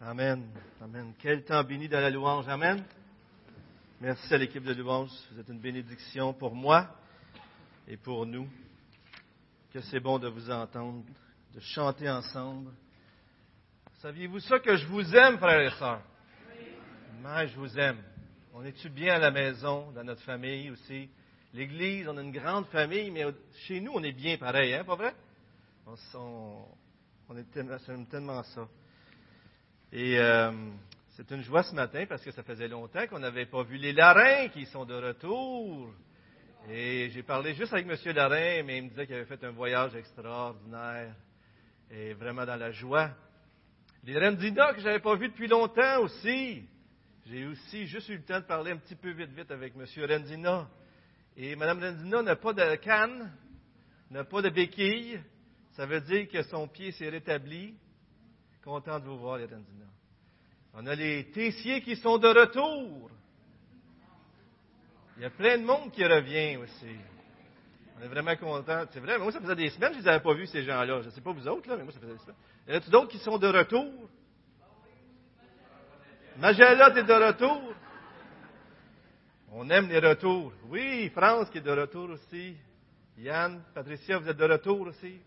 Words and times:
Amen. 0.00 0.48
Amen. 0.80 1.12
Quel 1.18 1.44
temps 1.44 1.64
béni 1.64 1.88
dans 1.88 1.98
la 1.98 2.08
louange. 2.08 2.46
Amen. 2.46 2.84
Merci 4.00 4.32
à 4.32 4.38
l'équipe 4.38 4.62
de 4.62 4.72
louange. 4.72 5.10
Vous 5.32 5.40
êtes 5.40 5.48
une 5.48 5.58
bénédiction 5.58 6.32
pour 6.32 6.54
moi 6.54 6.88
et 7.88 7.96
pour 7.96 8.24
nous. 8.24 8.48
Que 9.72 9.80
c'est 9.80 9.98
bon 9.98 10.20
de 10.20 10.28
vous 10.28 10.52
entendre, 10.52 11.02
de 11.52 11.58
chanter 11.58 12.08
ensemble. 12.08 12.70
Saviez-vous 14.00 14.38
ça 14.38 14.60
que 14.60 14.76
je 14.76 14.86
vous 14.86 15.16
aime, 15.16 15.36
frères 15.38 15.62
et 15.62 15.76
sœurs? 15.76 16.02
Moi, 17.20 17.46
je 17.46 17.56
vous 17.56 17.76
aime. 17.76 18.00
On 18.54 18.64
est-tu 18.64 18.88
bien 18.90 19.14
à 19.14 19.18
la 19.18 19.32
maison, 19.32 19.90
dans 19.90 20.04
notre 20.04 20.22
famille 20.22 20.70
aussi? 20.70 21.10
L'Église, 21.52 22.06
on 22.06 22.16
a 22.18 22.22
une 22.22 22.30
grande 22.30 22.66
famille, 22.66 23.10
mais 23.10 23.24
chez 23.66 23.80
nous, 23.80 23.90
on 23.96 24.02
est 24.04 24.12
bien 24.12 24.36
pareil, 24.36 24.74
hein, 24.74 24.84
pas 24.84 24.94
vrai? 24.94 25.12
On, 26.14 26.64
on 27.28 27.36
est 27.36 27.50
tellement, 27.50 27.78
tellement 28.08 28.44
ça. 28.44 28.68
Et 29.90 30.18
euh, 30.18 30.52
c'est 31.16 31.30
une 31.30 31.42
joie 31.42 31.62
ce 31.62 31.74
matin 31.74 32.04
parce 32.06 32.22
que 32.22 32.30
ça 32.30 32.42
faisait 32.42 32.68
longtemps 32.68 33.06
qu'on 33.06 33.20
n'avait 33.20 33.46
pas 33.46 33.62
vu 33.62 33.78
les 33.78 33.94
Larins 33.94 34.48
qui 34.48 34.66
sont 34.66 34.84
de 34.84 34.94
retour. 34.94 35.90
Et 36.68 37.08
j'ai 37.08 37.22
parlé 37.22 37.54
juste 37.54 37.72
avec 37.72 37.86
M. 37.88 37.96
Larin, 38.14 38.62
mais 38.64 38.78
il 38.78 38.84
me 38.84 38.88
disait 38.90 39.06
qu'il 39.06 39.14
avait 39.14 39.24
fait 39.24 39.42
un 39.44 39.50
voyage 39.50 39.96
extraordinaire 39.96 41.14
et 41.90 42.12
vraiment 42.12 42.44
dans 42.44 42.56
la 42.56 42.70
joie. 42.70 43.12
Les 44.04 44.18
Rendina 44.18 44.74
que 44.74 44.80
je 44.80 44.84
n'avais 44.84 45.00
pas 45.00 45.16
vus 45.16 45.28
depuis 45.28 45.48
longtemps 45.48 46.00
aussi. 46.02 46.68
J'ai 47.24 47.46
aussi 47.46 47.86
juste 47.86 48.10
eu 48.10 48.16
le 48.16 48.24
temps 48.24 48.40
de 48.40 48.44
parler 48.44 48.72
un 48.72 48.76
petit 48.76 48.94
peu 48.94 49.12
vite 49.12 49.30
vite 49.30 49.50
avec 49.50 49.72
M. 49.74 49.86
Rendina. 50.06 50.68
Et 51.34 51.56
Mme 51.56 51.82
Rendina 51.82 52.22
n'a 52.22 52.36
pas 52.36 52.52
de 52.52 52.74
canne, 52.76 53.32
n'a 54.10 54.24
pas 54.24 54.42
de 54.42 54.50
béquille. 54.50 55.18
Ça 55.72 55.86
veut 55.86 56.02
dire 56.02 56.28
que 56.28 56.42
son 56.42 56.68
pied 56.68 56.92
s'est 56.92 57.08
rétabli. 57.08 57.74
Content 58.68 59.00
de 59.00 59.06
vous 59.06 59.16
voir, 59.16 59.38
les 59.38 59.46
Rendina. 59.46 59.86
On 60.74 60.86
a 60.86 60.94
les 60.94 61.30
Tessiers 61.30 61.80
qui 61.80 61.96
sont 61.96 62.18
de 62.18 62.28
retour. 62.28 63.10
Il 65.16 65.22
y 65.22 65.24
a 65.24 65.30
plein 65.30 65.56
de 65.56 65.64
monde 65.64 65.90
qui 65.90 66.04
revient 66.04 66.58
aussi. 66.58 66.94
On 67.96 68.02
est 68.02 68.08
vraiment 68.08 68.36
content. 68.36 68.84
C'est 68.92 69.00
vrai, 69.00 69.16
moi, 69.16 69.32
ça 69.32 69.40
faisait 69.40 69.56
des 69.56 69.70
semaines 69.70 69.92
que 69.92 69.94
je 69.94 70.00
ne 70.00 70.04
les 70.04 70.10
avais 70.10 70.22
pas 70.22 70.34
vus, 70.34 70.46
ces 70.48 70.64
gens-là. 70.64 71.00
Je 71.00 71.06
ne 71.06 71.10
sais 71.12 71.22
pas 71.22 71.32
vous 71.32 71.48
autres, 71.48 71.66
là, 71.66 71.78
mais 71.78 71.84
moi, 71.84 71.94
ça 71.94 71.98
faisait 71.98 72.12
des 72.12 72.18
semaines. 72.18 72.36
Y 72.68 72.72
en 72.72 72.74
a-t-il 72.74 72.90
d'autres 72.90 73.08
qui 73.08 73.18
sont 73.20 73.38
de 73.38 73.48
retour? 73.48 73.90
Magella, 76.36 76.90
tu 76.90 76.98
es 76.98 77.04
de 77.04 77.26
retour? 77.26 77.72
On 79.50 79.70
aime 79.70 79.88
les 79.88 79.98
retours. 79.98 80.52
Oui, 80.66 81.08
France 81.08 81.48
qui 81.48 81.56
est 81.56 81.62
de 81.62 81.70
retour 81.70 82.10
aussi. 82.10 82.54
Yann, 83.16 83.62
Patricia, 83.74 84.18
vous 84.18 84.28
êtes 84.28 84.36
de 84.36 84.44
retour 84.44 84.88
aussi. 84.88 85.18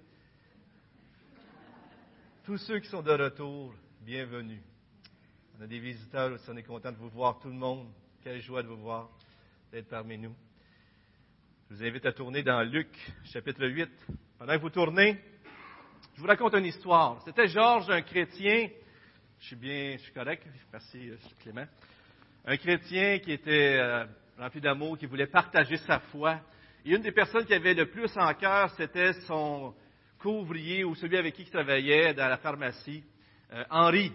Tous 2.44 2.58
ceux 2.58 2.80
qui 2.80 2.88
sont 2.88 3.03
de 3.03 3.11
retour, 3.11 3.72
bienvenue. 4.03 4.59
On 5.59 5.64
a 5.64 5.67
des 5.67 5.78
visiteurs 5.78 6.31
aussi, 6.31 6.44
on 6.50 6.58
est 6.58 6.64
content 6.64 6.92
de 6.92 6.97
vous 6.97 7.09
voir, 7.09 7.39
tout 7.39 7.50
le 7.50 7.53
monde. 7.53 7.88
Quelle 8.23 8.42
joie 8.42 8.64
de 8.64 8.67
vous 8.67 8.78
voir, 8.78 9.11
d'être 9.72 9.89
parmi 9.89 10.17
nous. 10.17 10.34
Je 11.69 11.75
vous 11.75 11.84
invite 11.84 12.03
à 12.08 12.12
tourner 12.12 12.42
dans 12.42 12.64
Luc, 12.64 12.88
chapitre 13.25 13.64
8. 13.64 13.88
Pendant 14.39 14.56
que 14.56 14.62
vous 14.62 14.72
tournez, 14.72 15.19
je 16.16 16.22
vous 16.22 16.25
raconte 16.25 16.56
une 16.56 16.66
histoire. 16.66 17.22
C'était 17.25 17.47
Georges, 17.47 17.92
un 17.92 18.02
chrétien. 18.02 18.69
Je 19.39 19.45
suis 19.45 19.56
bien, 19.56 19.97
je 19.97 20.02
suis 20.02 20.14
correct. 20.14 20.44
Merci, 20.72 21.12
euh, 21.12 21.17
Clément. 21.42 21.67
Un 22.44 22.58
chrétien 22.58 23.19
qui 23.19 23.34
était 23.34 23.78
euh, 23.78 24.03
rempli 24.39 24.59
d'amour, 24.59 24.97
qui 24.97 25.06
voulait 25.06 25.28
partager 25.28 25.78
sa 25.78 26.00
foi. 26.00 26.39
Et 26.84 26.95
une 26.95 27.03
des 27.03 27.12
personnes 27.12 27.45
qui 27.45 27.53
avait 27.53 27.75
le 27.75 27.86
plus 27.86 28.17
en 28.17 28.34
cœur, 28.34 28.73
c'était 28.78 29.14
son 29.28 29.75
couvrier 30.22 30.83
ou 30.83 30.95
celui 30.95 31.17
avec 31.17 31.33
qui 31.36 31.44
il 31.44 31.50
travaillait 31.50 32.14
dans 32.14 32.27
la 32.27 32.38
pharmacie, 32.38 33.03
euh, 33.52 33.64
Henri. 33.69 34.11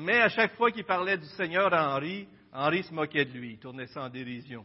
Mais 0.00 0.20
à 0.20 0.28
chaque 0.28 0.54
fois 0.54 0.70
qu'il 0.70 0.84
parlait 0.84 1.18
du 1.18 1.26
Seigneur 1.26 1.72
à 1.74 1.94
Henri, 1.94 2.26
Henri 2.52 2.82
se 2.84 2.94
moquait 2.94 3.24
de 3.24 3.32
lui, 3.32 3.52
il 3.52 3.58
tournait 3.58 3.88
ça 3.88 4.02
en 4.02 4.08
dérision. 4.08 4.64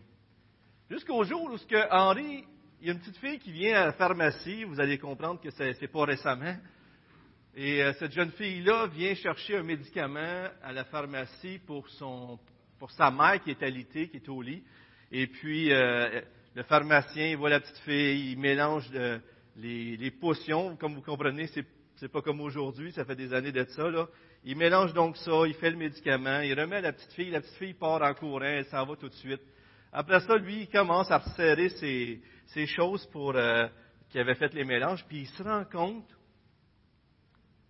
Jusqu'au 0.90 1.24
jour 1.24 1.52
où 1.52 1.58
que 1.58 1.92
Henri, 1.92 2.46
il 2.80 2.88
y 2.88 2.90
a 2.90 2.94
une 2.94 3.00
petite 3.00 3.18
fille 3.18 3.40
qui 3.40 3.52
vient 3.52 3.82
à 3.82 3.86
la 3.88 3.94
pharmacie, 3.94 4.64
vous 4.64 4.80
allez 4.80 4.98
comprendre 4.98 5.42
que 5.42 5.50
ce 5.50 5.64
n'est 5.64 5.88
pas 5.88 6.06
récemment, 6.06 6.56
et 7.56 7.84
euh, 7.84 7.94
cette 8.00 8.14
jeune 8.14 8.32
fille-là 8.32 8.88
vient 8.88 9.16
chercher 9.16 9.58
un 9.58 9.64
médicament 9.64 10.48
à 10.64 10.72
la 10.72 10.86
pharmacie 10.86 11.60
pour, 11.66 11.90
son, 11.90 12.40
pour 12.78 12.92
sa 12.92 13.12
mère 13.12 13.42
qui 13.44 13.50
est 13.50 13.64
alitée, 13.64 14.08
qui 14.08 14.18
est 14.18 14.30
au 14.30 14.42
lit. 14.42 14.64
Et 15.12 15.28
puis, 15.28 15.74
euh, 15.74 16.22
le 16.56 16.64
pharmacien, 16.64 17.28
il 17.28 17.38
voit 17.38 17.50
la 17.50 17.60
petite 17.60 17.80
fille, 17.80 18.32
il 18.32 18.40
mélange 18.40 18.88
euh, 18.94 19.20
les, 19.60 19.98
les, 19.98 20.12
potions. 20.12 20.76
Comme 20.76 20.96
vous 20.96 21.02
comprenez, 21.02 21.48
c'est, 21.48 21.66
c'est 21.98 22.12
pas 22.12 22.22
comme 22.22 22.42
aujourd'hui, 22.42 22.92
ça 22.92 23.06
fait 23.06 23.16
des 23.16 23.34
années 23.34 23.52
d'être 23.52 23.72
ça. 23.72 23.90
Là. 23.90 24.08
Il 24.44 24.58
mélange 24.58 24.94
donc 24.94 25.18
ça, 25.18 25.46
il 25.46 25.54
fait 25.56 25.72
le 25.72 25.78
médicament, 25.78 26.40
il 26.40 26.60
remet 26.60 26.82
la 26.82 26.94
petite 26.94 27.12
fille, 27.14 27.32
la 27.32 27.42
petite 27.42 27.58
fille 27.58 27.74
part 27.74 28.02
en 28.02 28.14
courant, 28.14 28.42
elle 28.42 28.66
s'en 28.66 28.86
va 28.86 28.96
tout 28.96 29.10
de 29.10 29.16
suite. 29.16 29.42
Après 29.92 30.20
ça, 30.22 30.38
lui, 30.38 30.62
il 30.62 30.70
commence 30.70 31.12
à 31.12 31.18
resserrer 31.18 31.70
ses, 31.70 32.22
ses 32.48 32.68
choses 32.68 33.06
pour 33.08 33.36
euh, 33.36 33.68
qu'il 34.10 34.22
avait 34.22 34.36
fait 34.36 34.54
les 34.54 34.64
mélanges, 34.64 35.06
puis 35.08 35.22
il 35.22 35.28
se 35.28 35.44
rend 35.44 35.66
compte 35.66 36.08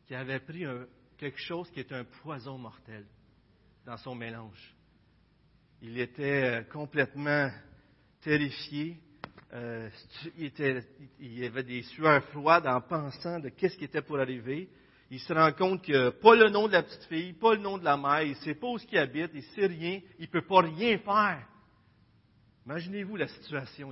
qu'il 0.06 0.16
avait 0.16 0.40
pris 0.40 0.66
un, 0.66 0.86
quelque 1.18 1.40
chose 1.40 1.70
qui 1.72 1.80
est 1.80 1.92
un 1.92 2.04
poison 2.04 2.58
mortel 2.58 3.06
dans 3.86 3.98
son 3.98 4.16
mélange. 4.16 4.76
Il 5.82 6.00
était 6.00 6.44
euh, 6.44 6.64
complètement 6.64 7.50
terrifié. 8.22 8.98
Euh, 9.52 9.90
il, 10.38 10.46
était, 10.46 10.84
il 11.20 11.44
avait 11.44 11.64
des 11.64 11.82
sueurs 11.82 12.24
froides 12.26 12.68
en 12.68 12.82
pensant 12.82 13.40
de 13.40 13.50
qu'est-ce 13.50 13.78
qui 13.78 13.86
était 13.86 14.02
pour 14.02 14.20
arriver. 14.20 14.70
Il 15.10 15.20
se 15.20 15.34
rend 15.34 15.52
compte 15.54 15.84
que 15.84 16.10
pas 16.10 16.36
le 16.36 16.50
nom 16.50 16.68
de 16.68 16.74
la 16.74 16.84
petite 16.84 17.06
fille, 17.06 17.34
pas 17.34 17.56
le 17.56 17.62
nom 17.62 17.80
de 17.80 17.84
la 17.84 17.98
mère, 17.98 18.22
il 18.22 18.32
ne 18.32 18.36
sait 18.36 18.54
pas 18.54 18.68
où 18.68 18.78
il 18.78 18.98
habite, 18.98 19.32
il 19.34 19.40
ne 19.40 19.56
sait 19.56 19.66
rien, 19.66 20.02
il 20.20 20.26
ne 20.26 20.32
peut 20.32 20.46
pas 20.46 20.62
rien 20.62 21.00
faire. 21.00 21.48
Imaginez-vous 22.68 23.16
la 23.16 23.28
situation. 23.28 23.90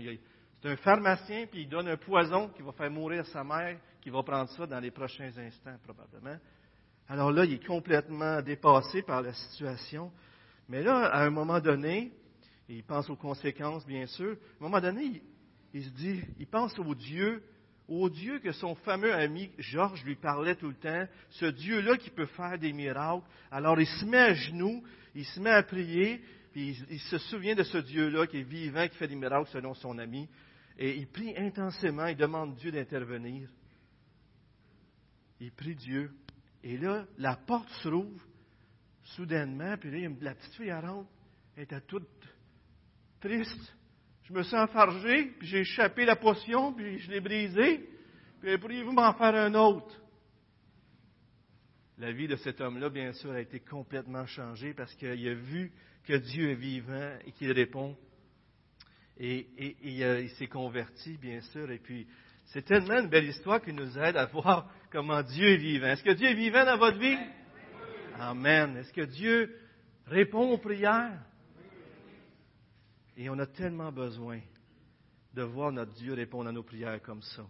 C'est 0.62 0.69
un 0.69 0.75
pharmacien, 0.75 1.47
puis 1.47 1.62
il 1.62 1.69
donne 1.69 1.88
un 1.88 1.97
poison 1.97 2.50
qui 2.50 2.62
va 2.62 2.72
faire 2.74 2.91
mourir 2.91 3.25
sa 3.25 3.44
mère, 3.44 3.79
qui 4.01 4.12
va 4.12 4.22
prendre 4.22 4.50
ça 4.51 4.68
dans 4.68 4.79
les 4.79 4.91
prochains 4.91 5.31
instants, 5.38 5.78
probablement. 5.84 6.38
Alors 7.07 7.31
là, 7.31 7.45
il 7.45 7.53
est 7.53 7.66
complètement 7.66 8.41
dépassé 8.44 9.01
par 9.01 9.24
la 9.24 9.34
situation. 9.34 10.12
Mais 10.69 10.84
là, 10.84 11.07
à 11.07 11.24
un 11.24 11.31
moment 11.31 11.59
donné, 11.59 12.12
il 12.69 12.84
pense 12.84 13.09
aux 13.09 13.16
conséquences, 13.16 13.85
bien 13.88 14.06
sûr. 14.06 14.31
À 14.31 14.63
un 14.63 14.68
moment 14.68 14.81
donné, 14.81 15.24
il, 15.73 15.83
se 15.83 15.89
dit, 15.89 16.22
il 16.39 16.47
pense 16.47 16.78
au 16.79 16.95
Dieu, 16.95 17.44
au 17.88 18.09
Dieu 18.09 18.39
que 18.39 18.51
son 18.51 18.75
fameux 18.75 19.13
ami 19.13 19.50
Georges 19.57 20.03
lui 20.03 20.16
parlait 20.16 20.55
tout 20.55 20.69
le 20.69 20.75
temps, 20.75 21.07
ce 21.29 21.45
Dieu-là 21.45 21.97
qui 21.97 22.09
peut 22.09 22.25
faire 22.25 22.57
des 22.57 22.73
miracles. 22.73 23.25
Alors 23.51 23.79
il 23.79 23.88
se 23.88 24.06
met 24.06 24.17
à 24.17 24.33
genoux, 24.33 24.83
il 25.16 25.25
se 25.25 25.39
met 25.39 25.51
à 25.51 25.63
prier, 25.63 26.22
il, 26.56 27.00
se 27.00 27.17
souvient 27.17 27.56
de 27.56 27.63
ce 27.63 27.77
Dieu-là 27.77 28.27
qui 28.27 28.38
est 28.38 28.44
vivant, 28.44 28.88
qui 28.88 28.97
fait 28.97 29.07
des 29.07 29.16
miracles 29.16 29.50
selon 29.51 29.73
son 29.73 29.97
ami. 30.00 30.27
Et 30.77 30.95
il 30.95 31.07
prie 31.07 31.35
intensément, 31.38 32.07
il 32.07 32.17
demande 32.17 32.56
Dieu 32.56 32.72
d'intervenir. 32.72 33.50
Il 35.39 35.51
prie 35.51 35.75
Dieu. 35.75 36.11
Et 36.63 36.77
là, 36.77 37.06
la 37.17 37.35
porte 37.35 37.69
se 37.83 37.88
rouvre 37.88 38.25
soudainement, 39.03 39.77
puis 39.77 39.91
là, 39.91 40.09
la 40.22 40.35
petite 40.35 40.53
fille 40.56 40.73
rentre, 40.73 41.09
elle 41.56 41.63
était 41.63 41.81
toute 41.81 42.07
triste. 43.22 43.75
Je 44.27 44.33
me 44.33 44.43
sens 44.43 44.69
enfargé, 44.69 45.31
puis 45.39 45.47
j'ai 45.47 45.59
échappé 45.59 46.03
la 46.03 46.17
potion, 46.17 46.73
puis 46.73 46.99
je 46.99 47.09
l'ai 47.09 47.21
brisée. 47.21 47.88
Puis 48.41 48.57
pourriez-vous 48.57 48.91
m'en 48.91 49.13
faire 49.13 49.33
un 49.33 49.53
autre? 49.53 49.95
La 51.97 52.11
vie 52.11 52.27
de 52.27 52.35
cet 52.35 52.59
homme-là, 52.59 52.89
bien 52.89 53.13
sûr, 53.13 53.31
a 53.31 53.39
été 53.39 53.61
complètement 53.61 54.25
changée 54.25 54.73
parce 54.73 54.93
qu'il 54.95 55.27
a 55.27 55.33
vu 55.33 55.71
que 56.03 56.13
Dieu 56.17 56.51
est 56.51 56.55
vivant 56.55 57.13
et 57.25 57.31
qu'il 57.31 57.53
répond. 57.53 57.95
Et, 59.17 59.47
il, 59.81 60.29
s'est 60.31 60.47
converti, 60.47 61.17
bien 61.17 61.39
sûr. 61.39 61.71
Et 61.71 61.79
puis, 61.79 62.05
c'est 62.47 62.65
tellement 62.65 62.99
une 62.99 63.09
belle 63.09 63.29
histoire 63.29 63.61
qui 63.61 63.71
nous 63.71 63.97
aide 63.97 64.17
à 64.17 64.25
voir 64.25 64.69
comment 64.91 65.23
Dieu 65.23 65.53
est 65.53 65.57
vivant. 65.57 65.88
Est-ce 65.88 66.03
que 66.03 66.11
Dieu 66.11 66.27
est 66.27 66.33
vivant 66.33 66.65
dans 66.65 66.77
votre 66.77 66.99
vie? 66.99 67.17
Amen. 68.19 68.75
Est-ce 68.75 68.91
que 68.91 69.06
Dieu 69.06 69.57
répond 70.06 70.51
aux 70.51 70.57
prières? 70.57 71.18
Et 73.17 73.29
on 73.29 73.39
a 73.39 73.47
tellement 73.47 73.91
besoin 73.91 74.39
de 75.33 75.41
voir 75.41 75.71
notre 75.71 75.93
Dieu 75.93 76.13
répondre 76.13 76.49
à 76.49 76.51
nos 76.51 76.61
prières 76.61 77.01
comme 77.01 77.23
ça. 77.23 77.43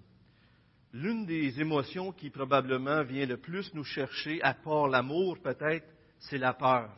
L'une 0.94 1.26
des 1.26 1.60
émotions 1.60 2.14
qui 2.14 2.30
probablement 2.30 3.04
vient 3.04 3.26
le 3.26 3.36
plus 3.36 3.74
nous 3.74 3.84
chercher, 3.84 4.42
à 4.42 4.54
part 4.54 4.88
l'amour 4.88 5.38
peut-être, 5.44 5.86
c'est 6.20 6.38
la 6.38 6.54
peur. 6.54 6.90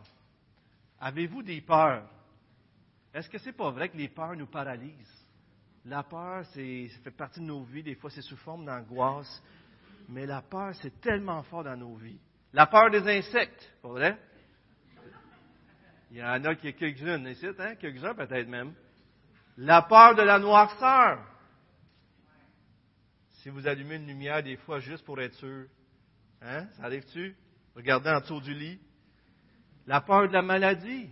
Avez-vous 0.99 1.41
des 1.41 1.61
peurs? 1.61 2.07
Est-ce 3.11 3.27
que 3.27 3.39
c'est 3.39 3.53
pas 3.53 3.71
vrai 3.71 3.89
que 3.89 3.97
les 3.97 4.07
peurs 4.07 4.35
nous 4.35 4.45
paralysent? 4.45 5.25
La 5.85 6.03
peur, 6.03 6.45
c'est, 6.53 6.89
ça 6.89 6.99
fait 6.99 7.11
partie 7.11 7.39
de 7.39 7.45
nos 7.45 7.63
vies. 7.63 7.81
Des 7.81 7.95
fois, 7.95 8.11
c'est 8.11 8.21
sous 8.21 8.37
forme 8.37 8.65
d'angoisse. 8.65 9.41
Mais 10.07 10.27
la 10.27 10.43
peur, 10.43 10.75
c'est 10.75 11.01
tellement 11.01 11.41
fort 11.43 11.63
dans 11.63 11.77
nos 11.77 11.95
vies. 11.95 12.19
La 12.53 12.67
peur 12.67 12.91
des 12.91 13.01
insectes, 13.07 13.73
pas 13.81 13.89
vrai? 13.89 14.19
Il 16.11 16.17
y 16.17 16.23
en 16.23 16.43
a 16.43 16.55
qui 16.55 16.73
quelques-unes 16.73 17.27
ici, 17.27 17.45
hein? 17.59 17.75
quelques-uns 17.75 18.15
peut-être 18.15 18.47
même. 18.47 18.73
La 19.57 19.83
peur 19.83 20.15
de 20.15 20.23
la 20.23 20.39
noirceur. 20.39 21.23
Si 23.41 23.49
vous 23.49 23.67
allumez 23.67 23.95
une 23.95 24.07
lumière 24.07 24.41
des 24.41 24.57
fois 24.57 24.79
juste 24.79 25.05
pour 25.05 25.21
être 25.21 25.35
sûr, 25.35 25.65
hein? 26.41 26.65
ça 26.77 26.85
arrive-tu? 26.85 27.35
Regardez 27.75 28.09
en 28.09 28.19
dessous 28.21 28.41
du 28.41 28.53
lit, 28.53 28.79
la 29.85 30.01
peur 30.01 30.27
de 30.27 30.33
la 30.33 30.41
maladie 30.41 31.09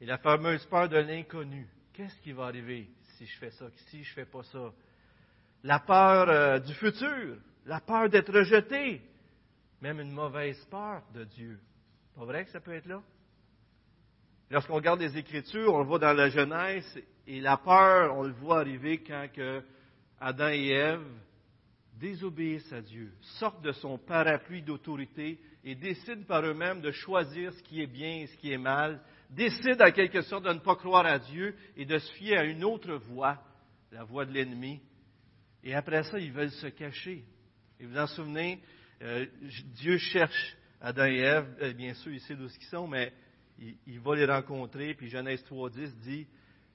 et 0.00 0.06
la 0.06 0.18
fameuse 0.18 0.64
peur 0.66 0.88
de 0.88 0.98
l'inconnu. 0.98 1.68
Qu'est-ce 1.92 2.20
qui 2.20 2.32
va 2.32 2.46
arriver 2.46 2.88
si 3.16 3.26
je 3.26 3.38
fais 3.38 3.50
ça, 3.50 3.66
si 3.88 4.04
je 4.04 4.14
fais 4.14 4.24
pas 4.24 4.42
ça? 4.44 4.72
La 5.62 5.80
peur 5.80 6.28
euh, 6.28 6.58
du 6.60 6.72
futur, 6.74 7.36
la 7.66 7.80
peur 7.80 8.08
d'être 8.08 8.32
rejeté, 8.32 9.02
même 9.82 10.00
une 10.00 10.12
mauvaise 10.12 10.64
peur 10.66 11.02
de 11.12 11.24
Dieu. 11.24 11.60
Pas 12.14 12.24
vrai 12.24 12.44
que 12.44 12.50
ça 12.50 12.60
peut 12.60 12.74
être 12.74 12.86
là? 12.86 13.02
Lorsqu'on 14.50 14.74
regarde 14.74 15.00
les 15.00 15.16
Écritures, 15.16 15.72
on 15.74 15.78
le 15.78 15.86
voit 15.86 16.00
dans 16.00 16.12
la 16.12 16.28
Genèse, 16.28 17.00
et 17.26 17.40
la 17.40 17.56
peur, 17.56 18.16
on 18.16 18.24
le 18.24 18.32
voit 18.32 18.60
arriver 18.60 18.98
quand 18.98 19.28
Adam 20.18 20.48
et 20.48 20.68
Ève 20.70 21.06
désobéissent 21.94 22.72
à 22.72 22.80
Dieu, 22.80 23.12
sortent 23.38 23.62
de 23.62 23.72
son 23.72 23.98
parapluie 23.98 24.62
d'autorité 24.62 25.38
et 25.62 25.74
décident 25.74 26.24
par 26.24 26.44
eux-mêmes 26.44 26.80
de 26.80 26.90
choisir 26.90 27.52
ce 27.52 27.62
qui 27.62 27.82
est 27.82 27.86
bien 27.86 28.22
et 28.22 28.26
ce 28.26 28.36
qui 28.38 28.50
est 28.50 28.58
mal, 28.58 29.00
décident 29.28 29.86
en 29.86 29.92
quelque 29.92 30.22
sorte 30.22 30.44
de 30.44 30.52
ne 30.52 30.58
pas 30.58 30.76
croire 30.76 31.06
à 31.06 31.18
Dieu 31.18 31.54
et 31.76 31.84
de 31.84 31.98
se 31.98 32.12
fier 32.14 32.38
à 32.38 32.44
une 32.44 32.64
autre 32.64 32.94
voie, 32.94 33.38
la 33.92 34.02
voie 34.02 34.24
de 34.24 34.32
l'ennemi. 34.32 34.80
Et 35.62 35.74
après 35.74 36.02
ça, 36.04 36.18
ils 36.18 36.32
veulent 36.32 36.50
se 36.50 36.68
cacher. 36.68 37.24
Et 37.78 37.86
vous 37.86 37.98
en 37.98 38.06
souvenez, 38.06 38.60
euh, 39.02 39.26
Dieu 39.74 39.98
cherche 39.98 40.56
Adam 40.80 41.06
et 41.06 41.18
Ève, 41.18 41.56
euh, 41.60 41.72
bien 41.74 41.94
sûr, 41.94 42.12
ils 42.12 42.20
savent 42.20 42.38
d'où 42.38 42.48
ils 42.48 42.64
sont, 42.66 42.88
mais 42.88 43.12
il, 43.86 44.00
va 44.00 44.16
les 44.16 44.24
rencontrer, 44.24 44.94
puis 44.94 45.08
Genèse 45.08 45.44
3.10 45.44 45.98
dit, 46.00 46.26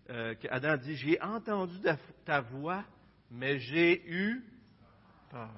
euh, 0.09 0.35
Adam 0.49 0.77
dit, 0.77 0.95
j'ai 0.95 1.19
entendu 1.21 1.77
ta 2.23 2.41
voix, 2.41 2.85
mais 3.31 3.57
j'ai 3.59 4.07
eu 4.07 4.43
peur. 5.31 5.49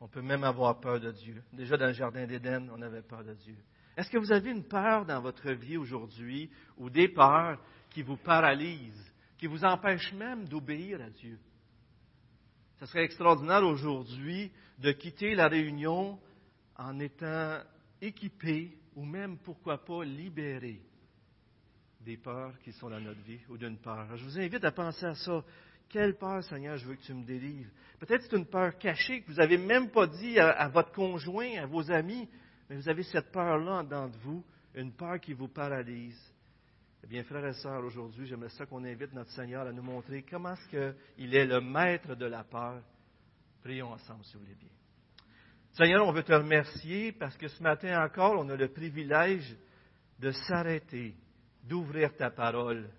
On 0.00 0.08
peut 0.08 0.22
même 0.22 0.44
avoir 0.44 0.80
peur 0.80 1.00
de 1.00 1.10
Dieu. 1.10 1.42
Déjà 1.52 1.76
dans 1.76 1.88
le 1.88 1.92
Jardin 1.92 2.26
d'Éden, 2.26 2.70
on 2.72 2.80
avait 2.80 3.02
peur 3.02 3.24
de 3.24 3.34
Dieu. 3.34 3.56
Est-ce 3.96 4.08
que 4.08 4.18
vous 4.18 4.32
avez 4.32 4.50
une 4.50 4.64
peur 4.64 5.04
dans 5.04 5.20
votre 5.20 5.50
vie 5.50 5.76
aujourd'hui 5.76 6.50
ou 6.78 6.88
des 6.88 7.08
peurs 7.08 7.60
qui 7.90 8.02
vous 8.02 8.16
paralysent, 8.16 9.12
qui 9.36 9.46
vous 9.46 9.64
empêchent 9.64 10.14
même 10.14 10.48
d'obéir 10.48 11.02
à 11.02 11.10
Dieu? 11.10 11.38
Ce 12.80 12.86
serait 12.86 13.04
extraordinaire 13.04 13.62
aujourd'hui 13.62 14.50
de 14.78 14.90
quitter 14.92 15.34
la 15.34 15.48
réunion 15.48 16.18
en 16.76 16.98
étant 16.98 17.58
équipé 18.00 18.74
ou 18.96 19.04
même, 19.04 19.36
pourquoi 19.36 19.84
pas, 19.84 20.02
libéré 20.02 20.80
des 22.00 22.16
peurs 22.16 22.58
qui 22.60 22.72
sont 22.72 22.88
dans 22.88 22.98
notre 22.98 23.20
vie 23.20 23.40
ou 23.50 23.58
d'une 23.58 23.76
peur. 23.76 24.16
Je 24.16 24.24
vous 24.24 24.38
invite 24.38 24.64
à 24.64 24.72
penser 24.72 25.04
à 25.04 25.14
ça. 25.14 25.44
Quelle 25.90 26.16
peur, 26.16 26.42
Seigneur, 26.44 26.78
je 26.78 26.86
veux 26.86 26.94
que 26.94 27.02
tu 27.02 27.12
me 27.12 27.22
délivres? 27.22 27.70
Peut-être 27.98 28.22
c'est 28.22 28.36
une 28.36 28.46
peur 28.46 28.78
cachée 28.78 29.20
que 29.20 29.26
vous 29.30 29.36
n'avez 29.38 29.58
même 29.58 29.90
pas 29.90 30.06
dit 30.06 30.38
à, 30.38 30.66
votre 30.68 30.92
conjoint, 30.92 31.58
à 31.58 31.66
vos 31.66 31.90
amis, 31.90 32.30
mais 32.70 32.76
vous 32.76 32.88
avez 32.88 33.02
cette 33.02 33.30
peur-là 33.30 33.82
dans 33.82 34.08
vous, 34.22 34.42
une 34.74 34.92
peur 34.92 35.20
qui 35.20 35.34
vous 35.34 35.48
paralyse. 35.48 36.18
Eh 37.02 37.06
bien, 37.06 37.22
frères 37.24 37.46
et 37.46 37.54
sœurs, 37.54 37.84
aujourd'hui, 37.84 38.26
j'aimerais 38.26 38.50
ça 38.50 38.66
qu'on 38.66 38.84
invite 38.84 39.12
notre 39.12 39.30
Seigneur 39.30 39.66
à 39.66 39.72
nous 39.72 39.82
montrer 39.82 40.22
comment 40.22 40.52
est-ce 40.52 40.68
qu'il 41.16 41.34
est 41.34 41.46
le 41.46 41.60
maître 41.60 42.14
de 42.14 42.26
la 42.26 42.44
peur. 42.44 42.82
Prions 43.62 43.92
ensemble, 43.92 44.24
si 44.24 44.34
vous 44.34 44.40
voulez 44.40 44.54
bien. 44.54 44.70
Seigneur, 45.72 46.06
on 46.06 46.12
veut 46.12 46.22
te 46.22 46.32
remercier 46.32 47.12
parce 47.12 47.36
que 47.36 47.48
ce 47.48 47.62
matin 47.62 48.04
encore, 48.04 48.34
on 48.38 48.48
a 48.48 48.56
le 48.56 48.68
privilège 48.68 49.56
de 50.18 50.30
s'arrêter, 50.30 51.14
d'ouvrir 51.64 52.14
ta 52.16 52.30
parole. 52.30 52.90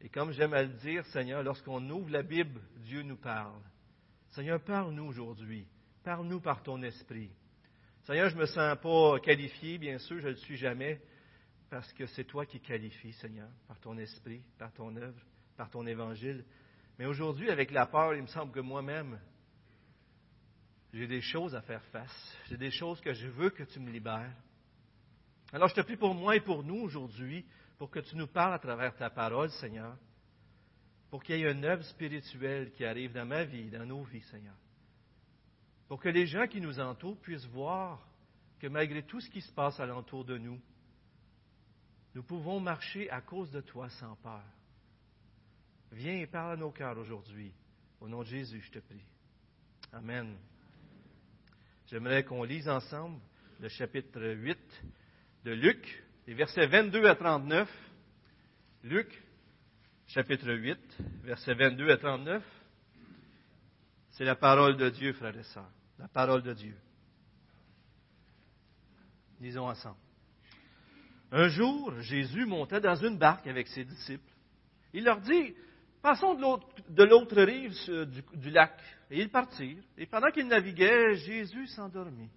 Et 0.00 0.08
comme 0.08 0.32
j'aime 0.32 0.54
à 0.54 0.62
le 0.62 0.68
dire, 0.68 1.04
Seigneur, 1.06 1.42
lorsqu'on 1.42 1.88
ouvre 1.90 2.10
la 2.10 2.22
Bible, 2.22 2.60
Dieu 2.78 3.02
nous 3.02 3.16
parle. 3.16 3.60
Seigneur, 4.30 4.60
parle-nous 4.62 5.04
aujourd'hui. 5.04 5.66
Parle-nous 6.04 6.40
par 6.40 6.62
ton 6.62 6.82
esprit. 6.82 7.30
Seigneur, 8.04 8.28
je 8.28 8.34
ne 8.36 8.40
me 8.42 8.46
sens 8.46 8.78
pas 8.82 9.18
qualifié, 9.20 9.78
bien 9.78 9.98
sûr, 9.98 10.18
je 10.20 10.26
ne 10.26 10.32
le 10.32 10.36
suis 10.36 10.56
jamais, 10.56 11.00
parce 11.74 11.92
que 11.94 12.06
c'est 12.06 12.22
toi 12.22 12.46
qui 12.46 12.60
qualifies, 12.60 13.14
Seigneur, 13.14 13.48
par 13.66 13.80
ton 13.80 13.98
esprit, 13.98 14.40
par 14.58 14.72
ton 14.72 14.94
œuvre, 14.94 15.20
par 15.56 15.68
ton 15.70 15.84
évangile. 15.88 16.44
Mais 17.00 17.04
aujourd'hui, 17.04 17.50
avec 17.50 17.72
la 17.72 17.84
peur, 17.86 18.14
il 18.14 18.22
me 18.22 18.28
semble 18.28 18.52
que 18.52 18.60
moi-même, 18.60 19.18
j'ai 20.92 21.08
des 21.08 21.20
choses 21.20 21.52
à 21.52 21.62
faire 21.62 21.82
face. 21.86 22.38
J'ai 22.48 22.56
des 22.56 22.70
choses 22.70 23.00
que 23.00 23.12
je 23.12 23.26
veux 23.26 23.50
que 23.50 23.64
tu 23.64 23.80
me 23.80 23.90
libères. 23.90 24.36
Alors 25.52 25.66
je 25.66 25.74
te 25.74 25.80
prie 25.80 25.96
pour 25.96 26.14
moi 26.14 26.36
et 26.36 26.40
pour 26.40 26.62
nous 26.62 26.76
aujourd'hui, 26.76 27.44
pour 27.76 27.90
que 27.90 27.98
tu 27.98 28.14
nous 28.14 28.28
parles 28.28 28.54
à 28.54 28.60
travers 28.60 28.94
ta 28.94 29.10
parole, 29.10 29.50
Seigneur, 29.50 29.96
pour 31.10 31.24
qu'il 31.24 31.40
y 31.40 31.42
ait 31.42 31.50
une 31.50 31.64
œuvre 31.64 31.82
spirituelle 31.82 32.70
qui 32.70 32.84
arrive 32.84 33.14
dans 33.14 33.26
ma 33.26 33.42
vie, 33.42 33.68
dans 33.68 33.84
nos 33.84 34.04
vies, 34.04 34.22
Seigneur. 34.30 34.54
Pour 35.88 35.98
que 35.98 36.08
les 36.08 36.26
gens 36.26 36.46
qui 36.46 36.60
nous 36.60 36.78
entourent 36.78 37.18
puissent 37.18 37.46
voir 37.46 38.00
que 38.60 38.68
malgré 38.68 39.02
tout 39.02 39.20
ce 39.20 39.28
qui 39.28 39.40
se 39.40 39.52
passe 39.52 39.80
alentour 39.80 40.24
de 40.24 40.38
nous, 40.38 40.60
nous 42.14 42.22
pouvons 42.22 42.60
marcher 42.60 43.10
à 43.10 43.20
cause 43.20 43.50
de 43.50 43.60
toi 43.60 43.88
sans 43.90 44.14
peur. 44.16 44.42
Viens 45.92 46.16
et 46.16 46.26
parle 46.26 46.52
à 46.52 46.56
nos 46.56 46.70
cœurs 46.70 46.98
aujourd'hui. 46.98 47.52
Au 48.00 48.08
nom 48.08 48.20
de 48.20 48.26
Jésus, 48.26 48.60
je 48.60 48.70
te 48.70 48.78
prie. 48.78 49.04
Amen. 49.92 50.36
J'aimerais 51.86 52.24
qu'on 52.24 52.42
lise 52.44 52.68
ensemble 52.68 53.20
le 53.60 53.68
chapitre 53.68 54.20
8 54.20 54.58
de 55.44 55.52
Luc, 55.52 56.04
les 56.26 56.34
versets 56.34 56.66
22 56.66 57.06
à 57.06 57.14
39. 57.14 57.68
Luc, 58.84 59.22
chapitre 60.06 60.52
8, 60.52 60.78
versets 61.22 61.54
22 61.54 61.90
à 61.90 61.96
39. 61.96 62.44
C'est 64.10 64.24
la 64.24 64.36
parole 64.36 64.76
de 64.76 64.90
Dieu, 64.90 65.12
frères 65.14 65.36
et 65.36 65.42
sœurs. 65.42 65.70
La 65.98 66.08
parole 66.08 66.42
de 66.42 66.52
Dieu. 66.52 66.76
Lisons 69.40 69.68
ensemble. 69.68 70.03
Un 71.32 71.48
jour, 71.48 71.92
Jésus 72.00 72.46
monta 72.46 72.80
dans 72.80 72.94
une 72.94 73.18
barque 73.18 73.46
avec 73.46 73.66
ses 73.68 73.84
disciples. 73.84 74.32
Il 74.92 75.04
leur 75.04 75.20
dit, 75.20 75.54
Passons 76.04 76.34
de 76.34 77.02
l'autre 77.02 77.42
rive 77.42 77.72
du, 78.34 78.50
lac. 78.50 78.78
Et 79.10 79.22
ils 79.22 79.30
partirent. 79.30 79.82
Et 79.96 80.04
pendant 80.04 80.30
qu'ils 80.30 80.46
naviguaient, 80.46 81.14
Jésus 81.14 81.66
s'endormit. 81.68 82.28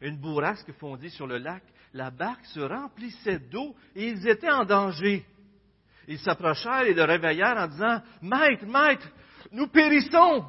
Une 0.00 0.16
bourrasque 0.16 0.72
fondit 0.80 1.10
sur 1.10 1.28
le 1.28 1.38
lac. 1.38 1.62
La 1.92 2.10
barque 2.10 2.44
se 2.46 2.58
remplissait 2.58 3.38
d'eau 3.38 3.72
et 3.94 4.08
ils 4.08 4.26
étaient 4.26 4.50
en 4.50 4.64
danger. 4.64 5.24
Ils 6.08 6.18
s'approchèrent 6.18 6.86
et 6.86 6.94
le 6.94 7.04
réveillèrent 7.04 7.56
en 7.56 7.68
disant 7.68 8.02
Maître, 8.20 8.66
maître, 8.66 9.08
nous 9.52 9.68
périssons. 9.68 10.44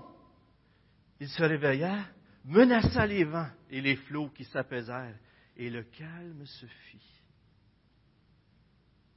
Il 1.20 1.30
se 1.30 1.44
réveilla, 1.44 2.00
menaça 2.46 3.06
les 3.06 3.26
vents 3.26 3.50
et 3.70 3.80
les 3.80 3.96
flots 3.96 4.30
qui 4.30 4.46
s'apaisèrent, 4.46 5.20
et 5.60 5.70
le 5.70 5.84
calme 5.84 6.46
se 6.46 6.66
fit. 6.66 7.22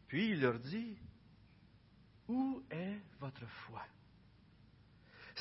Puis 0.08 0.30
il 0.30 0.40
leur 0.40 0.58
dit 0.58 0.98
où 2.28 2.62
est 2.68 2.98
votre 3.20 3.46
foi 3.46 3.82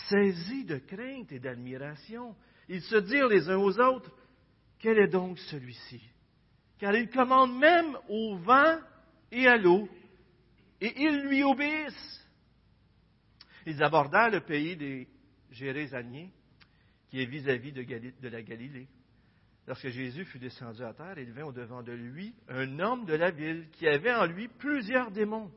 Saisis 0.09 0.65
de 0.65 0.77
crainte 0.77 1.31
et 1.31 1.39
d'admiration, 1.39 2.35
ils 2.69 2.83
se 2.83 2.97
dirent 2.97 3.27
les 3.27 3.49
uns 3.49 3.57
aux 3.57 3.77
autres, 3.79 4.15
quel 4.79 4.99
est 4.99 5.07
donc 5.07 5.39
celui-ci? 5.39 6.01
Car 6.77 6.95
il 6.95 7.09
commande 7.09 7.57
même 7.57 7.97
au 8.07 8.37
vent 8.37 8.79
et 9.31 9.47
à 9.47 9.57
l'eau, 9.57 9.89
et 10.79 10.93
ils 11.01 11.21
lui 11.23 11.43
obéissent. 11.43 12.27
Ils 13.65 13.81
abordèrent 13.83 14.31
le 14.31 14.41
pays 14.41 14.75
des 14.75 15.07
Gérézaniens, 15.49 16.29
qui 17.09 17.21
est 17.21 17.25
vis-à-vis 17.25 17.73
de 17.73 18.27
la 18.27 18.41
Galilée. 18.41 18.87
Lorsque 19.67 19.89
Jésus 19.89 20.25
fut 20.25 20.39
descendu 20.39 20.83
à 20.83 20.93
terre, 20.93 21.17
il 21.19 21.31
vint 21.31 21.45
au-devant 21.45 21.83
de 21.83 21.91
lui 21.91 22.33
un 22.49 22.79
homme 22.79 23.05
de 23.05 23.13
la 23.13 23.31
ville 23.31 23.69
qui 23.71 23.87
avait 23.87 24.13
en 24.13 24.25
lui 24.25 24.47
plusieurs 24.47 25.11
démons 25.11 25.51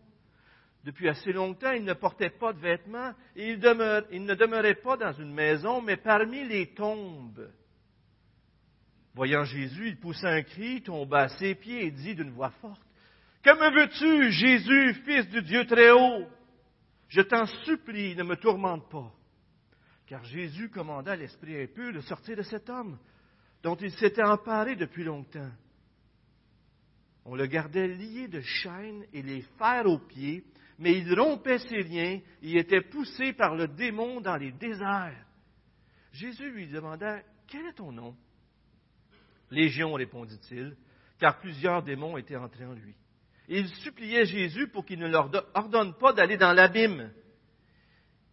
depuis 0.85 1.09
assez 1.09 1.33
longtemps, 1.33 1.73
il 1.73 1.85
ne 1.85 1.95
portait 1.95 2.31
pas 2.31 2.53
de 2.53 2.61
vêtements 2.61 3.13
et 3.35 3.53
il, 3.53 3.59
ne 3.59 4.35
demeurait 4.35 4.75
pas 4.75 4.97
dans 4.99 5.13
une 5.13 5.33
maison, 5.33 5.81
mais 5.81 5.97
parmi 5.97 6.47
les 6.47 6.75
tombes. 6.75 7.51
Voyant 9.15 9.45
Jésus, 9.45 9.89
il 9.89 9.99
poussa 9.99 10.29
un 10.29 10.43
cri, 10.43 10.83
tomba 10.83 11.23
à 11.23 11.29
ses 11.29 11.55
pieds 11.55 11.87
et 11.87 11.91
dit 11.91 12.15
d'une 12.15 12.33
voix 12.33 12.51
forte, 12.61 12.83
Que 13.43 13.51
me 13.51 13.81
veux-tu, 13.81 14.31
Jésus, 14.33 14.95
fils 15.07 15.27
du 15.31 15.41
Dieu 15.43 15.65
très 15.65 15.91
haut 15.91 16.27
Je 17.09 17.23
t'en 17.23 17.47
supplie, 17.65 18.15
ne 18.15 18.25
me 18.25 18.37
tourmente 18.37 18.91
pas. 18.91 19.11
Car 20.07 20.23
Jésus 20.25 20.69
commanda 20.69 21.13
à 21.13 21.17
l'esprit 21.17 21.63
impur 21.63 21.95
de 21.95 22.01
sortir 22.01 22.37
de 22.37 22.43
cet 22.43 22.69
homme, 22.69 22.99
dont 23.65 23.77
il 23.77 23.91
s'était 23.93 24.23
emparé 24.23 24.77
depuis 24.77 25.05
longtemps. 25.05 25.51
On 27.25 27.35
le 27.35 27.47
gardait 27.47 27.89
lié 27.89 28.29
de 28.29 28.43
chaînes 28.43 29.07
et 29.15 29.23
les 29.23 29.41
fers 29.59 29.87
aux 29.87 29.99
pieds, 29.99 30.45
mais 30.79 30.99
il 30.99 31.19
rompait 31.19 31.59
ses 31.59 31.83
liens, 31.83 32.21
il 32.43 32.59
était 32.59 32.83
poussé 32.83 33.33
par 33.33 33.55
le 33.55 33.67
démon 33.67 34.21
dans 34.21 34.37
les 34.37 34.53
déserts. 34.53 35.25
Jésus 36.13 36.51
lui 36.51 36.69
demanda, 36.69 37.23
Quel 37.49 37.65
est 37.67 37.73
ton 37.73 37.91
nom 37.91 38.15
Légion, 39.51 39.95
répondit-il, 39.95 40.77
car 41.19 41.39
plusieurs 41.39 41.83
démons 41.83 42.19
étaient 42.19 42.37
entrés 42.37 42.67
en 42.67 42.75
lui. 42.75 42.95
Et 43.49 43.61
il 43.61 43.69
suppliait 43.77 44.27
Jésus 44.27 44.69
pour 44.69 44.85
qu'il 44.85 44.99
ne 44.99 45.09
leur 45.09 45.31
ordonne 45.55 45.95
pas 45.95 46.13
d'aller 46.13 46.37
dans 46.37 46.53
l'abîme. 46.53 47.11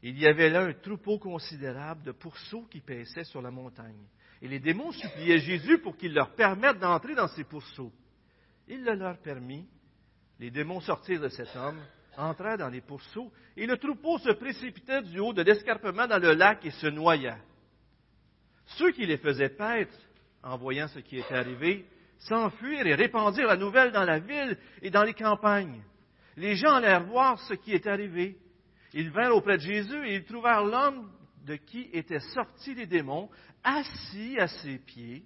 Il 0.04 0.20
y 0.20 0.28
avait 0.28 0.50
là 0.50 0.64
un 0.64 0.74
troupeau 0.74 1.20
considérable 1.20 2.04
de 2.04 2.12
pourceaux 2.12 2.66
qui 2.70 2.82
paissaient 2.82 3.24
sur 3.24 3.42
la 3.42 3.52
montagne. 3.52 4.08
Et 4.42 4.48
les 4.48 4.60
démons 4.60 4.92
suppliaient 4.92 5.40
Jésus 5.40 5.78
pour 5.80 5.96
qu'il 5.98 6.14
leur 6.14 6.32
permette 6.36 6.80
d'entrer 6.80 7.14
dans 7.14 7.28
ces 7.28 7.44
pourceaux. 7.44 7.92
Il 8.68 8.84
le 8.84 8.96
leur 8.96 9.18
permit. 9.20 9.68
Les 10.40 10.50
démons 10.50 10.82
sortirent 10.82 11.22
de 11.22 11.30
cet 11.30 11.56
homme, 11.56 11.80
entrèrent 12.18 12.58
dans 12.58 12.70
les 12.70 12.82
pourceaux, 12.82 13.32
et 13.56 13.68
le 13.68 13.78
troupeau 13.78 14.18
se 14.18 14.32
précipitait 14.32 15.04
du 15.04 15.20
haut 15.20 15.34
de 15.34 15.44
l'escarpement 15.44 16.08
dans 16.08 16.18
le 16.18 16.34
lac 16.34 16.66
et 16.66 16.72
se 16.72 16.88
noya. 16.88 17.38
Ceux 18.78 18.92
qui 18.92 19.06
les 19.06 19.18
faisaient 19.18 19.50
paître, 19.50 19.94
en 20.42 20.58
voyant 20.58 20.88
ce 20.88 21.00
qui 21.00 21.18
était 21.18 21.36
arrivé, 21.36 21.86
s'enfuirent 22.18 22.88
et 22.88 22.96
répandirent 22.96 23.48
la 23.48 23.58
nouvelle 23.58 23.92
dans 23.92 24.04
la 24.04 24.20
ville 24.20 24.58
et 24.82 24.90
dans 24.90 25.04
les 25.04 25.14
campagnes. 25.14 25.84
Les 26.38 26.56
gens 26.56 26.74
allèrent 26.74 27.04
voir 27.04 27.40
ce 27.42 27.54
qui 27.54 27.74
était 27.74 27.90
arrivé. 27.90 28.38
Ils 28.94 29.12
vinrent 29.12 29.36
auprès 29.36 29.58
de 29.58 29.64
Jésus 29.64 30.08
et 30.08 30.16
ils 30.16 30.26
trouvèrent 30.26 30.64
l'homme 30.64 31.12
de 31.46 31.56
qui 31.56 31.90
étaient 31.94 32.20
sortis 32.34 32.74
les 32.76 32.88
démons, 32.88 33.30
assis 33.64 34.40
à 34.40 34.48
ses 34.48 34.78
pieds, 34.78 35.26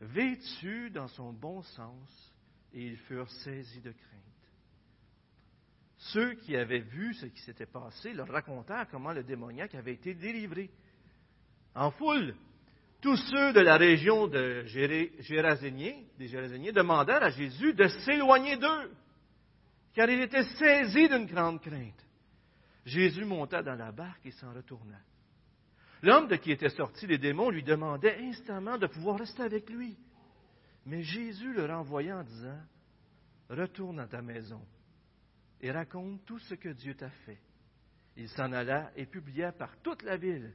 vêtu 0.00 0.90
dans 0.90 1.08
son 1.08 1.32
bon 1.32 1.62
sens, 1.62 2.34
et 2.72 2.86
ils 2.86 2.96
furent 2.96 3.30
saisis 3.30 3.80
de 3.80 3.92
crainte. 3.92 4.22
Ceux 5.96 6.34
qui 6.34 6.56
avaient 6.56 6.80
vu 6.80 7.14
ce 7.14 7.26
qui 7.26 7.40
s'était 7.42 7.66
passé 7.66 8.12
leur 8.12 8.28
racontèrent 8.28 8.88
comment 8.90 9.12
le 9.12 9.22
démoniaque 9.22 9.74
avait 9.74 9.94
été 9.94 10.14
délivré. 10.14 10.68
En 11.74 11.90
foule, 11.92 12.34
tous 13.00 13.16
ceux 13.16 13.52
de 13.52 13.60
la 13.60 13.76
région 13.76 14.26
de 14.26 14.64
Géraséniens, 14.64 16.02
des 16.18 16.72
demandèrent 16.72 17.22
à 17.22 17.30
Jésus 17.30 17.72
de 17.74 17.86
s'éloigner 17.86 18.56
d'eux, 18.56 18.92
car 19.94 20.08
il 20.10 20.20
était 20.20 20.44
saisi 20.56 21.08
d'une 21.08 21.26
grande 21.26 21.60
crainte. 21.60 22.04
Jésus 22.84 23.24
monta 23.24 23.62
dans 23.62 23.74
la 23.74 23.92
barque 23.92 24.26
et 24.26 24.32
s'en 24.32 24.52
retourna. 24.52 24.98
L'homme 26.02 26.26
de 26.26 26.36
qui 26.36 26.50
étaient 26.50 26.68
sortis 26.70 27.06
les 27.06 27.18
démons 27.18 27.50
lui 27.50 27.62
demandait 27.62 28.18
instamment 28.18 28.76
de 28.76 28.88
pouvoir 28.88 29.18
rester 29.18 29.42
avec 29.42 29.70
lui. 29.70 29.96
Mais 30.84 31.02
Jésus 31.02 31.52
le 31.52 31.66
renvoya 31.66 32.18
en 32.18 32.24
disant, 32.24 32.60
Retourne 33.48 34.00
à 34.00 34.06
ta 34.06 34.22
maison 34.22 34.64
et 35.60 35.70
raconte 35.70 36.24
tout 36.24 36.38
ce 36.40 36.54
que 36.54 36.70
Dieu 36.70 36.94
t'a 36.94 37.10
fait. 37.10 37.40
Il 38.16 38.28
s'en 38.30 38.52
alla 38.52 38.90
et 38.96 39.06
publia 39.06 39.52
par 39.52 39.76
toute 39.82 40.02
la 40.02 40.16
ville 40.16 40.52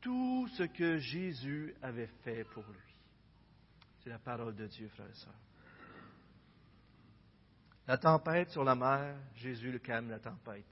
tout 0.00 0.48
ce 0.56 0.62
que 0.64 0.98
Jésus 0.98 1.74
avait 1.82 2.10
fait 2.22 2.44
pour 2.44 2.64
lui. 2.64 2.94
C'est 4.00 4.10
la 4.10 4.18
parole 4.18 4.54
de 4.54 4.66
Dieu, 4.66 4.88
frères 4.88 5.10
et 5.10 5.14
sœurs. 5.14 5.34
La 7.86 7.98
tempête 7.98 8.50
sur 8.50 8.64
la 8.64 8.74
mer, 8.74 9.16
Jésus 9.34 9.72
le 9.72 9.78
calme 9.78 10.10
la 10.10 10.20
tempête. 10.20 10.64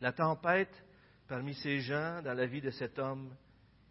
La 0.00 0.12
tempête 0.12 0.84
parmi 1.28 1.54
ces 1.54 1.80
gens, 1.80 2.22
dans 2.22 2.34
la 2.34 2.46
vie 2.46 2.60
de 2.60 2.70
cet 2.70 2.98
homme, 2.98 3.34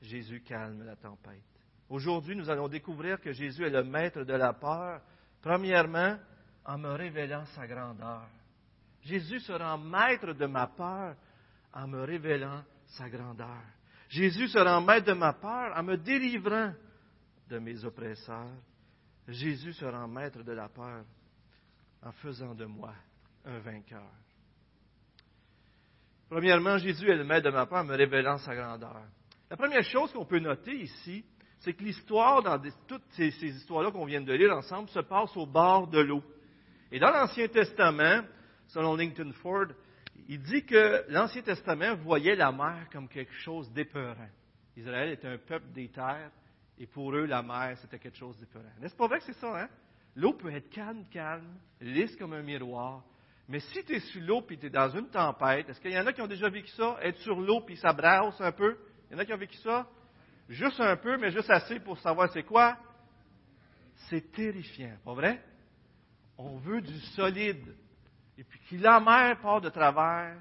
Jésus 0.02 0.42
calme 0.42 0.84
la 0.84 0.96
tempête. 0.96 1.44
Aujourd'hui, 1.90 2.36
nous 2.36 2.50
allons 2.50 2.68
découvrir 2.68 3.20
que 3.20 3.32
Jésus 3.32 3.66
est 3.66 3.70
le 3.70 3.84
maître 3.84 4.24
de 4.24 4.34
la 4.34 4.54
peur, 4.54 5.02
premièrement 5.42 6.18
en 6.66 6.78
me 6.78 6.90
révélant 6.90 7.46
sa 7.56 7.66
grandeur. 7.66 8.28
Jésus 9.02 9.40
sera 9.40 9.78
maître 9.78 10.34
de 10.34 10.46
ma 10.46 10.68
peur 10.68 11.16
en 11.74 11.88
me 11.88 12.04
révélant 12.04 12.64
sa 12.86 13.10
grandeur. 13.10 13.64
Jésus 14.10 14.48
sera 14.50 14.82
maître 14.82 15.08
de 15.08 15.14
ma 15.14 15.34
peur 15.34 15.74
en 15.76 15.84
me 15.84 15.98
délivrant 15.98 16.74
de 17.48 17.60
mes 17.60 17.84
oppresseurs. 17.86 18.58
Jésus 19.28 19.74
sera 19.74 20.08
maître 20.08 20.44
de 20.44 20.52
la 20.52 20.68
peur 20.70 21.06
en 22.04 22.12
faisant 22.12 22.54
de 22.56 22.66
moi 22.66 22.94
un 23.46 23.60
vainqueur. 23.60 24.12
Premièrement, 26.30 26.78
Jésus 26.78 27.10
est 27.10 27.16
le 27.16 27.24
maître 27.24 27.50
de 27.50 27.52
ma 27.52 27.66
peur 27.66 27.80
en 27.80 27.86
me 27.86 27.96
révélant 27.96 28.38
sa 28.38 28.56
grandeur. 28.56 29.02
La 29.50 29.58
première 29.58 29.84
chose 29.84 30.12
qu'on 30.14 30.26
peut 30.26 30.40
noter 30.40 30.76
ici, 30.76 31.26
c'est 31.60 31.74
que 31.74 31.84
l'histoire, 31.84 32.44
dans 32.44 32.62
toutes 32.88 33.04
ces, 33.10 33.32
ces 33.32 33.48
histoires-là 33.48 33.92
qu'on 33.92 34.06
vient 34.06 34.22
de 34.22 34.34
lire 34.34 34.56
ensemble, 34.56 34.90
se 34.90 35.00
passe 35.00 35.36
au 35.36 35.48
bord 35.48 35.88
de 35.88 36.00
l'eau. 36.00 36.24
Et 36.92 37.00
dans 37.00 37.12
l'Ancien 37.12 37.48
Testament, 37.48 38.22
selon 38.68 38.96
Lincoln 38.96 39.32
Ford, 39.42 39.68
il 40.28 40.42
dit 40.44 40.64
que 40.64 41.04
l'Ancien 41.10 41.42
Testament 41.42 41.96
voyait 41.96 42.36
la 42.36 42.52
mer 42.52 42.88
comme 42.92 43.08
quelque 43.08 43.34
chose 43.34 43.72
d'épeurant. 43.74 44.30
Israël 44.78 45.10
était 45.10 45.28
un 45.28 45.40
peuple 45.40 45.72
des 45.74 45.90
terres, 45.90 46.32
et 46.78 46.86
pour 46.86 47.14
eux, 47.14 47.26
la 47.26 47.42
mer, 47.42 47.76
c'était 47.82 47.98
quelque 47.98 48.18
chose 48.18 48.38
d'épeurant. 48.38 48.70
N'est-ce 48.80 48.96
pas 48.96 49.08
vrai 49.08 49.18
que 49.18 49.26
c'est 49.26 49.40
ça, 49.40 49.64
hein? 49.64 49.68
L'eau 50.16 50.34
peut 50.34 50.52
être 50.52 50.70
calme, 50.70 51.06
calme, 51.12 51.58
lisse 51.82 52.16
comme 52.18 52.34
un 52.34 52.42
miroir, 52.44 53.04
mais 53.50 53.60
si 53.60 53.84
tu 53.84 53.96
es 53.96 54.00
sur 54.00 54.22
l'eau 54.22 54.46
et 54.52 54.58
tu 54.58 54.68
es 54.68 54.70
dans 54.70 54.90
une 54.90 55.10
tempête, 55.10 55.68
est-ce 55.68 55.82
qu'il 55.82 55.92
y 55.92 55.98
en 55.98 56.06
a 56.06 56.14
qui 56.14 56.22
ont 56.22 56.28
déjà 56.28 56.50
vécu 56.50 56.70
ça? 56.70 56.98
Être 57.02 57.18
sur 57.18 57.40
l'eau 57.40 57.62
puis 57.62 57.78
ça 57.78 57.92
brasse 57.92 58.40
un 58.40 58.52
peu? 58.52 58.78
Il 59.10 59.14
y 59.14 59.16
en 59.16 59.20
a 59.20 59.26
qui 59.26 59.34
ont 59.34 59.38
vécu 59.38 59.58
ça? 59.58 59.90
Juste 60.48 60.80
un 60.80 60.96
peu, 60.96 61.18
mais 61.18 61.32
juste 61.32 61.50
assez 61.50 61.80
pour 61.80 61.98
savoir 62.00 62.32
c'est 62.32 62.44
quoi? 62.44 62.78
C'est 64.08 64.32
terrifiant, 64.32 64.96
pas 65.04 65.16
vrai? 65.16 65.44
On 66.38 66.58
veut 66.58 66.80
du 66.82 67.00
solide. 67.16 67.76
Et 68.38 68.44
puis 68.44 68.60
que 68.70 68.76
la 68.76 69.00
mer 69.00 69.40
part 69.42 69.62
de 69.62 69.70
travers, 69.70 70.40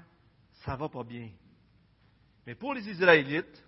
ça 0.63 0.75
va 0.75 0.87
pas 0.87 1.03
bien. 1.03 1.31
Mais 2.45 2.53
pour 2.53 2.75
les 2.75 2.87
Israélites, 2.87 3.65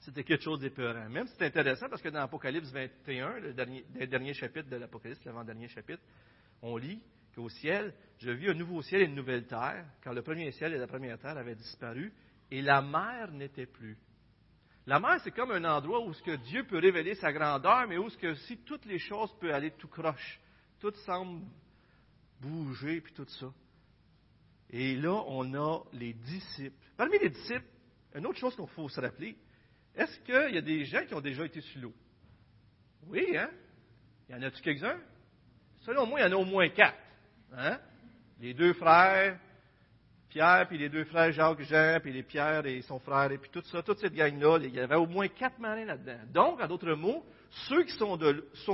c'était 0.00 0.24
quelque 0.24 0.42
chose 0.42 0.58
d'épeurant. 0.58 1.08
Même 1.08 1.28
c'est 1.28 1.44
intéressant 1.44 1.88
parce 1.88 2.02
que 2.02 2.08
dans 2.08 2.18
l'Apocalypse 2.18 2.72
21, 2.72 3.38
le 3.38 3.52
dernier, 3.54 3.84
le 3.94 4.06
dernier 4.08 4.34
chapitre 4.34 4.68
de 4.68 4.76
l'Apocalypse, 4.76 5.24
l'avant-dernier 5.24 5.68
chapitre, 5.68 6.02
on 6.60 6.76
lit 6.76 7.00
qu'au 7.34 7.48
ciel, 7.48 7.94
je 8.18 8.30
vis 8.30 8.50
un 8.50 8.54
nouveau 8.54 8.82
ciel 8.82 9.02
et 9.02 9.04
une 9.04 9.14
nouvelle 9.14 9.46
terre, 9.46 9.84
car 10.02 10.12
le 10.12 10.22
premier 10.22 10.50
ciel 10.52 10.74
et 10.74 10.78
la 10.78 10.86
première 10.86 11.18
terre 11.18 11.36
avaient 11.36 11.54
disparu, 11.54 12.12
et 12.50 12.62
la 12.62 12.82
mer 12.82 13.30
n'était 13.32 13.66
plus. 13.66 13.96
La 14.86 14.98
mer, 14.98 15.20
c'est 15.22 15.32
comme 15.32 15.50
un 15.50 15.64
endroit 15.64 16.00
où 16.04 16.14
ce 16.14 16.22
que 16.22 16.36
Dieu 16.36 16.64
peut 16.64 16.78
révéler 16.78 17.14
sa 17.16 17.32
grandeur, 17.32 17.86
mais 17.86 17.98
où 17.98 18.08
ce 18.08 18.16
que 18.16 18.34
si 18.34 18.58
toutes 18.58 18.86
les 18.86 18.98
choses 18.98 19.30
peuvent 19.38 19.52
aller 19.52 19.72
tout 19.72 19.88
croche, 19.88 20.40
tout 20.80 20.94
semble 21.04 21.44
bouger, 22.40 23.00
puis 23.00 23.12
tout 23.12 23.26
ça. 23.28 23.52
Et 24.70 24.96
là, 24.96 25.22
on 25.26 25.52
a 25.54 25.84
les 25.92 26.14
disciples. 26.14 26.76
Parmi 26.96 27.18
les 27.18 27.30
disciples, 27.30 27.66
une 28.14 28.26
autre 28.26 28.38
chose 28.38 28.56
qu'il 28.56 28.66
faut 28.68 28.88
se 28.88 29.00
rappeler, 29.00 29.36
est-ce 29.94 30.20
qu'il 30.20 30.54
y 30.54 30.58
a 30.58 30.62
des 30.62 30.84
gens 30.84 31.04
qui 31.06 31.14
ont 31.14 31.20
déjà 31.20 31.44
été 31.44 31.60
sur 31.60 31.80
l'eau? 31.82 31.94
Oui, 33.06 33.36
hein? 33.36 33.50
Y 34.28 34.34
en 34.34 34.42
a-tu 34.42 34.62
quelques-uns? 34.62 35.00
Selon 35.80 36.06
moi, 36.06 36.20
il 36.20 36.22
y 36.22 36.26
en 36.26 36.32
a 36.32 36.36
au 36.36 36.44
moins 36.44 36.68
quatre. 36.68 36.96
Hein? 37.56 37.78
Les 38.40 38.54
deux 38.54 38.72
frères, 38.74 39.38
Pierre, 40.28 40.66
puis 40.68 40.78
les 40.78 40.88
deux 40.88 41.04
frères 41.04 41.32
Jacques, 41.32 41.62
Jean, 41.62 41.98
puis 42.00 42.12
les 42.12 42.22
Pierre 42.22 42.66
et 42.66 42.82
son 42.82 42.98
frère, 42.98 43.32
et 43.32 43.38
puis 43.38 43.50
tout 43.50 43.62
ça, 43.62 43.82
toute 43.82 43.98
cette 43.98 44.14
gang-là, 44.14 44.58
il 44.62 44.74
y 44.74 44.80
avait 44.80 44.96
au 44.96 45.06
moins 45.06 45.28
quatre 45.28 45.58
marins 45.58 45.86
là-dedans. 45.86 46.20
Donc, 46.32 46.60
en 46.60 46.66
d'autres 46.66 46.92
mots, 46.92 47.24
ceux 47.68 47.84
qui 47.84 47.92
sont, 47.92 48.18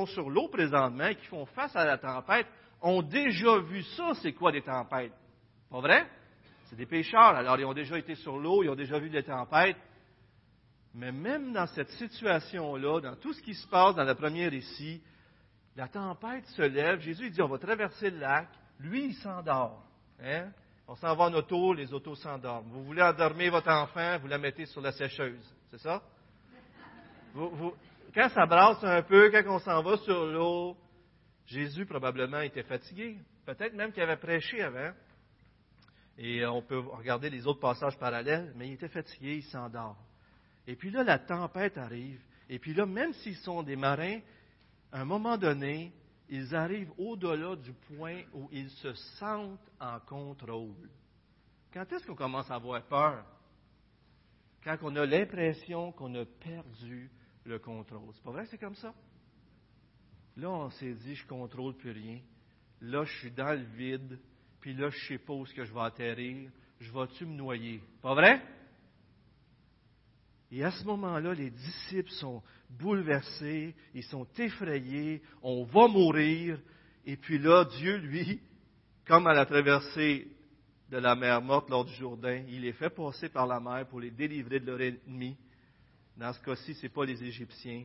sur 0.06 0.30
l'eau 0.30 0.48
présentement 0.48 1.14
qui 1.14 1.26
font 1.26 1.46
face 1.46 1.74
à 1.76 1.84
la 1.84 1.98
tempête 1.98 2.46
ont 2.82 3.02
déjà 3.02 3.58
vu 3.58 3.82
ça, 3.82 4.12
c'est 4.20 4.32
quoi 4.32 4.52
des 4.52 4.62
tempêtes. 4.62 5.12
Pas 5.70 5.80
vrai? 5.80 6.06
C'est 6.64 6.76
des 6.76 6.86
pêcheurs, 6.86 7.36
alors 7.36 7.58
ils 7.58 7.64
ont 7.64 7.72
déjà 7.72 7.98
été 7.98 8.14
sur 8.16 8.36
l'eau, 8.36 8.62
ils 8.62 8.68
ont 8.68 8.74
déjà 8.74 8.98
vu 8.98 9.08
des 9.08 9.22
tempêtes. 9.22 9.76
Mais 10.92 11.12
même 11.12 11.52
dans 11.52 11.66
cette 11.66 11.90
situation-là, 11.90 13.00
dans 13.00 13.16
tout 13.16 13.32
ce 13.32 13.42
qui 13.42 13.54
se 13.54 13.66
passe 13.68 13.94
dans 13.94 14.04
le 14.04 14.14
premier 14.14 14.48
récit, 14.48 15.02
la 15.76 15.88
tempête 15.88 16.46
se 16.46 16.62
lève, 16.62 17.00
Jésus 17.00 17.30
dit 17.30 17.42
on 17.42 17.48
va 17.48 17.58
traverser 17.58 18.10
le 18.10 18.18
lac, 18.18 18.48
lui 18.80 19.06
il 19.06 19.14
s'endort. 19.14 19.84
Hein? 20.22 20.50
On 20.86 20.96
s'en 20.96 21.14
va 21.16 21.24
en 21.24 21.34
auto, 21.34 21.72
les 21.72 21.92
autos 21.92 22.14
s'endorment. 22.14 22.68
Vous 22.68 22.84
voulez 22.84 23.02
endormir 23.02 23.52
votre 23.52 23.70
enfant, 23.70 24.18
vous 24.18 24.28
la 24.28 24.38
mettez 24.38 24.66
sur 24.66 24.80
la 24.80 24.92
sécheuse. 24.92 25.54
C'est 25.70 25.80
ça? 25.80 26.02
quand 28.14 28.28
ça 28.28 28.46
brasse 28.46 28.84
un 28.84 29.02
peu, 29.02 29.30
quand 29.30 29.42
on 29.46 29.58
s'en 29.58 29.82
va 29.82 29.96
sur 29.98 30.26
l'eau, 30.26 30.76
Jésus 31.46 31.84
probablement 31.84 32.40
était 32.40 32.62
fatigué. 32.62 33.18
Peut-être 33.44 33.74
même 33.74 33.92
qu'il 33.92 34.02
avait 34.02 34.16
prêché 34.16 34.62
avant. 34.62 34.92
Et 36.16 36.46
on 36.46 36.62
peut 36.62 36.78
regarder 36.78 37.28
les 37.28 37.46
autres 37.46 37.60
passages 37.60 37.98
parallèles, 37.98 38.52
mais 38.56 38.68
il 38.68 38.74
était 38.74 38.88
fatigué, 38.88 39.36
il 39.36 39.42
s'endort. 39.42 39.96
Et 40.66 40.76
puis 40.76 40.90
là, 40.90 41.02
la 41.02 41.18
tempête 41.18 41.76
arrive. 41.76 42.20
Et 42.48 42.58
puis 42.58 42.72
là, 42.72 42.86
même 42.86 43.12
s'ils 43.14 43.36
sont 43.36 43.62
des 43.62 43.76
marins, 43.76 44.20
à 44.92 45.00
un 45.00 45.04
moment 45.04 45.36
donné, 45.36 45.92
ils 46.28 46.54
arrivent 46.54 46.92
au-delà 46.98 47.56
du 47.56 47.72
point 47.72 48.22
où 48.32 48.48
ils 48.50 48.70
se 48.70 48.92
sentent 49.18 49.70
en 49.80 50.00
contrôle. 50.00 50.88
Quand 51.72 51.90
est-ce 51.92 52.06
qu'on 52.06 52.14
commence 52.14 52.50
à 52.50 52.54
avoir 52.54 52.82
peur? 52.84 53.24
Quand 54.62 54.76
on 54.82 54.96
a 54.96 55.04
l'impression 55.04 55.92
qu'on 55.92 56.14
a 56.14 56.24
perdu 56.24 57.10
le 57.44 57.58
contrôle. 57.58 58.10
C'est 58.14 58.22
pas 58.22 58.30
vrai 58.30 58.44
que 58.44 58.50
c'est 58.50 58.58
comme 58.58 58.76
ça? 58.76 58.94
Là, 60.36 60.50
on 60.50 60.70
s'est 60.70 60.94
dit, 60.94 61.14
je 61.14 61.26
contrôle 61.26 61.76
plus 61.76 61.90
rien. 61.90 62.20
Là, 62.80 63.04
je 63.04 63.18
suis 63.18 63.30
dans 63.30 63.52
le 63.52 63.64
vide. 63.76 64.18
Puis 64.60 64.74
là, 64.74 64.88
je 64.88 65.06
sais 65.06 65.18
pas 65.18 65.34
où 65.34 65.44
que 65.44 65.64
je 65.64 65.72
vais 65.72 65.80
atterrir. 65.80 66.50
Je 66.80 66.90
vais-tu 66.90 67.26
me 67.26 67.34
noyer? 67.34 67.82
Pas 68.00 68.14
vrai? 68.14 68.42
Et 70.50 70.62
à 70.62 70.70
ce 70.70 70.84
moment-là, 70.84 71.34
les 71.34 71.50
disciples 71.50 72.10
sont 72.10 72.42
bouleversés, 72.70 73.74
ils 73.94 74.04
sont 74.04 74.26
effrayés, 74.38 75.22
on 75.42 75.64
va 75.64 75.88
mourir. 75.88 76.58
Et 77.04 77.16
puis 77.16 77.38
là, 77.38 77.64
Dieu, 77.64 77.96
lui, 77.96 78.40
comme 79.06 79.26
à 79.26 79.34
la 79.34 79.46
traversée 79.46 80.28
de 80.90 80.98
la 80.98 81.14
mer 81.14 81.40
morte 81.42 81.70
lors 81.70 81.84
du 81.84 81.92
Jourdain. 81.94 82.44
Il 82.48 82.62
les 82.62 82.72
fait 82.72 82.90
passer 82.90 83.28
par 83.28 83.46
la 83.46 83.60
mer 83.60 83.86
pour 83.88 84.00
les 84.00 84.10
délivrer 84.10 84.60
de 84.60 84.66
leur 84.66 84.80
ennemi. 84.80 85.36
Dans 86.16 86.32
ce 86.32 86.40
cas-ci, 86.40 86.74
ce 86.74 86.82
n'est 86.82 86.88
pas 86.92 87.04
les 87.04 87.22
Égyptiens, 87.22 87.84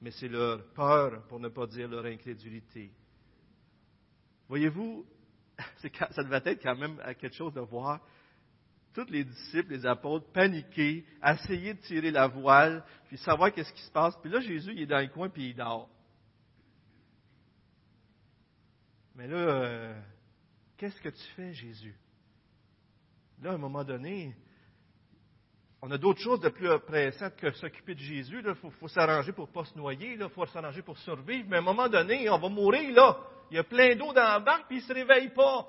mais 0.00 0.10
c'est 0.12 0.28
leur 0.28 0.64
peur, 0.72 1.26
pour 1.28 1.38
ne 1.38 1.48
pas 1.48 1.66
dire 1.66 1.88
leur 1.88 2.06
incrédulité. 2.06 2.90
Voyez-vous, 4.48 5.04
ça 5.92 6.24
devait 6.24 6.40
être 6.44 6.62
quand 6.62 6.76
même 6.76 6.96
quelque 7.20 7.36
chose 7.36 7.52
de 7.52 7.60
voir 7.60 8.00
tous 8.94 9.08
les 9.10 9.24
disciples, 9.24 9.72
les 9.72 9.86
apôtres, 9.86 10.26
paniqués, 10.32 11.04
essayer 11.24 11.74
de 11.74 11.80
tirer 11.80 12.10
la 12.10 12.26
voile, 12.26 12.84
puis 13.08 13.18
savoir 13.18 13.52
qu'est-ce 13.52 13.72
qui 13.72 13.82
se 13.82 13.90
passe. 13.90 14.16
Puis 14.20 14.30
là, 14.30 14.40
Jésus, 14.40 14.72
il 14.74 14.82
est 14.82 14.86
dans 14.86 15.00
le 15.00 15.08
coin, 15.08 15.28
puis 15.28 15.50
il 15.50 15.54
dort. 15.54 15.88
Mais 19.14 19.26
là, 19.26 19.36
euh, 19.36 20.00
qu'est-ce 20.76 21.00
que 21.00 21.08
tu 21.08 21.24
fais, 21.36 21.52
Jésus? 21.52 21.94
Là, 23.42 23.50
à 23.50 23.54
un 23.54 23.58
moment 23.58 23.84
donné, 23.84 24.34
on 25.82 25.90
a 25.90 25.98
d'autres 25.98 26.20
choses 26.20 26.40
de 26.40 26.48
plus 26.50 26.68
pressantes 26.80 27.36
que 27.36 27.50
s'occuper 27.52 27.94
de 27.94 28.00
Jésus. 28.00 28.42
Il 28.44 28.54
faut, 28.54 28.88
s'arranger 28.88 29.32
pour 29.32 29.48
ne 29.48 29.52
pas 29.52 29.64
se 29.64 29.76
noyer, 29.76 30.14
il 30.14 30.28
faut 30.28 30.44
s'arranger 30.46 30.82
pour 30.82 30.98
survivre. 30.98 31.46
Mais 31.48 31.56
à 31.56 31.60
un 31.60 31.62
moment 31.62 31.88
donné, 31.88 32.28
on 32.28 32.38
va 32.38 32.48
mourir, 32.48 32.94
là. 32.94 33.18
Il 33.50 33.56
y 33.56 33.58
a 33.58 33.64
plein 33.64 33.96
d'eau 33.96 34.12
dans 34.12 34.22
la 34.22 34.40
barque, 34.40 34.66
puis 34.68 34.76
il 34.76 34.82
ne 34.82 34.86
se 34.86 34.92
réveille 34.92 35.30
pas. 35.30 35.66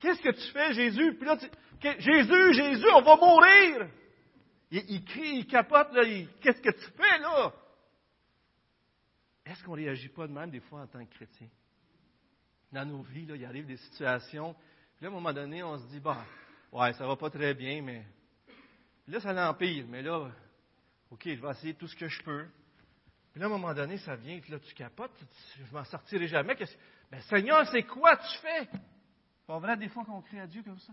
Qu'est-ce 0.00 0.20
que 0.20 0.30
tu 0.30 0.52
fais, 0.52 0.74
Jésus? 0.74 1.14
Puis 1.14 1.26
là, 1.26 1.38
Jésus, 1.80 2.54
Jésus, 2.54 2.86
on 2.94 3.02
va 3.02 3.16
mourir! 3.16 3.88
Il, 4.70 5.04
crie, 5.04 5.38
il 5.38 5.46
capote. 5.46 5.88
Qu'est-ce 6.40 6.60
que 6.60 6.70
tu 6.70 6.90
fais, 6.96 7.18
là? 7.18 7.52
Est-ce 9.44 9.62
qu'on 9.62 9.76
ne 9.76 9.82
réagit 9.82 10.08
pas 10.08 10.26
de 10.26 10.32
même 10.32 10.50
des 10.50 10.60
fois 10.60 10.82
en 10.82 10.86
tant 10.86 11.04
que 11.04 11.14
chrétien? 11.14 11.48
Dans 12.72 12.84
nos 12.84 13.02
vies, 13.02 13.26
il 13.28 13.44
arrive 13.44 13.66
des 13.66 13.76
situations, 13.76 14.54
puis 14.96 15.04
là, 15.04 15.08
à 15.08 15.10
un 15.12 15.14
moment 15.14 15.32
donné, 15.32 15.62
on 15.62 15.78
se 15.78 15.86
dit, 15.86 16.00
bah, 16.00 16.24
ouais, 16.72 16.92
ça 16.94 17.06
va 17.06 17.14
pas 17.14 17.30
très 17.30 17.54
bien, 17.54 17.80
mais 17.80 18.04
là, 19.06 19.20
ça 19.20 19.32
l'empire, 19.32 19.86
mais 19.88 20.02
là, 20.02 20.28
OK, 21.10 21.22
je 21.24 21.40
vais 21.40 21.50
essayer 21.50 21.74
tout 21.74 21.86
ce 21.86 21.94
que 21.94 22.08
je 22.08 22.22
peux. 22.24 22.46
Puis 23.30 23.40
là, 23.40 23.46
à 23.46 23.48
un 23.48 23.52
moment 23.52 23.72
donné, 23.72 23.98
ça 23.98 24.16
vient, 24.16 24.40
puis 24.40 24.50
là, 24.50 24.58
tu 24.58 24.74
capotes, 24.74 25.12
je 25.58 25.72
m'en 25.72 25.84
sortirai 25.84 26.26
jamais. 26.26 26.56
Mais 27.12 27.20
Seigneur, 27.22 27.68
c'est 27.70 27.84
quoi 27.84 28.16
tu 28.16 28.38
fais? 28.38 28.68
Pas 29.46 29.58
vrai, 29.60 29.76
des 29.76 29.88
fois 29.88 30.04
qu'on 30.04 30.22
crie 30.22 30.40
à 30.40 30.46
Dieu 30.48 30.64
comme 30.64 30.80
ça. 30.80 30.92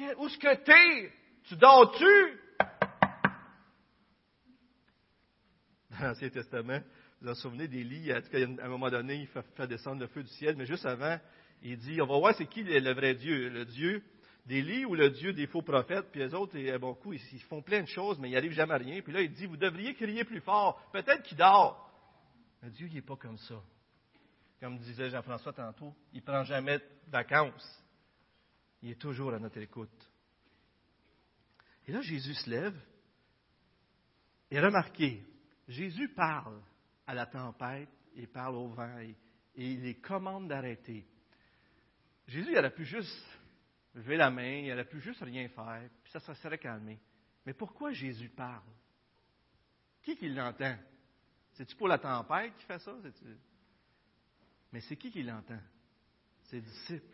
Où 0.00 0.26
est-ce 0.26 0.38
que 0.38 0.54
t'es? 0.64 1.12
Tu 1.44 1.56
dors-tu? 1.56 2.40
Dans 5.90 6.06
l'Ancien 6.06 6.30
Testament, 6.30 6.80
vous 7.20 7.28
vous 7.28 7.34
souvenez 7.34 7.68
d'Élie, 7.68 8.10
à 8.10 8.20
un 8.62 8.68
moment 8.68 8.90
donné, 8.90 9.14
il 9.16 9.26
fait, 9.28 9.66
descendre 9.68 10.00
le 10.00 10.08
feu 10.08 10.22
du 10.22 10.30
ciel, 10.30 10.56
mais 10.56 10.66
juste 10.66 10.86
avant, 10.86 11.18
il 11.62 11.78
dit, 11.78 12.02
on 12.02 12.06
va 12.06 12.18
voir 12.18 12.34
c'est 12.36 12.46
qui 12.46 12.64
le, 12.64 12.92
vrai 12.92 13.14
Dieu, 13.14 13.48
le 13.48 13.64
Dieu 13.64 14.02
d'Élie 14.46 14.84
ou 14.84 14.94
le 14.94 15.10
Dieu 15.10 15.32
des 15.32 15.46
faux 15.46 15.62
prophètes, 15.62 16.10
puis 16.10 16.20
les 16.20 16.34
autres, 16.34 16.58
coup, 17.00 17.12
ils, 17.12 17.40
font 17.42 17.62
plein 17.62 17.82
de 17.82 17.88
choses, 17.88 18.18
mais 18.18 18.30
il 18.30 18.36
arrive 18.36 18.52
jamais 18.52 18.74
à 18.74 18.78
rien. 18.78 19.00
Puis 19.00 19.12
là, 19.12 19.20
il 19.20 19.32
dit, 19.32 19.46
vous 19.46 19.56
devriez 19.56 19.94
crier 19.94 20.24
plus 20.24 20.40
fort. 20.40 20.90
Peut-être 20.92 21.22
qu'il 21.22 21.38
dort. 21.38 21.88
Mais 22.62 22.70
Dieu, 22.70 22.88
il 22.88 22.94
n'est 22.94 23.02
pas 23.02 23.16
comme 23.16 23.38
ça. 23.38 23.62
Comme 24.60 24.78
disait 24.78 25.10
Jean-François 25.10 25.52
tantôt, 25.52 25.94
il 26.12 26.22
prend 26.22 26.42
jamais 26.42 26.78
de 26.78 26.84
vacances. 27.08 27.83
Il 28.84 28.90
est 28.90 29.00
toujours 29.00 29.32
à 29.32 29.38
notre 29.38 29.56
écoute. 29.60 30.10
Et 31.86 31.92
là, 31.92 32.02
Jésus 32.02 32.34
se 32.34 32.50
lève. 32.50 32.78
Et 34.50 34.60
remarquez, 34.60 35.24
Jésus 35.66 36.10
parle 36.10 36.60
à 37.06 37.14
la 37.14 37.24
tempête, 37.24 37.88
il 38.14 38.28
parle 38.28 38.56
au 38.56 38.68
vent 38.68 38.98
et, 38.98 39.16
il 39.54 39.80
les 39.80 39.94
commande 39.94 40.48
d'arrêter. 40.48 41.06
Jésus, 42.26 42.50
il 42.50 42.58
aurait 42.58 42.74
pu 42.74 42.84
juste 42.84 43.26
lever 43.94 44.18
la 44.18 44.30
main, 44.30 44.58
il 44.58 44.70
aurait 44.70 44.88
pu 44.88 45.00
juste 45.00 45.22
rien 45.22 45.48
faire, 45.48 45.88
puis 46.02 46.12
ça, 46.12 46.20
se 46.20 46.34
serait 46.34 46.58
calmé. 46.58 47.00
Mais 47.46 47.54
pourquoi 47.54 47.90
Jésus 47.92 48.28
parle? 48.28 48.68
Qui 50.02 50.14
qui 50.14 50.28
l'entend? 50.28 50.76
C'est-tu 51.52 51.74
pour 51.76 51.88
la 51.88 51.98
tempête 51.98 52.54
qui 52.58 52.66
fait 52.66 52.80
ça? 52.80 52.94
Mais 54.72 54.80
c'est 54.80 54.96
qui 54.96 55.10
qui 55.10 55.22
l'entend? 55.22 55.60
Ses 56.42 56.60
disciples. 56.60 57.13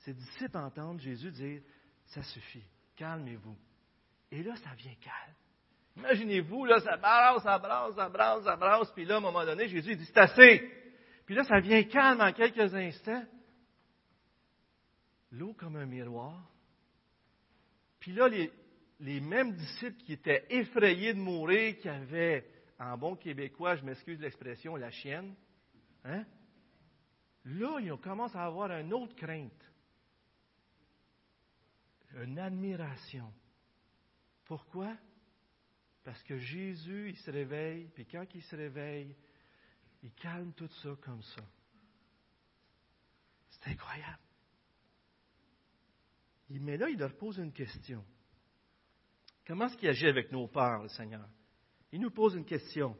Ses 0.00 0.14
disciples 0.14 0.56
entendent 0.56 1.00
Jésus 1.00 1.30
dire 1.30 1.62
Ça 2.06 2.22
suffit, 2.22 2.64
calmez-vous. 2.96 3.56
Et 4.30 4.42
là, 4.42 4.54
ça 4.56 4.70
vient 4.74 4.94
calme. 5.00 5.34
Imaginez-vous, 5.96 6.64
là, 6.64 6.80
ça 6.80 6.96
brasse, 6.96 7.42
ça 7.42 7.58
brasse, 7.58 7.94
ça 7.94 8.08
brasse, 8.08 8.44
ça 8.44 8.56
brasse, 8.56 8.90
puis 8.92 9.04
là, 9.04 9.16
à 9.16 9.18
un 9.18 9.20
moment 9.20 9.44
donné, 9.44 9.68
Jésus 9.68 9.96
dit 9.96 10.04
C'est 10.06 10.18
assez. 10.18 10.70
Puis 11.26 11.34
là, 11.34 11.44
ça 11.44 11.60
vient 11.60 11.82
calme 11.84 12.20
en 12.20 12.32
quelques 12.32 12.74
instants. 12.74 13.24
L'eau 15.32 15.52
comme 15.54 15.76
un 15.76 15.86
miroir. 15.86 16.50
Puis 18.00 18.12
là, 18.12 18.28
les, 18.28 19.20
mêmes 19.20 19.52
disciples 19.52 20.02
qui 20.02 20.14
étaient 20.14 20.46
effrayés 20.48 21.12
de 21.12 21.18
mourir, 21.18 21.76
qui 21.78 21.88
avaient, 21.88 22.46
en 22.78 22.96
bon 22.96 23.14
québécois, 23.14 23.76
je 23.76 23.84
m'excuse 23.84 24.18
l'expression, 24.20 24.74
la 24.76 24.90
chienne, 24.90 25.34
hein? 26.04 26.24
là, 27.44 27.78
ils 27.80 27.94
commencent 27.98 28.34
à 28.34 28.44
avoir 28.44 28.70
une 28.72 28.92
autre 28.94 29.14
crainte 29.14 29.69
une 32.22 32.38
admiration. 32.38 33.32
Pourquoi? 34.44 34.96
Parce 36.04 36.22
que 36.22 36.36
Jésus, 36.38 37.10
il 37.10 37.16
se 37.16 37.30
réveille, 37.30 37.88
puis 37.94 38.06
quand 38.06 38.26
il 38.34 38.42
se 38.42 38.56
réveille, 38.56 39.14
il 40.02 40.12
calme 40.14 40.52
tout 40.54 40.68
ça 40.82 40.90
comme 41.02 41.22
ça. 41.22 41.42
C'est 43.50 43.70
incroyable. 43.72 44.18
Mais 46.48 46.76
là, 46.76 46.88
il 46.88 46.98
leur 46.98 47.16
pose 47.16 47.38
une 47.38 47.52
question. 47.52 48.04
Comment 49.46 49.66
est-ce 49.66 49.76
qu'il 49.76 49.88
agit 49.88 50.06
avec 50.06 50.32
nos 50.32 50.48
peurs, 50.48 50.82
le 50.82 50.88
Seigneur? 50.88 51.28
Il 51.92 52.00
nous 52.00 52.10
pose 52.10 52.34
une 52.34 52.44
question. 52.44 52.96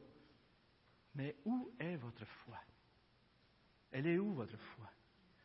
Mais 1.15 1.37
où 1.45 1.73
est 1.79 1.97
votre 1.97 2.25
foi? 2.25 2.59
Elle 3.91 4.07
est 4.07 4.19
où, 4.19 4.33
votre 4.33 4.57
foi? 4.57 4.89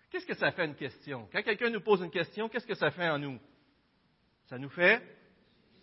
Qu'est-ce 0.09 0.25
que 0.25 0.35
ça 0.35 0.51
fait 0.51 0.65
une 0.65 0.75
question? 0.75 1.27
Quand 1.31 1.41
quelqu'un 1.41 1.69
nous 1.69 1.81
pose 1.81 2.01
une 2.01 2.11
question, 2.11 2.47
qu'est-ce 2.47 2.67
que 2.67 2.75
ça 2.75 2.91
fait 2.91 3.09
en 3.09 3.17
nous? 3.17 3.39
Ça 4.47 4.59
nous 4.59 4.69
fait 4.69 5.01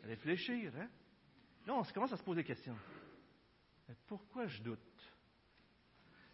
réfléchir. 0.05 0.72
Hein? 0.79 0.88
Là, 1.66 1.75
on 1.75 1.83
commence 1.92 2.12
à 2.12 2.16
se 2.16 2.22
poser 2.22 2.42
des 2.42 2.46
questions. 2.46 2.77
pourquoi 4.07 4.46
je 4.46 4.62
doute? 4.62 4.79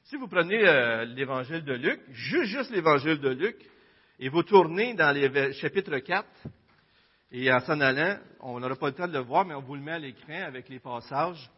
Si 0.05 0.17
vous 0.17 0.29
prenez 0.29 0.67
euh, 0.67 1.05
l'évangile 1.05 1.65
de 1.65 1.75
Luc, 1.75 2.01
juste, 2.11 2.51
juste 2.51 2.71
l'évangile 2.71 3.19
de 3.19 3.31
Luc, 3.31 3.57
et 4.19 4.29
vous 4.29 4.43
tournez 4.43 4.95
dans 4.95 5.15
le 5.15 5.53
chapitre 5.53 5.99
4, 5.99 6.27
et 7.31 7.53
en 7.53 7.61
s'en 7.61 7.81
allant, 7.81 8.19
on 8.41 8.61
n'aura 8.61 8.77
pas 8.77 8.89
le 8.89 8.95
temps 8.95 9.09
de 9.09 9.13
le 9.13 9.21
voir, 9.21 9.45
mais 9.45 9.55
on 9.55 9.63
vous 9.63 9.75
le 9.75 9.83
met 9.83 9.93
à 9.93 9.99
l'écran 9.99 10.43
avec 10.47 10.69
les 10.69 10.81
passages. 10.81 11.51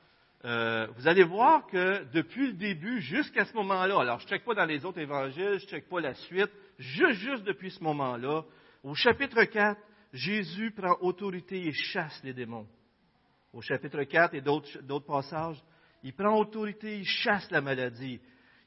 Euh, 0.45 0.87
vous 0.97 1.07
allez 1.07 1.25
voir 1.25 1.67
que 1.67 2.05
depuis 2.13 2.49
le 2.49 2.53
début 2.55 3.01
jusqu'à 3.01 3.45
ce 3.45 3.55
moment-là, 3.55 4.01
alors 4.01 4.19
je 4.21 4.25
ne 4.25 4.31
check 4.31 4.45
pas 4.45 4.55
dans 4.55 4.65
les 4.65 4.85
autres 4.85 4.99
évangiles, 4.99 5.59
je 5.59 5.65
ne 5.65 5.71
check 5.71 5.89
pas 5.89 6.01
la 6.01 6.15
suite, 6.15 6.51
juste, 6.79 7.21
juste 7.21 7.45
depuis 7.45 7.71
ce 7.71 7.83
moment-là, 7.85 8.45
au 8.83 8.95
chapitre 8.95 9.45
4, 9.45 9.81
Jésus 10.13 10.73
prend 10.73 10.97
autorité 11.01 11.67
et 11.67 11.73
chasse 11.73 12.21
les 12.25 12.33
démons. 12.33 12.67
Au 13.53 13.61
chapitre 13.61 14.03
4 14.03 14.35
et 14.35 14.41
d'autres 14.41 15.07
passages, 15.07 15.63
il 16.03 16.15
prend 16.15 16.39
autorité, 16.39 16.99
il 16.99 17.05
chasse 17.05 17.51
la 17.51 17.61
maladie. 17.61 18.21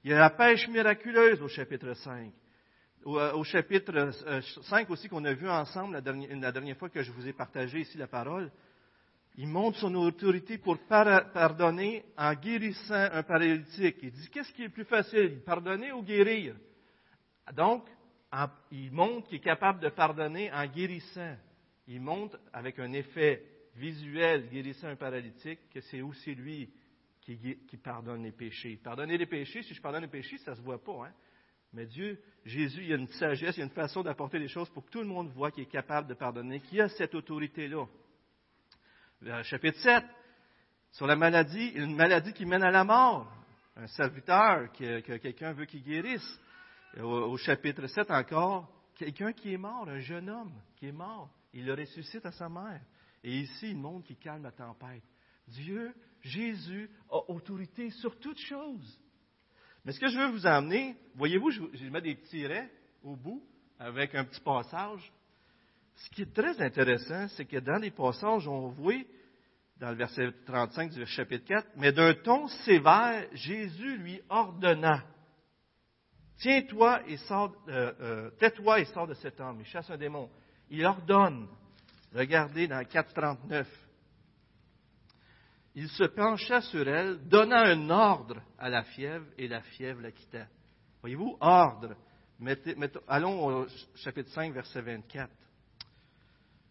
Il 0.03 0.11
y 0.11 0.13
a 0.13 0.19
la 0.19 0.29
pêche 0.29 0.67
miraculeuse 0.67 1.41
au 1.41 1.47
chapitre 1.47 1.93
5. 1.93 2.31
Au, 3.05 3.19
euh, 3.19 3.43
chapitre 3.43 4.11
5 4.63 4.89
euh, 4.89 4.93
aussi 4.93 5.09
qu'on 5.09 5.25
a 5.25 5.33
vu 5.33 5.49
ensemble 5.49 5.93
la 5.93 6.01
dernière, 6.51 6.77
fois 6.77 6.89
que 6.89 7.01
je 7.01 7.11
vous 7.11 7.27
ai 7.27 7.33
partagé 7.33 7.79
ici 7.79 7.97
la 7.97 8.07
parole, 8.07 8.51
il 9.35 9.47
montre 9.47 9.79
son 9.79 9.93
autorité 9.95 10.57
pour 10.57 10.77
pardonner 10.87 12.05
en 12.17 12.33
guérissant 12.35 13.09
un 13.11 13.23
paralytique. 13.23 13.97
Il 14.03 14.11
dit, 14.11 14.29
qu'est-ce 14.29 14.53
qui 14.53 14.63
est 14.63 14.69
plus 14.69 14.85
facile, 14.85 15.41
pardonner 15.43 15.91
ou 15.91 16.03
guérir? 16.03 16.55
Donc, 17.53 17.83
il 18.71 18.91
montre 18.91 19.27
qu'il 19.27 19.37
est 19.37 19.41
capable 19.41 19.79
de 19.79 19.89
pardonner 19.89 20.51
en 20.51 20.65
guérissant. 20.65 21.35
Il 21.87 22.01
montre 22.01 22.39
avec 22.51 22.79
un 22.79 22.91
effet 22.93 23.43
visuel, 23.75 24.49
guérissant 24.49 24.87
un 24.87 24.95
paralytique, 24.95 25.59
que 25.73 25.81
c'est 25.81 26.01
aussi 26.01 26.33
lui 26.33 26.69
qui, 27.21 27.77
pardonne 27.81 28.23
les 28.23 28.31
péchés. 28.31 28.79
Pardonner 28.83 29.17
les 29.17 29.25
péchés, 29.25 29.63
si 29.63 29.73
je 29.73 29.81
pardonne 29.81 30.03
les 30.03 30.09
péchés, 30.09 30.37
ça 30.39 30.51
ne 30.51 30.55
se 30.57 30.61
voit 30.61 30.83
pas. 30.83 31.07
Hein? 31.07 31.13
Mais 31.73 31.85
Dieu, 31.85 32.19
Jésus, 32.45 32.81
il 32.81 32.89
y 32.89 32.93
a 32.93 32.97
une 32.97 33.07
sagesse, 33.07 33.55
il 33.55 33.59
y 33.59 33.61
a 33.61 33.65
une 33.65 33.71
façon 33.71 34.03
d'apporter 34.03 34.39
les 34.39 34.47
choses 34.47 34.69
pour 34.69 34.85
que 34.85 34.91
tout 34.91 35.01
le 35.01 35.07
monde 35.07 35.29
voit 35.29 35.51
qu'il 35.51 35.63
est 35.63 35.71
capable 35.71 36.07
de 36.07 36.13
pardonner, 36.13 36.59
qu'il 36.59 36.81
a 36.81 36.89
cette 36.89 37.15
autorité-là. 37.15 37.85
Chapitre 39.43 39.79
7, 39.79 40.03
sur 40.91 41.07
la 41.07 41.15
maladie, 41.15 41.69
une 41.75 41.95
maladie 41.95 42.33
qui 42.33 42.45
mène 42.45 42.63
à 42.63 42.71
la 42.71 42.83
mort. 42.83 43.31
Un 43.75 43.87
serviteur 43.87 44.71
que 44.73 44.99
quelqu'un 45.17 45.53
veut 45.53 45.65
qu'il 45.65 45.81
guérisse 45.81 46.39
au, 47.01 47.37
chapitre 47.37 47.87
7 47.87 48.11
encore, 48.11 48.69
quelqu'un 48.95 49.33
qui 49.33 49.53
est 49.53 49.57
mort, 49.57 49.87
un 49.87 49.99
jeune 49.99 50.29
homme 50.29 50.53
qui 50.75 50.87
est 50.87 50.91
mort, 50.91 51.29
il 51.53 51.65
le 51.65 51.73
ressuscite 51.73 52.25
à 52.25 52.31
sa 52.31 52.49
mère. 52.49 52.81
Et 53.23 53.39
ici, 53.39 53.71
il 53.71 53.77
montre 53.77 54.07
qu'il 54.07 54.17
calme 54.17 54.43
la 54.43 54.51
tempête. 54.51 55.03
Dieu, 55.47 55.93
Jésus, 56.21 56.89
a 57.09 57.17
autorité 57.29 57.89
sur 57.91 58.19
toutes 58.19 58.39
choses. 58.39 58.99
Mais 59.85 59.91
ce 59.91 59.99
que 59.99 60.07
je 60.07 60.17
veux 60.17 60.31
vous 60.31 60.47
amener, 60.47 60.95
voyez-vous, 61.15 61.51
je, 61.51 61.89
mets 61.89 62.01
des 62.01 62.15
petits 62.15 62.45
raies 62.45 62.71
au 63.03 63.15
bout 63.15 63.43
avec 63.79 64.15
un 64.15 64.23
petit 64.23 64.39
passage. 64.39 65.11
ce 65.95 66.09
qui 66.11 66.21
est 66.21 66.33
très 66.33 66.61
intéressant, 66.61 67.27
c'est 67.29 67.45
que 67.45 67.57
dans 67.57 67.81
les 67.81 67.91
passages, 67.91 68.47
on 68.47 68.69
voit, 68.69 69.03
dans 69.77 69.89
le 69.89 69.95
verset 69.95 70.31
35 70.45 70.91
du 70.91 71.05
chapitre 71.05 71.45
4, 71.45 71.67
mais 71.75 71.91
d'un 71.91 72.13
ton 72.13 72.47
sévère, 72.47 73.27
Jésus 73.33 73.97
lui 73.97 74.21
ordonna 74.29 75.03
Tiens-toi 76.43 77.03
et 77.07 77.15
sors, 77.15 77.55
euh, 77.69 77.93
euh, 78.01 78.29
tais-toi 78.31 78.81
et 78.81 78.85
sors 78.85 79.07
de 79.07 79.13
cet 79.13 79.39
homme. 79.39 79.61
Il 79.61 79.65
chasse 79.65 79.89
un 79.89 79.95
démon. 79.95 80.29
Il 80.69 80.85
ordonne. 80.85 81.47
Regardez 82.13 82.67
dans 82.67 82.81
4.39. 82.81 83.65
Il 85.75 85.87
se 85.87 86.03
pencha 86.03 86.59
sur 86.59 86.85
elle, 86.85 87.29
donna 87.29 87.61
un 87.61 87.89
ordre 87.89 88.41
à 88.59 88.67
la 88.67 88.83
fièvre, 88.83 89.25
et 89.37 89.47
la 89.47 89.61
fièvre 89.61 90.01
la 90.01 90.11
quitta. 90.11 90.45
Voyez-vous, 90.99 91.37
ordre. 91.39 91.95
allons 93.07 93.61
au 93.61 93.67
chapitre 93.95 94.31
5, 94.31 94.53
verset 94.53 94.81
24. 94.81 95.31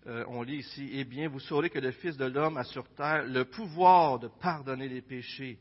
Euh, 0.06 0.24
on 0.28 0.42
lit 0.42 0.58
ici, 0.58 0.90
Eh 0.92 1.04
bien, 1.04 1.30
vous 1.30 1.40
saurez 1.40 1.70
que 1.70 1.78
le 1.78 1.92
Fils 1.92 2.18
de 2.18 2.26
l'homme 2.26 2.58
a 2.58 2.64
sur 2.64 2.86
terre 2.90 3.24
le 3.24 3.46
pouvoir 3.46 4.18
de 4.18 4.28
pardonner 4.28 4.88
les 4.88 5.00
péchés. 5.00 5.58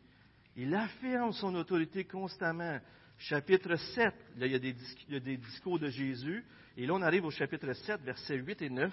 Il 0.58 0.76
affirme 0.76 1.32
son 1.32 1.56
autorité 1.56 2.04
constamment. 2.04 2.78
Chapitre 3.22 3.76
7, 3.76 4.14
là, 4.38 4.48
il 4.48 4.52
y, 4.52 4.56
a 4.56 5.20
des, 5.20 5.38
discours 5.38 5.78
de 5.78 5.90
Jésus. 5.90 6.44
Et 6.76 6.88
là, 6.88 6.94
on 6.96 7.02
arrive 7.04 7.26
au 7.26 7.30
chapitre 7.30 7.72
7, 7.72 8.02
versets 8.02 8.38
8 8.38 8.64
et 8.64 8.70
9. 8.72 8.92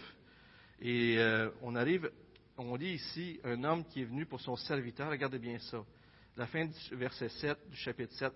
Et 0.82 1.16
euh, 1.16 1.48
on 1.62 1.74
arrive, 1.74 2.10
on 2.58 2.76
lit 2.76 2.94
ici 2.94 3.40
un 3.42 3.64
homme 3.64 3.84
qui 3.86 4.02
est 4.02 4.04
venu 4.04 4.26
pour 4.26 4.38
son 4.40 4.54
serviteur. 4.56 5.10
Regardez 5.10 5.38
bien 5.38 5.58
ça. 5.58 5.82
La 6.36 6.46
fin 6.46 6.66
du 6.66 6.96
verset 6.96 7.30
7 7.30 7.56
du 7.70 7.76
chapitre 7.76 8.12
7. 8.16 8.30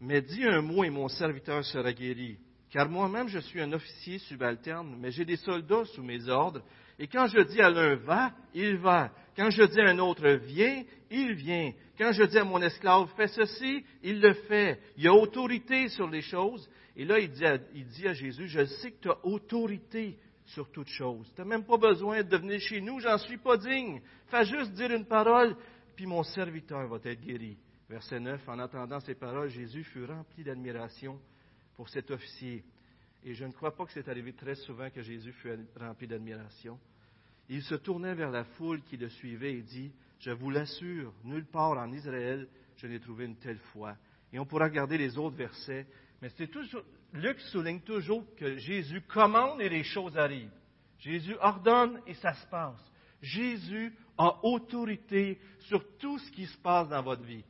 Mais 0.00 0.22
dis 0.22 0.44
un 0.44 0.60
mot 0.60 0.82
et 0.82 0.90
mon 0.90 1.06
serviteur 1.06 1.64
sera 1.64 1.92
guéri. 1.92 2.36
Car 2.70 2.88
moi-même 2.88 3.28
je 3.28 3.38
suis 3.38 3.60
un 3.60 3.72
officier 3.72 4.18
subalterne, 4.18 4.96
mais 4.98 5.12
j'ai 5.12 5.24
des 5.24 5.36
soldats 5.36 5.84
sous 5.84 6.02
mes 6.02 6.28
ordres. 6.28 6.62
Et 6.98 7.06
quand 7.06 7.28
je 7.28 7.40
dis 7.42 7.60
à 7.60 7.70
l'un 7.70 7.94
va, 7.94 8.32
il 8.54 8.76
va. 8.78 9.12
Quand 9.38 9.50
je 9.50 9.62
dis 9.62 9.80
à 9.80 9.90
un 9.90 9.98
autre 10.00 10.28
viens, 10.28 10.82
il 11.12 11.34
vient. 11.34 11.72
Quand 11.96 12.10
je 12.10 12.24
dis 12.24 12.38
à 12.38 12.42
mon 12.42 12.60
esclave 12.60 13.08
fais 13.16 13.28
ceci, 13.28 13.84
il 14.02 14.20
le 14.20 14.34
fait. 14.34 14.80
Il 14.96 15.06
a 15.06 15.14
autorité 15.14 15.88
sur 15.90 16.10
les 16.10 16.22
choses. 16.22 16.68
Et 16.96 17.04
là, 17.04 17.20
il 17.20 17.30
dit 17.30 17.46
à, 18.08 18.12
Jésus, 18.14 18.48
je 18.48 18.64
sais 18.64 18.90
que 18.90 19.02
tu 19.02 19.08
as 19.08 19.24
autorité 19.24 20.18
sur 20.44 20.68
toutes 20.72 20.88
choses. 20.88 21.30
Tu 21.36 21.40
n'as 21.40 21.46
même 21.46 21.64
pas 21.64 21.76
besoin 21.76 22.24
de 22.24 22.36
venir 22.36 22.58
chez 22.58 22.80
nous, 22.80 22.98
j'en 22.98 23.16
suis 23.16 23.36
pas 23.36 23.56
digne. 23.56 24.00
Fais 24.26 24.44
juste 24.44 24.72
dire 24.72 24.90
une 24.90 25.06
parole, 25.06 25.54
puis 25.94 26.06
mon 26.06 26.24
serviteur 26.24 26.88
va 26.88 26.98
être 27.04 27.20
guéri. 27.20 27.56
Verset 27.88 28.18
9, 28.18 28.48
en 28.48 28.58
entendant 28.58 28.98
ces 28.98 29.14
paroles, 29.14 29.50
Jésus 29.50 29.84
fut 29.84 30.04
rempli 30.04 30.42
d'admiration 30.42 31.16
pour 31.76 31.88
cet 31.88 32.10
officier. 32.10 32.64
Et 33.22 33.34
je 33.34 33.44
ne 33.44 33.52
crois 33.52 33.76
pas 33.76 33.86
que 33.86 33.92
c'est 33.92 34.08
arrivé 34.08 34.32
très 34.32 34.56
souvent 34.56 34.90
que 34.90 35.00
Jésus 35.00 35.30
fut 35.30 35.52
rempli 35.76 36.08
d'admiration. 36.08 36.76
Il 37.48 37.62
se 37.62 37.74
tournait 37.74 38.14
vers 38.14 38.30
la 38.30 38.44
foule 38.44 38.82
qui 38.82 38.96
le 38.96 39.08
suivait 39.08 39.54
et 39.54 39.62
dit, 39.62 39.92
Je 40.20 40.30
vous 40.30 40.50
l'assure, 40.50 41.12
nulle 41.24 41.46
part 41.46 41.78
en 41.78 41.92
Israël 41.92 42.48
je 42.78 42.86
n'ai 42.86 43.00
trouvé 43.00 43.26
une 43.26 43.36
telle 43.36 43.58
foi. 43.72 43.96
Et 44.32 44.38
on 44.38 44.46
pourra 44.46 44.66
regarder 44.66 44.98
les 44.98 45.18
autres 45.18 45.36
versets, 45.36 45.86
mais 46.22 46.28
c'est 46.30 46.48
toujours, 46.48 46.82
Luc 47.12 47.40
souligne 47.40 47.80
toujours 47.80 48.24
que 48.36 48.56
Jésus 48.56 49.00
commande 49.02 49.60
et 49.60 49.68
les 49.68 49.82
choses 49.82 50.16
arrivent. 50.16 50.52
Jésus 50.98 51.36
ordonne 51.40 52.00
et 52.06 52.14
ça 52.14 52.34
se 52.34 52.46
passe. 52.46 52.80
Jésus 53.20 53.92
a 54.16 54.44
autorité 54.44 55.40
sur 55.60 55.96
tout 55.98 56.18
ce 56.18 56.30
qui 56.30 56.46
se 56.46 56.56
passe 56.58 56.88
dans 56.88 57.02
votre 57.02 57.22
vie. 57.22 57.44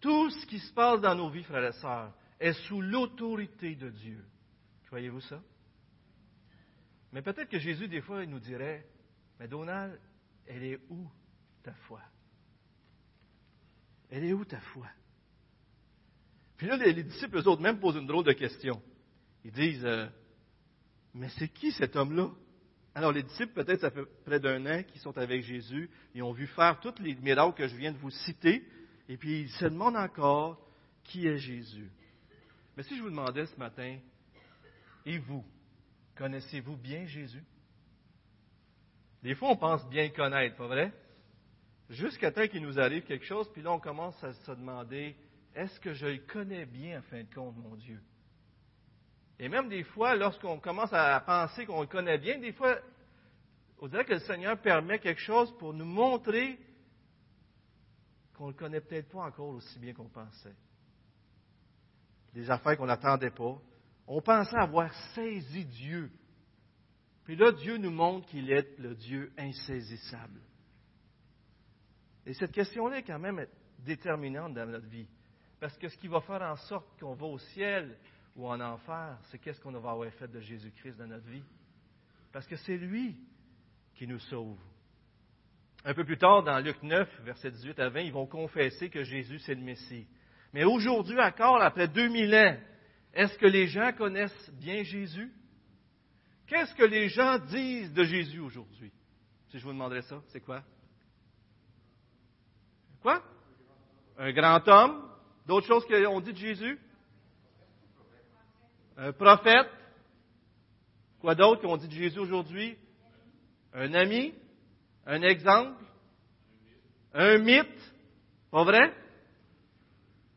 Tout 0.00 0.30
ce 0.30 0.46
qui 0.46 0.58
se 0.60 0.72
passe 0.72 1.00
dans 1.00 1.14
nos 1.14 1.28
vies, 1.28 1.42
frères 1.42 1.64
et 1.64 1.72
sœurs, 1.72 2.12
est 2.38 2.52
sous 2.52 2.80
l'autorité 2.80 3.74
de 3.74 3.90
Dieu. 3.90 4.24
Croyez-vous 4.86 5.20
ça? 5.22 5.40
Mais 7.12 7.22
peut-être 7.22 7.48
que 7.48 7.58
Jésus, 7.58 7.88
des 7.88 8.00
fois, 8.00 8.22
il 8.22 8.30
nous 8.30 8.40
dirait, 8.40 8.86
mais 9.38 9.48
Donald, 9.48 9.98
elle 10.46 10.64
est 10.64 10.80
où 10.88 11.08
ta 11.62 11.72
foi? 11.72 12.00
Elle 14.10 14.24
est 14.24 14.32
où 14.32 14.44
ta 14.44 14.60
foi? 14.60 14.86
Puis 16.56 16.66
là, 16.66 16.76
les, 16.76 17.04
disciples, 17.04 17.38
eux 17.38 17.48
autres, 17.48 17.62
même 17.62 17.78
posent 17.78 17.96
une 17.96 18.06
drôle 18.06 18.24
de 18.24 18.32
question. 18.32 18.82
Ils 19.44 19.52
disent, 19.52 19.84
euh, 19.84 20.06
mais 21.14 21.28
c'est 21.38 21.48
qui 21.48 21.70
cet 21.72 21.96
homme-là? 21.96 22.30
Alors, 22.94 23.12
les 23.12 23.22
disciples, 23.22 23.52
peut-être 23.52 23.80
ça 23.80 23.90
fait 23.90 24.04
près 24.24 24.40
d'un 24.40 24.66
an 24.66 24.82
qu'ils 24.82 25.00
sont 25.00 25.16
avec 25.16 25.42
Jésus, 25.42 25.88
ils 26.14 26.22
ont 26.22 26.32
vu 26.32 26.46
faire 26.48 26.80
tous 26.80 27.00
les 27.00 27.14
miracles 27.14 27.54
que 27.56 27.68
je 27.68 27.76
viens 27.76 27.92
de 27.92 27.98
vous 27.98 28.10
citer, 28.10 28.64
et 29.08 29.16
puis 29.16 29.42
ils 29.42 29.50
se 29.50 29.66
demandent 29.66 29.96
encore 29.96 30.60
qui 31.04 31.26
est 31.26 31.38
Jésus. 31.38 31.90
Mais 32.76 32.82
si 32.82 32.96
je 32.96 33.02
vous 33.02 33.10
demandais 33.10 33.46
ce 33.46 33.56
matin, 33.56 33.98
et 35.06 35.18
vous, 35.18 35.44
connaissez-vous 36.18 36.76
bien 36.76 37.06
Jésus? 37.06 37.44
Des 39.22 39.34
fois, 39.34 39.50
on 39.50 39.56
pense 39.56 39.88
bien 39.88 40.10
connaître, 40.10 40.56
pas 40.56 40.66
vrai? 40.66 40.92
Jusqu'à 41.88 42.30
temps 42.30 42.46
qu'il 42.46 42.62
nous 42.62 42.78
arrive 42.78 43.04
quelque 43.04 43.24
chose, 43.24 43.50
puis 43.52 43.62
là, 43.62 43.72
on 43.72 43.80
commence 43.80 44.22
à 44.22 44.34
se 44.34 44.50
demander, 44.52 45.16
est-ce 45.54 45.80
que 45.80 45.94
je 45.94 46.06
le 46.06 46.18
connais 46.18 46.66
bien, 46.66 46.98
en 46.98 47.02
fin 47.02 47.22
de 47.22 47.34
compte, 47.34 47.56
mon 47.56 47.74
Dieu? 47.76 48.00
Et 49.38 49.48
même 49.48 49.68
des 49.68 49.84
fois, 49.84 50.16
lorsqu'on 50.16 50.58
commence 50.58 50.92
à 50.92 51.18
penser 51.20 51.64
qu'on 51.64 51.80
le 51.80 51.86
connaît 51.86 52.18
bien, 52.18 52.38
des 52.38 52.52
fois, 52.52 52.78
on 53.80 53.86
dirait 53.86 54.04
que 54.04 54.14
le 54.14 54.20
Seigneur 54.20 54.60
permet 54.60 54.98
quelque 54.98 55.20
chose 55.20 55.56
pour 55.58 55.72
nous 55.72 55.84
montrer 55.84 56.58
qu'on 58.34 58.46
ne 58.46 58.52
le 58.52 58.56
connaît 58.56 58.80
peut-être 58.80 59.08
pas 59.08 59.22
encore 59.22 59.48
aussi 59.48 59.78
bien 59.78 59.94
qu'on 59.94 60.08
pensait. 60.08 60.54
Des 62.34 62.50
affaires 62.50 62.76
qu'on 62.76 62.86
n'attendait 62.86 63.30
pas. 63.30 63.58
On 64.08 64.22
pensait 64.22 64.56
avoir 64.56 64.92
saisi 65.14 65.66
Dieu. 65.66 66.10
Puis 67.24 67.36
là, 67.36 67.52
Dieu 67.52 67.76
nous 67.76 67.90
montre 67.90 68.26
qu'il 68.26 68.50
est 68.50 68.78
le 68.78 68.94
Dieu 68.94 69.30
insaisissable. 69.36 70.40
Et 72.24 72.32
cette 72.32 72.52
question-là 72.52 72.98
est 72.98 73.02
quand 73.02 73.18
même 73.18 73.46
déterminante 73.80 74.54
dans 74.54 74.66
notre 74.66 74.86
vie. 74.86 75.06
Parce 75.60 75.76
que 75.76 75.88
ce 75.88 75.98
qui 75.98 76.08
va 76.08 76.22
faire 76.22 76.40
en 76.40 76.56
sorte 76.56 76.98
qu'on 76.98 77.14
va 77.14 77.26
au 77.26 77.38
ciel 77.38 77.98
ou 78.34 78.48
en 78.48 78.58
enfer, 78.60 79.18
c'est 79.24 79.38
qu'est-ce 79.38 79.60
qu'on 79.60 79.72
va 79.72 79.90
avoir 79.90 80.10
fait 80.14 80.28
de 80.28 80.40
Jésus-Christ 80.40 80.96
dans 80.96 81.06
notre 81.06 81.26
vie? 81.26 81.44
Parce 82.32 82.46
que 82.46 82.56
c'est 82.56 82.78
lui 82.78 83.14
qui 83.94 84.06
nous 84.06 84.20
sauve. 84.20 84.58
Un 85.84 85.92
peu 85.92 86.04
plus 86.04 86.18
tard, 86.18 86.42
dans 86.42 86.58
Luc 86.60 86.82
9, 86.82 87.20
versets 87.24 87.50
18 87.50 87.78
à 87.78 87.88
20, 87.90 88.00
ils 88.00 88.12
vont 88.12 88.26
confesser 88.26 88.88
que 88.88 89.02
Jésus, 89.04 89.38
c'est 89.40 89.54
le 89.54 89.62
Messie. 89.62 90.06
Mais 90.54 90.64
aujourd'hui 90.64 91.20
encore, 91.20 91.60
après 91.60 91.88
2000 91.88 92.34
ans, 92.34 92.56
est-ce 93.14 93.36
que 93.38 93.46
les 93.46 93.66
gens 93.66 93.92
connaissent 93.92 94.50
bien 94.52 94.82
Jésus? 94.82 95.32
Qu'est-ce 96.46 96.74
que 96.74 96.84
les 96.84 97.08
gens 97.08 97.38
disent 97.38 97.92
de 97.92 98.04
Jésus 98.04 98.40
aujourd'hui? 98.40 98.92
Si 99.50 99.58
je 99.58 99.64
vous 99.64 99.72
demanderais 99.72 100.02
ça, 100.02 100.22
c'est 100.28 100.40
quoi? 100.40 100.62
Quoi? 103.00 103.22
Un 104.18 104.32
grand 104.32 104.66
homme, 104.68 105.08
D'autres 105.48 105.66
choses 105.66 105.86
qu'on 105.86 106.20
dit 106.20 106.34
de 106.34 106.38
Jésus? 106.38 106.78
Un 108.98 109.12
prophète. 109.12 109.70
Quoi 111.20 111.34
d'autre 111.34 111.62
qu'on 111.62 111.78
dit 111.78 111.88
de 111.88 111.94
Jésus 111.94 112.18
aujourd'hui? 112.18 112.76
Un 113.72 113.94
ami? 113.94 114.34
Un 115.06 115.22
exemple? 115.22 115.82
Un 117.14 117.38
mythe? 117.38 117.94
Pas 118.50 118.62
vrai? 118.62 118.94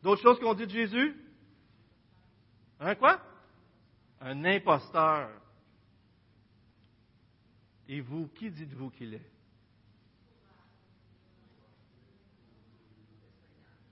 D'autres 0.02 0.22
choses 0.22 0.40
qu'on 0.40 0.54
dit 0.54 0.66
de 0.66 0.72
Jésus? 0.72 1.14
Un 2.82 2.96
quoi? 2.96 3.20
Un 4.20 4.44
imposteur. 4.44 5.30
Et 7.88 8.00
vous, 8.00 8.26
qui 8.28 8.50
dites-vous 8.50 8.90
qu'il 8.90 9.14
est? 9.14 9.30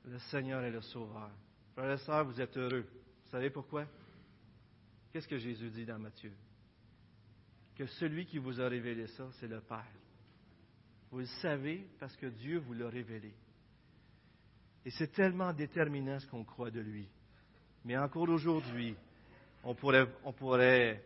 Le 0.07 0.18
Seigneur 0.18 0.64
est 0.64 0.72
le 0.72 0.81
Sauveur. 0.81 1.31
Frères 1.74 1.92
et 1.92 1.98
sœurs, 1.98 2.24
vous 2.24 2.40
êtes 2.40 2.57
heureux. 2.57 2.85
Vous 3.24 3.31
savez 3.31 3.50
pourquoi? 3.50 3.87
Qu'est-ce 5.12 5.29
que 5.29 5.38
Jésus 5.38 5.70
dit 5.70 5.87
dans 5.87 5.98
Matthieu? 5.98 6.33
Que 7.76 7.87
celui 7.87 8.26
qui 8.26 8.38
vous 8.38 8.61
a 8.61 8.68
révélé 8.68 9.07
ça, 9.07 9.29
c'est 9.38 9.46
le 9.46 9.61
Père. 9.61 9.87
Vous 11.12 11.20
le 11.20 11.26
savez 11.26 11.88
parce 12.00 12.16
que 12.16 12.26
Dieu 12.26 12.59
vous 12.59 12.74
l'a 12.74 12.88
révélé. 12.88 13.33
Et 14.85 14.90
c'est 14.90 15.12
tellement 15.12 15.53
déterminant 15.53 16.18
ce 16.18 16.26
qu'on 16.26 16.44
croit 16.44 16.72
de 16.72 16.81
lui. 16.81 17.09
Mais 17.84 17.96
encore 17.96 18.28
aujourd'hui, 18.28 18.94
on 19.64 19.74
pourrait, 19.74 20.06
on 20.24 20.32
pourrait 20.32 21.02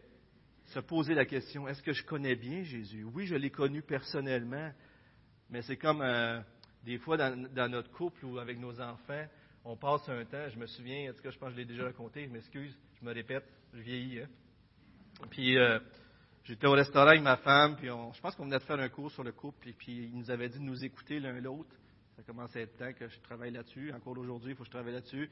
se 0.66 0.80
poser 0.80 1.14
la 1.14 1.24
question, 1.24 1.68
est-ce 1.68 1.82
que 1.82 1.92
je 1.92 2.04
connais 2.04 2.36
bien 2.36 2.62
Jésus? 2.62 3.04
Oui, 3.04 3.26
je 3.26 3.34
l'ai 3.34 3.50
connu 3.50 3.82
personnellement, 3.82 4.72
mais 5.50 5.62
c'est 5.62 5.76
comme 5.76 6.00
un, 6.00 6.44
des 6.84 6.98
fois, 6.98 7.16
dans, 7.16 7.70
notre 7.70 7.90
couple 7.90 8.24
ou 8.24 8.38
avec 8.38 8.58
nos 8.58 8.80
enfants, 8.80 9.24
on 9.64 9.76
passe 9.76 10.08
un 10.08 10.24
temps, 10.24 10.48
je 10.50 10.58
me 10.58 10.66
souviens, 10.66 11.10
en 11.10 11.14
tout 11.14 11.22
cas, 11.22 11.30
je 11.30 11.38
pense 11.38 11.48
que 11.50 11.54
je 11.54 11.60
l'ai 11.60 11.64
déjà 11.64 11.84
raconté, 11.84 12.24
je 12.24 12.30
m'excuse, 12.30 12.76
je 13.00 13.04
me 13.04 13.12
répète, 13.12 13.44
je 13.72 13.80
vieillis. 13.80 14.20
Hein. 14.20 14.28
Puis, 15.30 15.56
euh, 15.56 15.78
j'étais 16.44 16.66
au 16.66 16.72
restaurant 16.72 17.08
avec 17.08 17.22
ma 17.22 17.36
femme, 17.38 17.76
puis 17.76 17.86
je 17.88 18.20
pense 18.20 18.34
qu'on 18.34 18.44
venait 18.44 18.58
de 18.58 18.64
faire 18.64 18.78
un 18.78 18.88
cours 18.88 19.10
sur 19.10 19.24
le 19.24 19.32
couple, 19.32 19.68
et 19.68 19.72
puis 19.72 20.06
il 20.06 20.18
nous 20.18 20.30
avait 20.30 20.48
dit 20.48 20.58
de 20.58 20.64
nous 20.64 20.84
écouter 20.84 21.20
l'un 21.20 21.40
l'autre. 21.40 21.74
Ça 22.16 22.22
commence 22.22 22.54
à 22.54 22.60
être 22.60 22.76
temps 22.76 22.92
que 22.92 23.08
je 23.08 23.18
travaille 23.20 23.50
là-dessus. 23.50 23.92
Encore 23.92 24.16
aujourd'hui, 24.18 24.52
il 24.52 24.56
faut 24.56 24.62
que 24.62 24.68
je 24.68 24.70
travaille 24.70 24.92
là-dessus. 24.92 25.28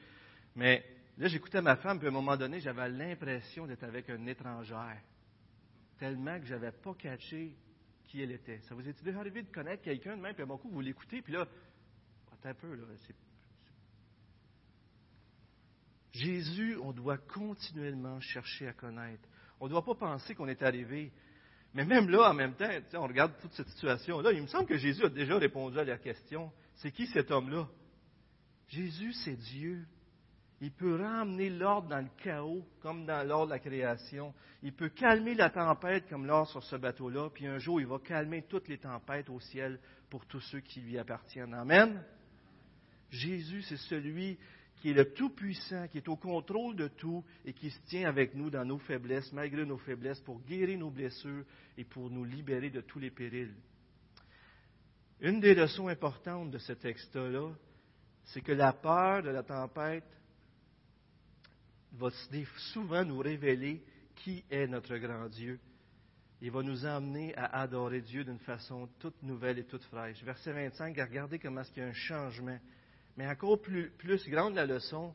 Mais 0.57 0.85
là, 1.19 1.29
j'écoutais 1.29 1.63
ma 1.63 1.77
femme, 1.77 1.99
puis 1.99 2.09
à 2.09 2.11
un 2.11 2.15
moment 2.15 2.37
donné, 2.37 2.61
j'avais 2.61 2.89
l'impression 2.89 3.67
d'être 3.67 3.85
avec 3.85 4.09
une 4.09 4.29
étrangère. 4.29 5.01
Tellement 5.99 6.39
que 6.41 6.47
je 6.47 6.55
n'avais 6.55 6.73
pas 6.73 6.95
catché 6.95 7.57
qui 8.07 8.21
elle 8.21 8.33
était. 8.33 8.61
Ça 8.63 8.75
vous 8.75 8.87
est 8.87 9.03
déjà 9.03 9.21
arrivé 9.21 9.43
de 9.43 9.51
connaître 9.51 9.83
quelqu'un 9.83 10.17
de 10.17 10.23
même, 10.23 10.35
puis 10.35 10.43
à 10.43 10.47
mon 10.47 10.59
coup, 10.59 10.69
vous 10.69 10.81
l'écoutez, 10.81 11.23
puis 11.23 11.33
là, 11.33 11.47
attends 12.33 12.49
un 12.49 12.55
peu, 12.55 12.75
là, 12.75 12.85
Jésus, 16.13 16.77
on 16.83 16.93
doit 16.93 17.17
continuellement 17.17 18.21
chercher 18.21 18.69
à 18.69 18.73
connaître. 18.73 19.27
On 19.61 19.65
ne 19.65 19.71
doit 19.71 19.85
pas 19.85 19.95
penser 19.95 20.35
qu'on 20.35 20.49
est 20.49 20.63
arrivé. 20.63 21.13
Mais 21.75 21.87
même 21.87 22.11
là, 22.11 22.31
en 22.31 22.35
même 22.35 22.55
temps, 22.55 22.69
on 22.95 23.07
regarde 23.07 23.33
toute 23.41 23.53
cette 23.53 23.69
situation-là, 23.69 24.33
il 24.33 24.43
me 24.43 24.47
semble 24.47 24.67
que 24.67 24.77
Jésus 24.77 25.05
a 25.05 25.09
déjà 25.09 25.39
répondu 25.39 25.79
à 25.79 25.85
la 25.85 25.97
question. 25.97 26.53
C'est 26.75 26.91
qui 26.91 27.07
cet 27.07 27.31
homme-là? 27.31 27.67
Jésus, 28.69 29.13
c'est 29.25 29.37
Dieu. 29.37 29.87
Il 30.63 30.71
peut 30.71 30.95
ramener 30.95 31.51
l'ordre 31.51 31.89
dans 31.89 31.99
le 31.99 32.09
chaos, 32.23 32.65
comme 32.81 33.05
dans 33.05 33.27
l'ordre 33.27 33.47
de 33.47 33.51
la 33.51 33.59
création. 33.59 34.33
Il 34.63 34.73
peut 34.73 34.91
calmer 34.91 35.35
la 35.35 35.51
tempête, 35.51 36.09
comme 36.09 36.25
l'ordre 36.25 36.51
sur 36.51 36.63
ce 36.63 36.77
bateau-là. 36.77 37.31
Puis 37.35 37.49
un 37.49 37.59
jour, 37.59 37.81
il 37.81 37.87
va 37.89 37.99
calmer 37.99 38.43
toutes 38.43 38.69
les 38.69 38.79
tempêtes 38.79 39.29
au 39.29 39.41
ciel 39.41 39.81
pour 40.09 40.25
tous 40.25 40.39
ceux 40.39 40.61
qui 40.61 40.81
lui 40.81 40.97
appartiennent. 40.99 41.53
Amen. 41.53 42.01
Jésus, 43.11 43.63
c'est 43.63 43.77
celui 43.77 44.39
qui 44.77 44.91
est 44.91 44.95
le 44.95 45.13
Tout-Puissant, 45.13 45.89
qui 45.89 45.99
est 45.99 46.09
au 46.09 46.15
contrôle 46.15 46.77
de 46.77 46.87
tout 46.87 47.25
et 47.45 47.55
qui 47.55 47.71
se 47.71 47.81
tient 47.87 48.09
avec 48.09 48.37
nous 48.37 48.49
dans 48.49 48.65
nos 48.65 48.79
faiblesses, 48.79 49.33
malgré 49.33 49.67
nos 49.67 49.79
faiblesses, 49.79 50.21
pour 50.21 50.41
guérir 50.43 50.79
nos 50.79 50.91
blessures 50.91 51.45
et 51.77 51.85
pour 51.85 52.09
nous 52.09 52.25
libérer 52.25 52.71
de 52.71 52.83
tous 52.83 53.01
les 53.01 53.11
périls. 53.11 53.57
Une 55.21 55.41
des 55.41 55.57
leçons 55.57 55.89
importantes 55.89 56.53
de 56.53 56.59
ce 56.59 56.73
texte-là, 56.73 57.51
c'est 58.27 58.43
que 58.43 58.53
la 58.53 58.73
peur 58.73 59.25
de 59.25 59.31
la 59.31 59.43
tempête 59.43 60.05
va 61.93 62.09
souvent 62.73 63.05
nous 63.05 63.19
révéler 63.19 63.83
qui 64.17 64.45
est 64.51 64.67
notre 64.67 64.97
grand 64.97 65.29
Dieu 65.29 65.59
et 66.41 66.51
va 66.51 66.63
nous 66.63 66.85
emmener 66.85 67.35
à 67.37 67.61
adorer 67.61 68.01
Dieu 68.01 68.25
d'une 68.25 68.39
façon 68.41 68.89
toute 68.99 69.23
nouvelle 69.23 69.59
et 69.59 69.65
toute 69.65 69.85
fraîche. 69.85 70.23
Verset 70.25 70.53
25, 70.53 70.97
regardez 70.99 71.39
comment 71.39 71.61
est-ce 71.61 71.71
qu'il 71.71 71.83
y 71.83 71.87
a 71.87 71.89
un 71.89 71.93
changement. 71.93 72.59
Mais 73.17 73.27
encore 73.27 73.61
plus, 73.61 73.91
plus 73.91 74.29
grande 74.29 74.55
la 74.55 74.67
leçon, 74.67 75.15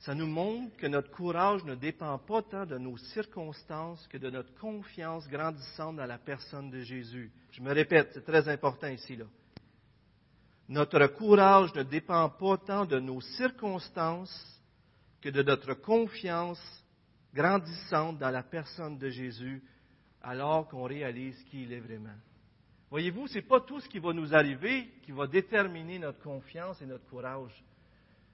ça 0.00 0.14
nous 0.14 0.26
montre 0.26 0.76
que 0.76 0.86
notre 0.86 1.10
courage 1.10 1.64
ne 1.64 1.74
dépend 1.74 2.18
pas 2.18 2.42
tant 2.42 2.66
de 2.66 2.76
nos 2.76 2.98
circonstances 2.98 4.06
que 4.08 4.18
de 4.18 4.28
notre 4.28 4.52
confiance 4.58 5.26
grandissante 5.28 5.96
dans 5.96 6.06
la 6.06 6.18
personne 6.18 6.70
de 6.70 6.80
Jésus. 6.80 7.32
Je 7.52 7.62
me 7.62 7.72
répète, 7.72 8.10
c'est 8.12 8.24
très 8.24 8.46
important 8.48 8.88
ici. 8.88 9.16
Là. 9.16 9.24
Notre 10.68 11.06
courage 11.06 11.74
ne 11.74 11.84
dépend 11.84 12.28
pas 12.28 12.58
tant 12.58 12.84
de 12.84 12.98
nos 12.98 13.22
circonstances 13.22 14.53
que 15.24 15.30
de 15.30 15.42
notre 15.42 15.72
confiance 15.72 16.60
grandissante 17.32 18.18
dans 18.18 18.28
la 18.28 18.42
personne 18.42 18.98
de 18.98 19.08
Jésus 19.08 19.64
alors 20.20 20.68
qu'on 20.68 20.82
réalise 20.82 21.42
qui 21.44 21.62
il 21.62 21.72
est 21.72 21.80
vraiment. 21.80 22.14
Voyez-vous, 22.90 23.26
ce 23.28 23.36
n'est 23.36 23.42
pas 23.42 23.62
tout 23.62 23.80
ce 23.80 23.88
qui 23.88 23.98
va 23.98 24.12
nous 24.12 24.34
arriver 24.34 24.86
qui 25.02 25.12
va 25.12 25.26
déterminer 25.26 25.98
notre 25.98 26.20
confiance 26.20 26.80
et 26.82 26.86
notre 26.86 27.06
courage. 27.06 27.64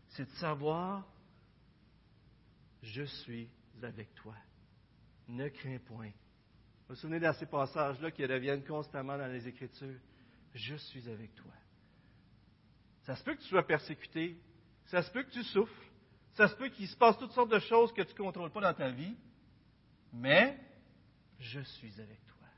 C'est 0.09 0.25
de 0.25 0.37
savoir, 0.39 1.07
je 2.83 3.05
suis 3.05 3.49
avec 3.81 4.13
toi. 4.17 4.35
Ne 5.29 5.49
crains 5.49 5.79
point. 5.79 6.11
Vous 6.89 6.89
vous 6.89 6.95
souvenez 6.97 7.21
de 7.21 7.33
ces 7.39 7.47
passages-là 7.47 8.11
qui 8.11 8.27
reviennent 8.27 8.65
constamment 8.65 9.17
dans 9.17 9.29
les 9.29 9.47
Écritures? 9.47 10.01
Je 10.55 10.75
suis 10.75 11.09
avec 11.09 11.37
toi. 11.37 11.53
Ça 13.03 13.15
se 13.15 13.23
peut 13.23 13.35
que 13.37 13.43
tu 13.43 13.49
sois 13.49 13.65
persécuté, 13.65 14.37
ça 14.87 15.05
se 15.05 15.11
peut 15.13 15.23
que 15.23 15.31
tu 15.31 15.45
souffres, 15.45 15.90
ça 16.41 16.49
se 16.49 16.55
peut 16.55 16.71
qu'il 16.71 16.89
se 16.89 16.97
passe 16.97 17.19
toutes 17.19 17.33
sortes 17.33 17.53
de 17.53 17.59
choses 17.59 17.93
que 17.93 18.01
tu 18.01 18.13
ne 18.13 18.17
contrôles 18.17 18.51
pas 18.51 18.63
dans 18.63 18.73
ta 18.73 18.89
vie, 18.89 19.15
mais 20.11 20.59
je 21.39 21.61
suis 21.61 21.93
avec 22.01 22.27
toi. 22.29 22.49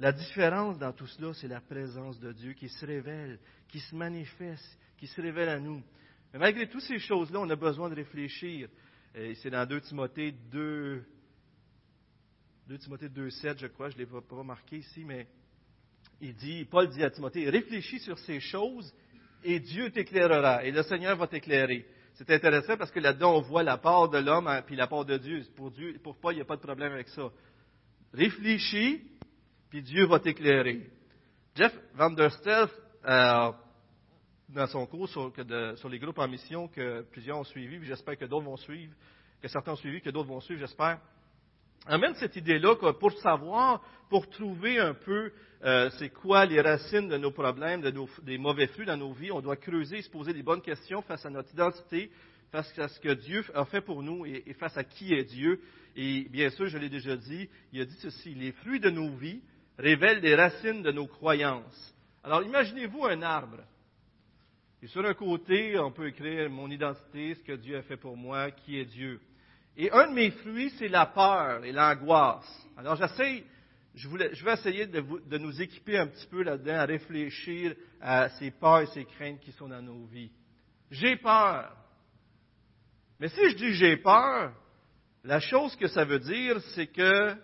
La 0.00 0.10
différence 0.10 0.76
dans 0.76 0.92
tout 0.92 1.06
cela, 1.06 1.32
c'est 1.34 1.46
la 1.46 1.60
présence 1.60 2.18
de 2.18 2.32
Dieu 2.32 2.54
qui 2.54 2.68
se 2.68 2.84
révèle, 2.84 3.38
qui 3.68 3.78
se 3.78 3.94
manifeste, 3.94 4.80
qui 4.98 5.06
se 5.06 5.20
révèle 5.20 5.48
à 5.48 5.60
nous. 5.60 5.80
Mais 6.32 6.40
malgré 6.40 6.68
toutes 6.68 6.82
ces 6.82 6.98
choses-là, 6.98 7.38
on 7.38 7.48
a 7.50 7.54
besoin 7.54 7.88
de 7.88 7.94
réfléchir. 7.94 8.68
C'est 9.14 9.50
dans 9.50 9.64
2 9.64 9.80
Timothée 9.82 10.32
2, 10.32 11.06
2 12.66 12.78
Timothée 12.78 13.10
2, 13.10 13.30
7, 13.30 13.60
je 13.60 13.68
crois, 13.68 13.90
je 13.90 13.94
ne 13.94 14.00
l'ai 14.00 14.06
pas 14.06 14.42
marqué 14.42 14.78
ici, 14.78 15.04
mais 15.04 15.28
il 16.20 16.34
dit, 16.34 16.64
Paul 16.64 16.88
dit 16.88 17.04
à 17.04 17.10
Timothée, 17.10 17.48
réfléchis 17.48 18.00
sur 18.00 18.18
ces 18.18 18.40
choses 18.40 18.92
et 19.44 19.60
Dieu 19.60 19.92
t'éclairera, 19.92 20.64
et 20.64 20.72
le 20.72 20.82
Seigneur 20.82 21.16
va 21.16 21.28
t'éclairer. 21.28 21.86
C'est 22.14 22.30
intéressant 22.30 22.76
parce 22.76 22.92
que 22.92 23.00
là-dedans, 23.00 23.36
on 23.36 23.40
voit 23.40 23.64
la 23.64 23.76
part 23.76 24.08
de 24.08 24.18
l'homme 24.18 24.46
hein, 24.46 24.62
la 24.70 24.86
part 24.86 25.04
de 25.04 25.16
Dieu. 25.16 25.42
Pour 25.56 25.72
Dieu, 25.72 25.98
pour 26.02 26.16
Paul, 26.16 26.34
il 26.34 26.36
n'y 26.36 26.42
a 26.42 26.44
pas 26.44 26.56
de 26.56 26.62
problème 26.62 26.92
avec 26.92 27.08
ça. 27.08 27.28
Réfléchis, 28.12 29.02
puis 29.68 29.82
Dieu 29.82 30.06
va 30.06 30.20
t'éclairer. 30.20 30.88
Jeff 31.56 31.76
Van 31.94 32.10
der 32.10 32.30
Stel, 32.32 32.68
euh, 33.04 33.52
dans 34.48 34.66
son 34.68 34.86
cours 34.86 35.08
sur, 35.08 35.32
les 35.88 35.98
groupes 35.98 36.18
en 36.18 36.28
mission 36.28 36.68
que 36.68 37.02
plusieurs 37.02 37.38
ont 37.38 37.44
suivi, 37.44 37.84
j'espère 37.84 38.16
que 38.16 38.26
d'autres 38.26 38.44
vont 38.44 38.56
suivre, 38.56 38.92
que 39.42 39.48
certains 39.48 39.72
ont 39.72 39.76
suivi, 39.76 40.00
que 40.00 40.10
d'autres 40.10 40.28
vont 40.28 40.40
suivre, 40.40 40.60
j'espère, 40.60 41.00
amène 41.86 42.14
cette 42.14 42.36
idée-là 42.36 42.74
pour 42.98 43.12
savoir, 43.18 43.82
pour 44.08 44.28
trouver 44.28 44.78
un 44.78 44.94
peu 44.94 45.32
euh, 45.64 45.88
c'est 45.98 46.10
quoi 46.10 46.44
les 46.44 46.60
racines 46.60 47.08
de 47.08 47.16
nos 47.16 47.30
problèmes, 47.30 47.80
de 47.80 47.90
nos, 47.90 48.08
des 48.22 48.36
mauvais 48.36 48.66
flux 48.66 48.84
dans 48.84 48.98
nos 48.98 49.12
vies. 49.12 49.32
On 49.32 49.40
doit 49.40 49.56
creuser, 49.56 50.02
se 50.02 50.10
poser 50.10 50.34
des 50.34 50.42
bonnes 50.42 50.60
questions 50.60 51.00
face 51.02 51.24
à 51.24 51.30
notre 51.30 51.52
identité, 51.52 52.10
face 52.52 52.78
à 52.78 52.88
ce 52.88 53.00
que 53.00 53.14
Dieu 53.14 53.42
a 53.54 53.64
fait 53.64 53.80
pour 53.80 54.02
nous 54.02 54.26
et, 54.26 54.52
face 54.58 54.76
à 54.76 54.84
qui 54.84 55.14
est 55.14 55.24
Dieu. 55.24 55.60
Et 55.96 56.28
bien 56.28 56.50
sûr, 56.50 56.66
je 56.66 56.76
l'ai 56.76 56.90
déjà 56.90 57.16
dit, 57.16 57.48
il 57.72 57.80
a 57.80 57.86
dit 57.86 57.96
ceci, 58.00 58.34
les 58.34 58.52
fruits 58.52 58.80
de 58.80 58.90
nos 58.90 59.16
vies 59.16 59.42
révèlent 59.78 60.20
les 60.20 60.34
racines 60.34 60.82
de 60.82 60.92
nos 60.92 61.06
croyances. 61.06 61.94
Alors 62.22 62.42
imaginez-vous 62.42 63.06
un 63.06 63.22
arbre. 63.22 63.60
Et 64.82 64.86
sur 64.86 65.04
un 65.06 65.14
côté, 65.14 65.78
on 65.78 65.92
peut 65.92 66.08
écrire 66.08 66.50
mon 66.50 66.70
identité, 66.70 67.34
ce 67.36 67.42
que 67.42 67.52
Dieu 67.52 67.78
a 67.78 67.82
fait 67.82 67.96
pour 67.96 68.18
moi, 68.18 68.50
qui 68.50 68.78
est 68.78 68.84
Dieu. 68.84 69.18
Et 69.76 69.90
un 69.90 70.08
de 70.08 70.14
mes 70.14 70.30
fruits, 70.30 70.72
c'est 70.78 70.88
la 70.88 71.06
peur 71.06 71.64
et 71.64 71.72
l'angoisse. 71.72 72.66
Alors 72.76 72.96
j'essaie 72.96 73.44
je, 73.94 74.08
vais 74.08 74.52
essayer 74.52 74.86
de, 74.86 75.38
nous 75.38 75.62
équiper 75.62 75.98
un 75.98 76.08
petit 76.08 76.26
peu 76.26 76.42
là-dedans, 76.42 76.78
à 76.78 76.84
réfléchir 76.84 77.74
à 78.00 78.28
ces 78.30 78.50
peurs 78.50 78.80
et 78.80 78.86
ces 78.86 79.04
craintes 79.04 79.40
qui 79.40 79.52
sont 79.52 79.68
dans 79.68 79.82
nos 79.82 80.04
vies. 80.06 80.32
J'ai 80.90 81.16
peur. 81.16 81.76
Mais 83.20 83.28
si 83.28 83.50
je 83.50 83.56
dis 83.56 83.74
j'ai 83.74 83.96
peur, 83.96 84.52
la 85.22 85.38
chose 85.40 85.76
que 85.76 85.86
ça 85.86 86.04
veut 86.04 86.18
dire, 86.18 86.60
c'est 86.74 86.88
que 86.88 87.36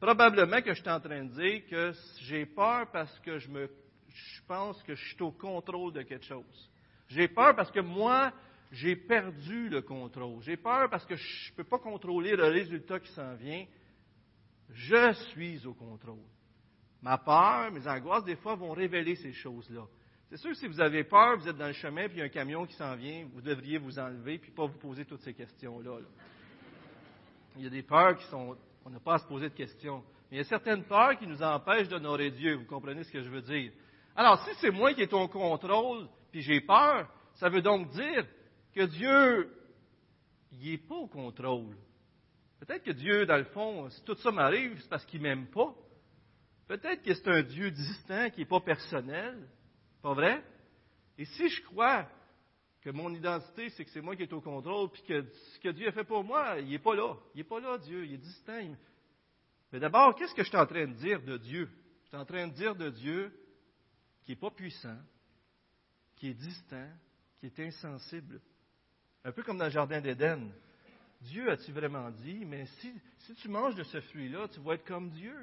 probablement 0.00 0.62
que 0.62 0.72
je 0.72 0.80
suis 0.80 0.90
en 0.90 1.00
train 1.00 1.24
de 1.24 1.32
dire 1.34 1.66
que 1.68 1.92
j'ai 2.22 2.46
peur 2.46 2.90
parce 2.90 3.16
que 3.20 3.38
je, 3.38 3.48
me, 3.50 3.68
je 4.08 4.40
pense 4.48 4.82
que 4.82 4.94
je 4.94 5.04
suis 5.06 5.22
au 5.22 5.32
contrôle 5.32 5.92
de 5.92 6.02
quelque 6.02 6.24
chose. 6.24 6.70
J'ai 7.08 7.28
peur 7.28 7.54
parce 7.54 7.70
que 7.70 7.80
moi, 7.80 8.32
j'ai 8.70 8.96
perdu 8.96 9.68
le 9.68 9.82
contrôle. 9.82 10.42
J'ai 10.42 10.56
peur 10.56 10.88
parce 10.90 11.04
que 11.04 11.16
je 11.16 11.50
ne 11.50 11.56
peux 11.56 11.64
pas 11.64 11.78
contrôler 11.78 12.36
le 12.36 12.44
résultat 12.44 13.00
qui 13.00 13.10
s'en 13.12 13.34
vient. 13.34 13.66
Je 14.68 15.12
suis 15.30 15.66
au 15.66 15.74
contrôle. 15.74 16.22
Ma 17.02 17.18
peur, 17.18 17.72
mes 17.72 17.86
angoisses, 17.88 18.24
des 18.24 18.36
fois, 18.36 18.54
vont 18.54 18.72
révéler 18.72 19.16
ces 19.16 19.32
choses-là. 19.32 19.86
C'est 20.28 20.36
sûr 20.36 20.54
si 20.54 20.68
vous 20.68 20.80
avez 20.80 21.02
peur, 21.02 21.38
vous 21.38 21.48
êtes 21.48 21.56
dans 21.56 21.66
le 21.66 21.72
chemin, 21.72 22.06
puis 22.06 22.18
il 22.18 22.20
y 22.20 22.22
a 22.22 22.26
un 22.26 22.28
camion 22.28 22.64
qui 22.64 22.74
s'en 22.74 22.94
vient, 22.94 23.26
vous 23.32 23.40
devriez 23.40 23.78
vous 23.78 23.98
enlever, 23.98 24.38
puis 24.38 24.52
pas 24.52 24.66
vous 24.66 24.78
poser 24.78 25.04
toutes 25.04 25.22
ces 25.22 25.34
questions-là. 25.34 25.98
Il 27.56 27.64
y 27.64 27.66
a 27.66 27.70
des 27.70 27.82
peurs 27.82 28.16
qui 28.16 28.24
sont. 28.26 28.56
On 28.84 28.90
n'a 28.90 29.00
pas 29.00 29.14
à 29.14 29.18
se 29.18 29.26
poser 29.26 29.48
de 29.48 29.54
questions. 29.54 30.04
Mais 30.30 30.36
il 30.36 30.38
y 30.38 30.42
a 30.42 30.44
certaines 30.44 30.84
peurs 30.84 31.18
qui 31.18 31.26
nous 31.26 31.42
empêchent 31.42 31.88
d'honorer 31.88 32.30
Dieu. 32.30 32.54
Vous 32.54 32.66
comprenez 32.66 33.02
ce 33.02 33.10
que 33.10 33.22
je 33.22 33.28
veux 33.28 33.42
dire? 33.42 33.72
Alors, 34.14 34.44
si 34.46 34.54
c'est 34.60 34.70
moi 34.70 34.94
qui 34.94 35.02
est 35.02 35.12
au 35.12 35.26
contrôle, 35.26 36.06
puis 36.30 36.42
j'ai 36.42 36.60
peur, 36.60 37.08
ça 37.34 37.48
veut 37.48 37.62
donc 37.62 37.88
dire 37.90 38.24
que 38.74 38.86
Dieu, 38.86 39.50
n'est 40.52 40.78
pas 40.78 40.96
au 40.96 41.06
contrôle. 41.06 41.76
Peut-être 42.60 42.84
que 42.84 42.90
Dieu, 42.90 43.24
dans 43.26 43.38
le 43.38 43.44
fond, 43.44 43.88
si 43.90 44.04
tout 44.04 44.16
ça 44.16 44.30
m'arrive, 44.30 44.78
c'est 44.80 44.88
parce 44.88 45.04
qu'il 45.06 45.22
ne 45.22 45.28
m'aime 45.28 45.46
pas. 45.46 45.74
Peut-être 46.68 47.02
que 47.02 47.14
c'est 47.14 47.28
un 47.28 47.42
Dieu 47.42 47.70
distant 47.70 48.30
qui 48.30 48.40
n'est 48.40 48.46
pas 48.46 48.60
personnel. 48.60 49.48
Pas 50.02 50.14
vrai? 50.14 50.44
Et 51.18 51.24
si 51.24 51.48
je 51.48 51.62
crois 51.62 52.06
que 52.82 52.90
mon 52.90 53.12
identité, 53.12 53.70
c'est 53.70 53.84
que 53.84 53.90
c'est 53.90 54.00
moi 54.00 54.16
qui 54.16 54.22
est 54.22 54.32
au 54.32 54.40
contrôle, 54.40 54.90
puis 54.90 55.02
que 55.02 55.22
ce 55.22 55.58
que 55.60 55.70
Dieu 55.70 55.88
a 55.88 55.92
fait 55.92 56.04
pour 56.04 56.24
moi, 56.24 56.58
il 56.60 56.68
n'est 56.68 56.78
pas 56.78 56.94
là. 56.94 57.16
Il 57.34 57.38
n'est 57.38 57.44
pas 57.44 57.60
là, 57.60 57.78
Dieu. 57.78 58.04
Il 58.04 58.14
est 58.14 58.18
distinct. 58.18 58.76
Mais 59.72 59.80
d'abord, 59.80 60.14
qu'est-ce 60.14 60.34
que 60.34 60.42
je 60.42 60.48
suis 60.48 60.56
en 60.56 60.66
train 60.66 60.86
de 60.86 60.94
dire 60.94 61.22
de 61.22 61.36
Dieu? 61.38 61.68
Je 62.04 62.08
suis 62.08 62.16
en 62.16 62.24
train 62.24 62.48
de 62.48 62.54
dire 62.54 62.74
de 62.74 62.90
Dieu 62.90 63.32
qui 64.24 64.32
n'est 64.32 64.38
pas 64.38 64.50
puissant, 64.50 64.98
qui 66.16 66.28
est 66.28 66.34
distant, 66.34 66.88
qui 67.38 67.46
est 67.46 67.60
insensible. 67.60 68.40
Un 69.24 69.32
peu 69.32 69.42
comme 69.42 69.58
dans 69.58 69.66
le 69.66 69.70
Jardin 69.70 70.00
d'Éden. 70.00 70.50
Dieu 71.20 71.50
a-tu 71.50 71.72
vraiment 71.72 72.10
dit, 72.10 72.44
mais 72.46 72.64
si, 72.80 72.92
si 73.18 73.34
tu 73.34 73.48
manges 73.48 73.74
de 73.74 73.82
ce 73.82 74.00
fruit-là, 74.00 74.48
tu 74.48 74.60
vas 74.60 74.74
être 74.74 74.86
comme 74.86 75.10
Dieu. 75.10 75.36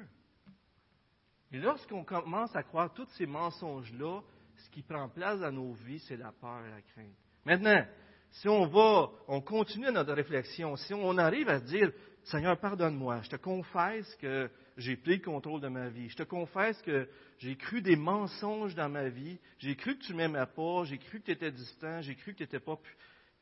Et 1.52 1.58
lorsqu'on 1.58 2.04
commence 2.04 2.54
à 2.56 2.64
croire 2.64 2.92
tous 2.92 3.08
ces 3.16 3.26
mensonges-là, 3.26 4.20
ce 4.56 4.70
qui 4.70 4.82
prend 4.82 5.08
place 5.08 5.38
dans 5.38 5.52
nos 5.52 5.72
vies, 5.72 6.00
c'est 6.00 6.16
la 6.16 6.32
peur 6.32 6.60
et 6.66 6.70
la 6.70 6.82
crainte. 6.82 7.14
Maintenant, 7.44 7.86
si 8.32 8.48
on 8.48 8.66
va, 8.66 9.10
on 9.28 9.40
continue 9.40 9.90
notre 9.92 10.12
réflexion, 10.12 10.76
si 10.76 10.92
on 10.92 11.16
arrive 11.16 11.48
à 11.48 11.60
dire, 11.60 11.92
Seigneur, 12.24 12.58
pardonne-moi, 12.58 13.22
je 13.22 13.30
te 13.30 13.36
confesse 13.36 14.12
que 14.16 14.50
j'ai 14.76 14.96
pris 14.96 15.16
le 15.16 15.24
contrôle 15.24 15.60
de 15.60 15.68
ma 15.68 15.88
vie, 15.88 16.10
je 16.10 16.16
te 16.16 16.24
confesse 16.24 16.80
que 16.82 17.08
j'ai 17.38 17.56
cru 17.56 17.80
des 17.80 17.96
mensonges 17.96 18.74
dans 18.74 18.88
ma 18.88 19.08
vie, 19.08 19.38
j'ai 19.58 19.76
cru 19.76 19.96
que 19.96 20.04
tu 20.04 20.14
m'aimais 20.14 20.46
pas, 20.54 20.84
j'ai 20.84 20.98
cru 20.98 21.20
que 21.20 21.26
tu 21.26 21.30
étais 21.30 21.52
distant, 21.52 22.02
j'ai 22.02 22.16
cru 22.16 22.32
que 22.32 22.38
tu 22.38 22.42
n'étais 22.42 22.60
pas... 22.60 22.78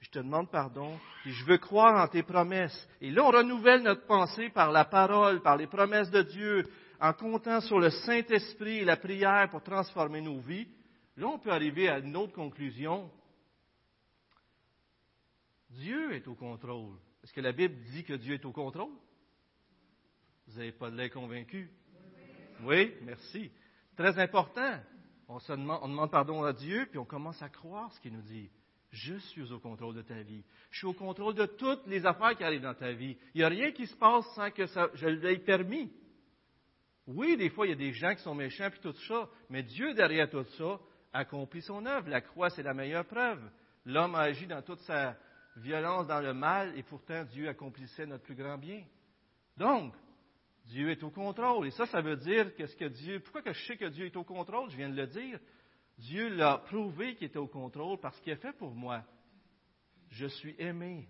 Je 0.00 0.11
te 0.11 0.18
demande 0.18 0.50
pardon, 0.50 0.98
et 1.24 1.30
je 1.30 1.44
veux 1.44 1.59
croire 1.59 2.02
en 2.02 2.09
tes 2.09 2.22
promesses. 2.22 2.88
Et 3.00 3.11
là, 3.11 3.24
on 3.24 3.30
renouvelle 3.30 3.82
notre 3.82 4.06
pensée 4.06 4.50
par 4.50 4.70
la 4.70 4.85
parole, 4.85 5.42
par 5.42 5.56
les 5.56 5.66
promesses 5.66 6.11
de 6.11 6.22
Dieu, 6.22 6.64
en 7.00 7.12
comptant 7.12 7.61
sur 7.61 7.78
le 7.80 7.90
Saint-Esprit 7.90 8.78
et 8.78 8.85
la 8.85 8.96
prière 8.96 9.48
pour 9.50 9.62
transformer 9.62 10.20
nos 10.20 10.38
vies. 10.38 10.68
Là, 11.16 11.26
on 11.28 11.38
peut 11.38 11.50
arriver 11.50 11.88
à 11.88 11.98
une 11.98 12.16
autre 12.16 12.35
conclusion. 12.35 13.11
Dieu 15.70 16.14
est 16.14 16.28
au 16.28 16.35
contrôle. 16.35 16.96
Est-ce 17.24 17.32
que 17.32 17.40
la 17.40 17.52
Bible 17.52 17.74
dit 17.90 18.04
que 18.04 18.14
Dieu 18.14 18.35
est 18.35 18.44
au 18.44 18.52
contrôle? 18.52 18.92
Vous 20.46 20.59
n'avez 20.59 20.72
pas 20.72 20.90
de 20.90 20.96
l'air 20.96 21.11
convaincu? 21.11 21.70
Oui, 22.62 22.94
merci. 23.02 23.50
Très 23.96 24.18
important. 24.18 24.78
On, 25.28 25.38
on 25.48 25.88
demande 25.88 26.11
pardon 26.11 26.44
à 26.44 26.52
Dieu, 26.52 26.87
puis 26.88 26.98
on 26.98 27.04
commence 27.04 27.42
à 27.42 27.48
croire 27.48 27.92
ce 27.92 28.00
qu'il 28.00 28.12
nous 28.12 28.22
dit. 28.22 28.50
Je 28.90 29.14
suis 29.16 29.53
au 29.53 29.59
contrôle 29.59 29.94
de 29.94 30.03
ta 30.03 30.22
vie. 30.22 30.44
Je 30.70 30.79
suis 30.79 30.87
au 30.87 30.94
contrôle 30.94 31.35
de 31.35 31.46
toutes 31.46 31.87
les 31.87 32.07
affaires 32.07 32.37
qui 32.37 32.44
arrivent 32.44 32.62
dans 32.62 32.75
ta 32.75 32.92
vie. 32.92 33.16
Il 33.35 33.38
n'y 33.38 33.44
a 33.44 33.49
rien 33.49 33.72
qui 33.72 33.87
se 33.87 33.96
passe 33.96 34.25
sans 34.35 34.51
que 34.51 34.66
ça, 34.66 34.88
je 34.94 35.09
l'ai 35.09 35.38
permis. 35.38 35.92
Oui, 37.07 37.37
des 37.37 37.51
fois, 37.51 37.66
il 37.66 37.70
y 37.70 37.72
a 37.72 37.77
des 37.77 37.92
gens 37.92 38.14
qui 38.14 38.22
sont 38.22 38.35
méchants, 38.35 38.70
puis 38.70 38.81
tout 38.81 38.92
ça, 39.07 39.29
mais 39.49 39.62
Dieu, 39.62 39.94
derrière 39.94 40.29
tout 40.29 40.44
ça, 40.59 40.81
accomplit 41.12 41.62
son 41.62 41.85
œuvre. 41.87 42.09
La 42.09 42.20
croix, 42.20 42.51
c'est 42.51 42.62
la 42.62 42.75
meilleure 42.75 43.07
preuve. 43.07 43.40
L'homme 43.85 44.14
a 44.16 44.22
agi 44.22 44.46
dans 44.46 44.62
toute 44.62 44.81
sa 44.81 45.16
violence, 45.57 46.07
dans 46.07 46.20
le 46.20 46.35
mal, 46.35 46.77
et 46.77 46.83
pourtant 46.83 47.25
Dieu 47.25 47.49
accomplissait 47.49 48.07
notre 48.07 48.25
plus 48.25 48.35
grand 48.35 48.59
bien. 48.59 48.83
Donc, 49.57 49.94
Dieu 50.66 50.90
est 50.90 51.03
au 51.03 51.11
contrôle. 51.11 51.68
Et 51.68 51.70
ça, 51.70 51.87
ça 51.87 52.01
veut 52.01 52.16
dire 52.16 52.55
qu'est-ce 52.57 52.77
que 52.77 52.87
Dieu. 52.87 53.20
Pourquoi 53.20 53.42
que 53.42 53.53
je 53.53 53.66
sais 53.66 53.77
que 53.77 53.87
Dieu 53.87 54.07
est 54.07 54.16
au 54.16 54.25
contrôle? 54.25 54.68
Je 54.70 54.77
viens 54.77 54.90
de 54.90 54.96
le 54.96 55.07
dire. 55.07 55.38
Dieu 55.98 56.28
l'a 56.28 56.59
prouvé 56.59 57.14
qu'il 57.14 57.28
était 57.28 57.38
au 57.38 57.46
contrôle 57.46 57.98
parce 57.98 58.20
qu'il 58.20 58.32
a 58.32 58.37
fait 58.37 58.52
pour 58.52 58.74
moi. 58.74 59.02
Je 60.11 60.26
suis 60.26 60.54
aimé. 60.59 61.09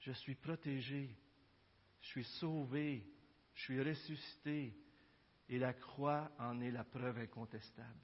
Je 0.00 0.12
suis 0.12 0.34
protégé. 0.34 1.10
Je 2.00 2.08
suis 2.08 2.24
sauvé. 2.24 3.06
Je 3.54 3.62
suis 3.62 3.82
ressuscité. 3.82 4.74
Et 5.48 5.58
la 5.58 5.72
croix 5.72 6.30
en 6.38 6.60
est 6.60 6.70
la 6.70 6.84
preuve 6.84 7.18
incontestable. 7.18 8.00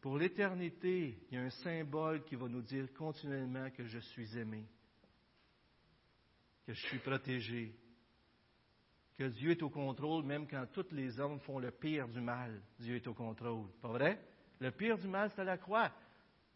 Pour 0.00 0.16
l'éternité, 0.16 1.18
il 1.30 1.34
y 1.34 1.38
a 1.38 1.42
un 1.42 1.50
symbole 1.50 2.24
qui 2.24 2.34
va 2.34 2.48
nous 2.48 2.62
dire 2.62 2.92
continuellement 2.94 3.70
que 3.70 3.84
je 3.84 3.98
suis 3.98 4.38
aimé, 4.38 4.66
que 6.66 6.72
je 6.72 6.86
suis 6.86 6.98
protégé, 7.00 7.74
que 9.18 9.24
Dieu 9.24 9.50
est 9.50 9.62
au 9.62 9.68
contrôle 9.68 10.24
même 10.24 10.48
quand 10.48 10.64
tous 10.72 10.90
les 10.92 11.20
hommes 11.20 11.40
font 11.40 11.58
le 11.58 11.70
pire 11.70 12.08
du 12.08 12.22
mal. 12.22 12.62
Dieu 12.78 12.96
est 12.96 13.06
au 13.06 13.12
contrôle. 13.12 13.68
Pas 13.82 13.88
vrai? 13.88 14.29
Le 14.60 14.70
pire 14.70 14.98
du 14.98 15.08
mal, 15.08 15.30
c'est 15.34 15.44
la 15.44 15.58
croix. 15.58 15.90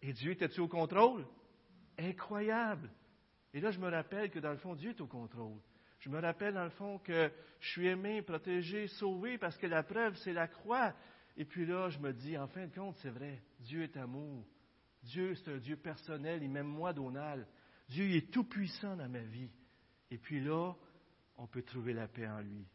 Et 0.02 0.12
Dieu 0.12 0.32
était-tu 0.32 0.60
au 0.60 0.68
contrôle? 0.68 1.26
Incroyable. 1.98 2.90
Et 3.52 3.60
là, 3.60 3.70
je 3.70 3.78
me 3.78 3.88
rappelle 3.88 4.30
que 4.30 4.38
dans 4.38 4.50
le 4.50 4.58
fond, 4.58 4.74
Dieu 4.74 4.90
est 4.90 5.00
au 5.00 5.06
contrôle. 5.06 5.58
Je 6.00 6.10
me 6.10 6.20
rappelle 6.20 6.54
dans 6.54 6.64
le 6.64 6.70
fond 6.70 6.98
que 6.98 7.32
je 7.60 7.68
suis 7.70 7.86
aimé, 7.86 8.20
protégé, 8.20 8.88
sauvé 8.88 9.38
parce 9.38 9.56
que 9.56 9.66
la 9.66 9.82
preuve, 9.82 10.14
c'est 10.16 10.34
la 10.34 10.48
croix. 10.48 10.92
Et 11.36 11.46
puis 11.46 11.64
là, 11.64 11.88
je 11.88 11.98
me 11.98 12.12
dis, 12.12 12.36
en 12.36 12.46
fin 12.46 12.66
de 12.66 12.74
compte, 12.74 12.96
c'est 12.96 13.10
vrai, 13.10 13.42
Dieu 13.60 13.82
est 13.82 13.96
amour. 13.96 14.44
Dieu, 15.02 15.34
c'est 15.36 15.52
un 15.52 15.58
Dieu 15.58 15.76
personnel, 15.76 16.42
il 16.42 16.50
m'aime 16.50 16.66
moi, 16.66 16.92
Donald. 16.92 17.46
Dieu 17.88 18.04
il 18.06 18.16
est 18.16 18.30
tout 18.30 18.44
puissant 18.44 18.96
dans 18.96 19.08
ma 19.08 19.20
vie. 19.20 19.50
Et 20.10 20.18
puis 20.18 20.40
là, 20.40 20.74
on 21.36 21.46
peut 21.46 21.62
trouver 21.62 21.92
la 21.92 22.08
paix 22.08 22.28
en 22.28 22.40
lui. 22.40 22.66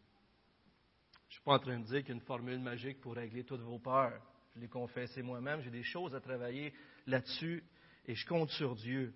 Je 1.27 1.27
ne 1.27 1.33
suis 1.33 1.41
pas 1.43 1.53
en 1.53 1.59
train 1.59 1.79
de 1.79 1.85
dire 1.85 1.99
qu'il 1.99 2.09
y 2.09 2.11
a 2.11 2.15
une 2.15 2.21
formule 2.21 2.59
magique 2.59 2.99
pour 2.99 3.15
régler 3.15 3.43
toutes 3.43 3.61
vos 3.61 3.79
peurs. 3.79 4.21
Je 4.55 4.59
l'ai 4.59 4.67
confessé 4.67 5.21
moi-même, 5.21 5.62
j'ai 5.62 5.69
des 5.69 5.83
choses 5.83 6.15
à 6.15 6.19
travailler 6.19 6.73
là-dessus 7.05 7.63
et 8.05 8.15
je 8.15 8.25
compte 8.25 8.49
sur 8.51 8.75
Dieu. 8.75 9.13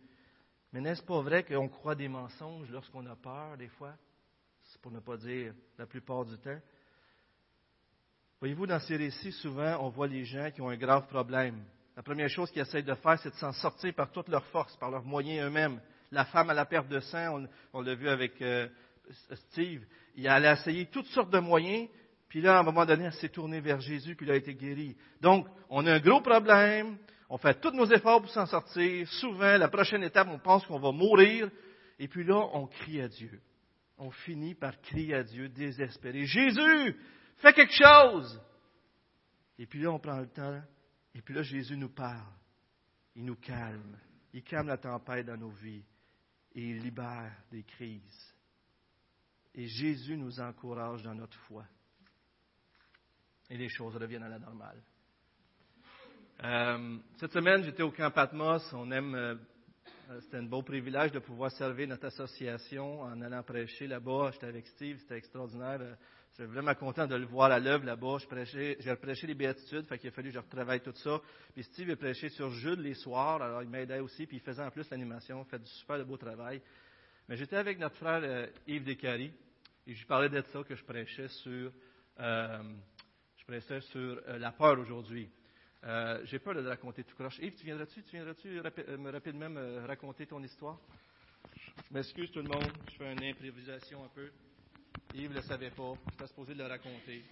Mais 0.71 0.81
n'est-ce 0.81 1.03
pas 1.03 1.21
vrai 1.21 1.43
qu'on 1.43 1.69
croit 1.69 1.95
des 1.95 2.07
mensonges 2.07 2.69
lorsqu'on 2.69 3.05
a 3.05 3.15
peur, 3.15 3.57
des 3.57 3.69
fois? 3.69 3.95
C'est 4.63 4.81
pour 4.81 4.91
ne 4.91 4.99
pas 4.99 5.17
dire 5.17 5.53
la 5.77 5.85
plupart 5.85 6.25
du 6.25 6.37
temps. 6.37 6.59
Voyez-vous, 8.39 8.67
dans 8.67 8.79
ces 8.79 8.97
récits, 8.97 9.31
souvent, 9.31 9.77
on 9.85 9.89
voit 9.89 10.07
les 10.07 10.25
gens 10.25 10.51
qui 10.51 10.61
ont 10.61 10.69
un 10.69 10.77
grave 10.77 11.07
problème. 11.07 11.63
La 11.95 12.03
première 12.03 12.29
chose 12.29 12.49
qu'ils 12.51 12.61
essayent 12.61 12.83
de 12.83 12.95
faire, 12.95 13.19
c'est 13.19 13.29
de 13.29 13.35
s'en 13.35 13.53
sortir 13.53 13.93
par 13.93 14.11
toute 14.11 14.27
leur 14.27 14.45
force, 14.47 14.75
par 14.77 14.89
leurs 14.89 15.03
moyens 15.03 15.47
eux-mêmes. 15.47 15.79
La 16.11 16.25
femme 16.25 16.49
à 16.49 16.53
la 16.53 16.65
perte 16.65 16.87
de 16.87 16.99
sang, 16.99 17.45
on, 17.71 17.81
l'a 17.81 17.95
vu 17.95 18.09
avec 18.09 18.41
euh, 18.41 18.67
Steve, 19.49 19.85
il 20.15 20.27
a 20.27 20.53
essayé 20.53 20.87
toutes 20.87 21.07
sortes 21.07 21.31
de 21.31 21.39
moyens, 21.39 21.87
puis 22.33 22.41
là, 22.41 22.57
à 22.57 22.61
un 22.61 22.63
moment 22.63 22.83
donné, 22.83 23.03
elle 23.03 23.13
s'est 23.13 23.29
tournée 23.29 23.61
vers 23.61 23.79
Jésus, 23.79 24.15
puis 24.15 24.25
il 24.25 24.31
a 24.31 24.35
été 24.35 24.55
guéri. 24.55 24.97
Donc, 25.21 25.45
on 25.69 25.85
a 25.85 25.93
un 25.93 25.99
gros 25.99 26.19
problème, 26.19 26.97
on 27.29 27.37
fait 27.37 27.61
tous 27.61 27.69
nos 27.69 27.85
efforts 27.85 28.23
pour 28.23 28.31
s'en 28.31 28.47
sortir. 28.47 29.07
Souvent, 29.19 29.55
la 29.55 29.67
prochaine 29.67 30.01
étape, 30.01 30.27
on 30.31 30.39
pense 30.39 30.65
qu'on 30.65 30.79
va 30.79 30.91
mourir, 30.91 31.51
et 31.99 32.07
puis 32.07 32.23
là, 32.23 32.49
on 32.53 32.65
crie 32.65 33.01
à 33.01 33.07
Dieu. 33.07 33.39
On 33.99 34.09
finit 34.09 34.55
par 34.55 34.81
crier 34.81 35.13
à 35.13 35.21
Dieu, 35.21 35.47
désespéré. 35.47 36.25
Jésus, 36.25 36.97
Fais 37.37 37.53
quelque 37.53 37.75
chose. 37.75 38.41
Et 39.59 39.67
puis 39.67 39.83
là, 39.83 39.91
on 39.91 39.99
prend 39.99 40.17
le 40.17 40.29
temps. 40.29 40.59
Et 41.13 41.21
puis 41.21 41.35
là, 41.35 41.43
Jésus 41.43 41.77
nous 41.77 41.89
parle. 41.89 42.33
Il 43.15 43.25
nous 43.25 43.35
calme. 43.35 43.95
Il 44.33 44.41
calme 44.41 44.69
la 44.69 44.77
tempête 44.77 45.27
dans 45.27 45.37
nos 45.37 45.51
vies. 45.51 45.85
Et 46.55 46.63
il 46.63 46.79
libère 46.79 47.31
des 47.51 47.61
crises. 47.61 48.33
Et 49.53 49.67
Jésus 49.67 50.17
nous 50.17 50.39
encourage 50.39 51.03
dans 51.03 51.13
notre 51.13 51.37
foi. 51.41 51.63
Et 53.49 53.57
les 53.57 53.69
choses 53.69 53.95
reviennent 53.95 54.23
à 54.23 54.29
la 54.29 54.39
normale. 54.39 54.81
Euh, 56.43 56.97
cette 57.17 57.31
semaine, 57.31 57.63
j'étais 57.63 57.83
au 57.83 57.91
camp 57.91 58.11
Patmos. 58.11 58.61
On 58.73 58.91
aime, 58.91 59.15
euh, 59.15 59.35
c'était 60.21 60.37
un 60.37 60.43
beau 60.43 60.61
privilège 60.61 61.11
de 61.11 61.19
pouvoir 61.19 61.51
servir 61.51 61.87
notre 61.87 62.05
association 62.07 63.01
en 63.01 63.21
allant 63.21 63.43
prêcher 63.43 63.87
là-bas. 63.87 64.31
J'étais 64.33 64.47
avec 64.47 64.67
Steve, 64.67 64.97
c'était 64.99 65.17
extraordinaire. 65.17 65.79
Je 66.35 66.43
suis 66.43 66.51
vraiment 66.51 66.73
content 66.73 67.05
de 67.05 67.15
le 67.15 67.27
voir 67.27 67.51
à 67.51 67.59
l'œuvre 67.59 67.85
là-bas. 67.85 68.17
j'ai 68.43 68.95
prêché 68.95 69.27
les 69.27 69.35
béatitudes, 69.35 69.85
fait 69.85 69.99
qu'il 69.99 70.09
a 70.09 70.11
fallu 70.11 70.29
que 70.29 70.33
je 70.33 70.39
retravaille 70.39 70.81
tout 70.81 70.95
ça. 70.95 71.21
Puis 71.53 71.63
Steve 71.63 71.91
a 71.91 71.95
prêché 71.95 72.29
sur 72.29 72.49
Jude 72.49 72.79
les 72.79 72.95
soirs, 72.95 73.39
alors 73.43 73.61
il 73.61 73.69
m'aidait 73.69 73.99
aussi, 73.99 74.25
puis 74.25 74.37
il 74.37 74.39
faisait 74.39 74.63
en 74.63 74.71
plus 74.71 74.89
l'animation, 74.89 75.43
fait 75.45 75.59
du 75.59 75.69
super 75.69 75.99
de 75.99 76.03
beau 76.03 76.17
travail. 76.17 76.59
Mais 77.29 77.35
j'étais 77.35 77.55
avec 77.55 77.77
notre 77.77 77.97
frère 77.97 78.21
euh, 78.23 78.47
Yves 78.65 78.83
Descaries, 78.83 79.31
et 79.85 79.93
je 79.93 79.99
lui 79.99 80.07
parlais 80.07 80.29
de 80.29 80.41
ça 80.51 80.63
que 80.63 80.75
je 80.75 80.83
prêchais 80.83 81.27
sur, 81.27 81.71
euh, 82.19 82.63
je 83.43 83.51
prêchais 83.51 83.81
sur 83.81 83.99
euh, 83.99 84.37
la 84.37 84.51
peur 84.51 84.79
aujourd'hui. 84.79 85.29
j'ai 86.23 86.39
peur 86.39 86.55
de 86.55 86.65
raconter 86.67 87.03
tout 87.03 87.15
croche. 87.15 87.39
Yves, 87.39 87.55
tu 87.55 87.65
viendras-tu, 87.65 88.01
tu 88.03 88.15
viendras-tu 88.15 88.47
me 88.97 89.11
rapidement 89.11 89.49
me 89.49 89.85
raconter 89.85 90.25
ton 90.25 90.41
histoire? 90.41 90.79
Je 91.89 91.93
m'excuse 91.93 92.31
tout 92.31 92.41
le 92.41 92.47
monde, 92.47 92.71
je 92.91 92.97
fais 92.97 93.11
une 93.11 93.23
improvisation 93.23 94.03
un 94.05 94.09
peu. 94.09 94.29
Yves 95.13 95.31
ne 95.31 95.35
le 95.35 95.41
savait 95.41 95.71
pas. 95.71 95.93
J'étais 96.11 96.27
supposé 96.27 96.53
le 96.53 96.65
raconter. 96.65 97.23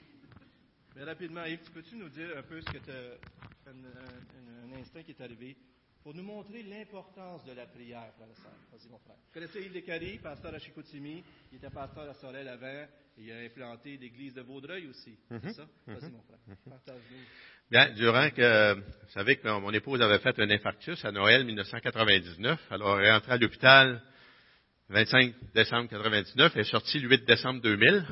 Mais 0.96 1.04
rapidement, 1.04 1.46
Yves, 1.46 1.72
peux-tu 1.74 1.96
nous 1.96 2.10
dire 2.10 2.38
un 2.38 2.44
peu 2.44 2.60
ce 2.62 2.70
que 2.72 2.78
tu 2.78 2.92
as, 2.92 3.70
un, 3.70 4.80
instinct 4.80 5.04
qui 5.04 5.12
est 5.12 5.22
arrivé? 5.22 5.56
Pour 6.04 6.16
nous 6.16 6.24
montrer 6.24 6.64
l'importance 6.64 7.46
de 7.46 7.54
la 7.54 7.66
prière, 7.68 8.12
frère 8.16 8.28
et 8.28 8.76
Vas-y, 8.76 8.90
mon 8.90 8.98
frère. 9.00 9.16
Vous 9.16 9.34
connaissez 9.34 9.62
Yves 9.62 9.74
Descaries, 9.74 10.18
pasteur 10.18 10.54
à 10.54 10.60
Chicoutimi? 10.60 11.24
Il 11.52 11.58
était 11.58 11.70
pasteur 11.70 12.10
à 12.10 12.14
Sorel 12.16 12.48
avant. 12.48 12.86
Et 13.18 13.24
il 13.24 13.32
a 13.32 13.40
implanté 13.40 13.98
l'église 13.98 14.34
de 14.34 14.42
Vaudreuil 14.42 14.88
aussi. 14.88 15.18
C'est 15.28 15.44
mhm. 15.44 15.54
ça? 15.54 15.64
Vas-y, 15.88 16.06
mhm. 16.06 16.12
mon 16.12 16.22
frère. 16.22 16.40
Partage-nous. 16.70 17.18
Bien, 17.70 17.90
durant 17.92 18.30
que, 18.32 18.74
vous 18.74 19.12
savez 19.12 19.38
que 19.38 19.48
mon 19.48 19.72
épouse 19.72 20.02
avait 20.02 20.20
fait 20.20 20.38
un 20.40 20.50
infarctus 20.50 21.06
à 21.06 21.12
Noël 21.12 21.46
1999, 21.46 22.60
alors 22.70 23.00
elle 23.00 23.06
est 23.06 23.12
entrée 23.12 23.34
à 23.34 23.38
l'hôpital 23.38 24.02
25 24.90 25.34
décembre 25.54 25.90
99, 25.90 26.52
elle 26.54 26.62
est 26.62 26.64
sortie 26.66 27.00
le 27.00 27.10
8 27.10 27.26
décembre 27.26 27.62
2000. 27.62 28.06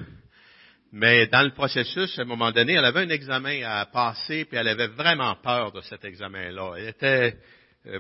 Mais 0.92 1.28
dans 1.28 1.44
le 1.44 1.52
processus, 1.52 2.18
à 2.18 2.22
un 2.22 2.26
moment 2.26 2.52
donné, 2.52 2.74
elle 2.74 2.86
avait 2.86 3.02
un 3.02 3.10
examen 3.10 3.62
à 3.64 3.86
passer, 3.86 4.46
puis 4.46 4.58
elle 4.58 4.68
avait 4.68 4.88
vraiment 4.88 5.36
peur 5.36 5.72
de 5.72 5.82
cet 5.82 6.06
examen-là. 6.06 6.76
Elle 6.78 6.88
était 6.88 7.38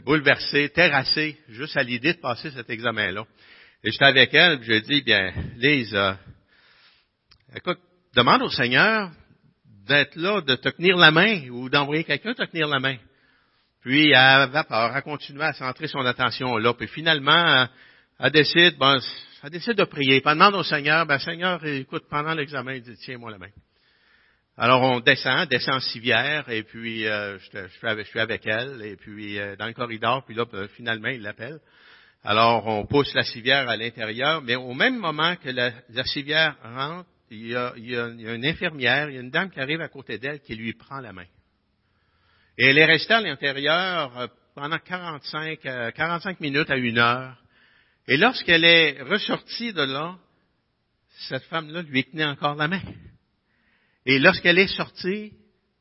bouleversée, 0.06 0.70
terrassée, 0.70 1.38
juste 1.50 1.78
à 1.78 1.84
l'idée 1.84 2.14
de 2.14 2.20
passer 2.20 2.52
cet 2.52 2.70
examen-là. 2.70 3.26
Et 3.84 3.92
j'étais 3.92 4.06
avec 4.06 4.34
elle, 4.34 4.62
je 4.62 4.74
dit, 4.80 5.02
bien, 5.02 5.34
Lise, 5.56 5.96
euh, 5.96 6.14
écoute, 7.56 7.80
demande 8.16 8.42
au 8.42 8.50
Seigneur 8.50 9.12
d'être 9.88 10.16
là, 10.16 10.42
de 10.42 10.56
te 10.56 10.70
tenir 10.70 10.98
la 10.98 11.12
main, 11.12 11.50
ou 11.50 11.70
d'envoyer 11.70 12.04
quelqu'un 12.04 12.34
te 12.34 12.44
tenir 12.44 12.68
la 12.68 12.80
main. 12.80 12.98
Puis 13.82 14.10
elle 14.10 14.16
avait 14.16 14.64
peur, 14.64 14.92
elle 14.96 15.02
continuait 15.04 15.46
à 15.46 15.54
centrer 15.54 15.88
son 15.88 16.06
attention 16.06 16.58
là. 16.58 16.74
Puis 16.74 16.88
finalement, 16.88 17.68
elle 18.20 18.32
décide, 18.32 18.78
bon, 18.78 19.00
elle 19.44 19.50
décide 19.50 19.76
de 19.76 19.86
prier. 19.86 20.20
Puis 20.20 20.30
elle 20.30 20.38
demande 20.38 20.56
au 20.56 20.64
Seigneur, 20.64 21.06
ben 21.06 21.18
Seigneur, 21.20 21.64
écoute, 21.66 22.04
pendant 22.10 22.34
l'examen, 22.34 22.74
il 22.74 22.84
dit, 22.84 22.98
tiens-moi 22.98 23.32
la 23.32 23.38
main. 23.38 23.50
Alors 24.62 24.82
on 24.82 25.00
descend, 25.00 25.48
descend 25.48 25.76
en 25.76 25.80
civière, 25.80 26.50
et 26.50 26.64
puis 26.64 27.08
euh, 27.08 27.40
je, 27.40 28.04
suis 28.04 28.20
avec, 28.20 28.46
elle, 28.46 28.82
et 28.82 28.98
puis 28.98 29.40
euh, 29.40 29.56
dans 29.56 29.68
le 29.68 29.74
corridor, 29.74 30.26
puis 30.26 30.36
là, 30.36 30.44
ben, 30.52 30.68
finalement, 30.76 31.08
il 31.08 31.22
l'appelle. 31.22 31.62
Alors, 32.26 32.68
on 32.68 32.86
pousse 32.86 33.14
la 33.14 33.24
civière 33.24 33.70
à 33.70 33.78
l'intérieur, 33.78 34.42
mais 34.42 34.58
au 34.58 34.74
même 34.74 34.98
moment 34.98 35.38
que 35.38 35.50
la, 35.50 36.04
civière 36.04 36.58
rentre, 36.62 37.08
il 37.32 37.48
y, 37.48 37.56
a, 37.56 37.74
une 37.78 38.46
infirmière, 38.46 39.10
il 39.10 39.16
y 39.16 39.18
a 39.18 39.22
une 39.22 39.30
dame 39.30 39.50
qui 39.50 39.62
arrive 39.62 39.80
à 39.80 39.88
côté 39.88 40.18
d'elle 40.18 40.42
qui 40.42 40.56
lui 40.56 40.74
prend 40.74 41.00
la 41.00 41.14
main. 41.14 41.28
Et 42.58 42.66
elle 42.66 42.78
est 42.78 42.86
restée 42.86 43.14
à 43.14 43.22
l'intérieur 43.22 44.20
euh, 44.20 44.28
pendant 44.56 44.78
45, 44.78 45.60
45 45.96 46.32
euh, 46.32 46.36
minutes 46.42 46.70
à 46.70 46.76
une 46.76 46.98
heure. 46.98 47.38
Et 48.10 48.18
lorsqu'elle 48.18 48.66
est 48.66 49.02
ressortie 49.04 49.72
de 49.72 49.84
là, 49.84 50.18
cette 51.30 51.44
femme-là 51.44 51.82
lui 51.84 52.04
tenait 52.04 52.26
encore 52.26 52.56
la 52.56 52.68
main. 52.68 52.82
Et 54.10 54.18
lorsqu'elle 54.18 54.58
est 54.58 54.76
sortie, 54.76 55.32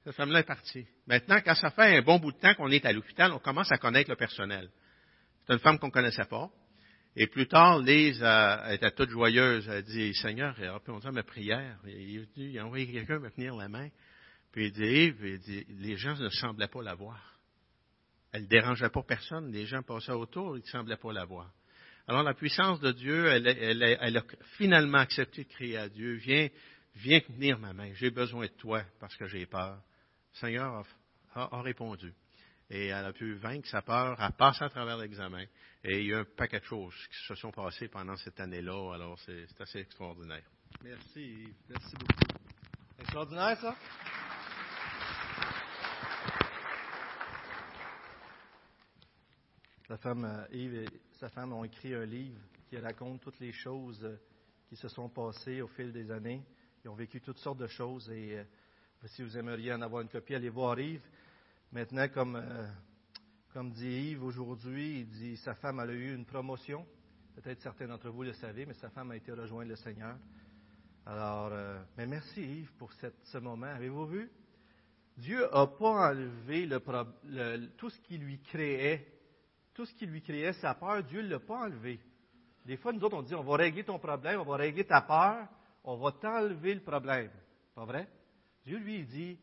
cette 0.05 0.15
femme-là 0.15 0.41
est 0.41 0.47
partie. 0.47 0.87
Maintenant, 1.07 1.41
quand 1.43 1.55
ça 1.55 1.71
fait 1.71 1.97
un 1.97 2.03
bon 2.03 2.19
bout 2.19 2.31
de 2.31 2.37
temps 2.37 2.53
qu'on 2.53 2.71
est 2.71 2.85
à 2.85 2.93
l'hôpital, 2.93 3.33
on 3.33 3.39
commence 3.39 3.73
à 3.73 3.79
connaître 3.79 4.11
le 4.11 4.17
personnel. 4.17 4.69
C'est 5.47 5.55
une 5.55 5.59
femme 5.61 5.79
qu'on 5.79 5.87
ne 5.87 5.93
connaissait 5.93 6.27
pas. 6.27 6.51
Et 7.17 7.27
plus 7.27 7.49
tard, 7.49 7.79
Lise 7.79 8.23
était 8.69 8.91
toute 8.91 9.09
joyeuse. 9.09 9.67
Elle 9.67 9.83
dit, 9.83 10.13
Seigneur, 10.13 10.55
réponds 10.57 10.99
à 10.99 11.11
ma 11.11 11.23
prière. 11.23 11.79
Il, 11.87 12.29
il 12.37 12.59
a 12.59 12.67
envoyé 12.67 12.93
quelqu'un 12.93 13.19
me 13.19 13.31
tenir 13.31 13.57
la 13.57 13.71
main. 13.71 13.89
Puis 14.53 14.67
il 14.67 14.73
dit, 14.73 15.15
il 15.23 15.39
dit, 15.39 15.65
les 15.79 15.97
gens 15.97 16.15
ne 16.17 16.29
semblaient 16.29 16.69
pas 16.69 16.83
la 16.83 16.95
voir. 16.95 17.39
Elle 18.33 18.43
ne 18.43 18.49
dérangeait 18.49 18.91
pas 18.91 19.05
personne. 19.05 19.51
Les 19.51 19.65
gens 19.65 19.83
passaient 19.83 20.13
autour, 20.13 20.59
ils 20.59 20.65
ne 20.65 20.67
semblaient 20.67 20.99
pas 20.99 21.15
la 21.15 21.25
voir. 21.25 21.51
Alors 22.07 22.23
la 22.23 22.35
puissance 22.35 22.79
de 22.81 22.93
Dieu, 22.93 23.27
elle, 23.27 24.17
a 24.19 24.23
finalement 24.59 24.99
accepté 24.99 25.45
de 25.45 25.49
crier 25.49 25.79
à 25.79 25.89
Dieu, 25.89 26.17
viens, 26.17 26.49
viens 26.99 27.21
tenir 27.21 27.59
ma 27.59 27.73
main. 27.73 27.93
J'ai 27.95 28.11
besoin 28.11 28.47
de 28.47 28.53
toi 28.53 28.83
parce 29.01 29.17
que 29.17 29.27
j'ai 29.27 29.47
peur. 29.47 29.81
Seigneur 30.33 30.85
a 31.35 31.63
répondu. 31.63 32.13
Et 32.71 32.89
elle 32.89 33.05
a 33.07 33.13
pu 33.13 33.35
vaincre 33.35 33.67
sa 33.69 33.81
peur, 33.81 34.21
a 34.21 34.31
passé 34.31 34.65
à 34.65 34.69
travers 34.69 34.99
l'examen. 34.99 35.45
Et 35.85 36.01
il 36.01 36.07
y 36.09 36.15
a 36.15 36.19
un 36.19 36.25
paquet 36.25 36.61
de 36.61 36.65
choses 36.65 36.95
qui 37.09 37.27
se 37.27 37.35
sont 37.35 37.51
passées 37.51 37.89
pendant 37.89 38.17
cette 38.17 38.39
année-là. 38.41 38.95
Alors, 38.95 39.19
c'est 39.21 39.61
assez 39.61 39.79
extraordinaire. 39.79 40.45
Merci 40.83 41.21
Yves. 41.21 41.55
Merci 41.69 41.97
beaucoup. 41.97 42.39
Extraordinaire, 42.99 43.59
ça? 43.61 43.77
Sa 49.87 49.97
femme, 49.97 50.25
euh, 50.27 50.47
Yves 50.55 50.75
et 50.75 50.89
sa 51.19 51.31
femme 51.31 51.55
ont 51.55 51.65
écrit 51.65 51.95
un 51.95 52.05
livre 52.05 52.39
qui 52.69 52.77
raconte 52.77 53.23
toutes 53.23 53.41
les 53.41 53.53
choses 53.53 54.05
euh, 54.05 54.21
qui 54.69 54.77
se 54.77 54.89
sont 54.89 55.09
passées 55.09 55.63
au 55.63 55.69
fil 55.69 55.93
des 55.93 56.11
années. 56.11 56.45
Ils 56.89 56.91
ont 56.91 56.95
vécu 56.95 57.21
toutes 57.21 57.37
sortes 57.41 57.59
de 57.59 57.67
choses 57.67 58.09
et 58.09 58.39
euh, 58.39 58.45
si 59.09 59.23
vous 59.23 59.37
aimeriez 59.37 59.75
en 59.75 59.83
avoir 59.83 60.01
une 60.01 60.09
copie, 60.09 60.35
allez 60.35 60.49
voir 60.49 60.81
Yves. 60.81 61.07
Maintenant, 61.71 62.09
comme, 62.09 62.37
euh, 62.37 63.63
dit 63.75 64.13
Yves 64.13 64.25
aujourd'hui, 64.25 65.01
il 65.01 65.09
dit 65.11 65.37
sa 65.37 65.55
femme 65.55 65.81
a 65.81 65.85
eu 65.85 66.15
une 66.15 66.25
promotion. 66.25 66.87
Peut-être 67.35 67.61
certains 67.61 67.89
d'entre 67.89 68.09
vous 68.09 68.23
le 68.23 68.33
savez, 68.33 68.65
mais 68.65 68.73
sa 68.73 68.89
femme 68.89 69.11
a 69.11 69.17
été 69.17 69.33
rejoindre 69.33 69.69
le 69.69 69.77
Seigneur. 69.77 70.17
Alors, 71.05 71.51
euh, 71.53 71.79
mais 71.99 72.07
merci 72.07 72.41
Yves 72.41 72.73
pour 72.79 72.91
ce 72.95 73.37
moment. 73.37 73.67
Avez-vous 73.67 74.07
vu? 74.07 74.31
Dieu 75.19 75.43
n'a 75.43 75.67
pas 75.67 76.09
enlevé 76.13 76.65
le, 76.65 77.67
tout 77.77 77.91
ce 77.91 78.01
qui 78.01 78.17
lui 78.17 78.41
créait, 78.41 79.07
tout 79.75 79.85
ce 79.85 79.93
qui 79.93 80.07
lui 80.07 80.23
créait 80.23 80.55
sa 80.55 80.73
peur, 80.73 81.03
Dieu 81.03 81.21
ne 81.21 81.29
l'a 81.29 81.39
pas 81.39 81.67
enlevé. 81.67 82.01
Des 82.65 82.79
fois, 82.79 82.95
nous 82.95 83.05
autres, 83.05 83.19
on 83.19 83.23
dit, 83.23 83.35
on 83.35 83.43
va 83.43 83.57
régler 83.57 83.85
ton 83.85 83.99
problème, 83.99 84.41
on 84.41 84.45
va 84.45 84.57
régler 84.57 84.87
ta 84.87 85.03
peur, 85.03 85.49
on 85.85 85.97
va 85.97 86.13
t'enlever 86.13 86.75
le 86.75 86.83
problème. 86.83 87.31
Pas 87.75 87.85
vrai? 87.85 88.09
Dieu, 88.65 88.79
lui, 88.79 89.05
dit, 89.05 89.39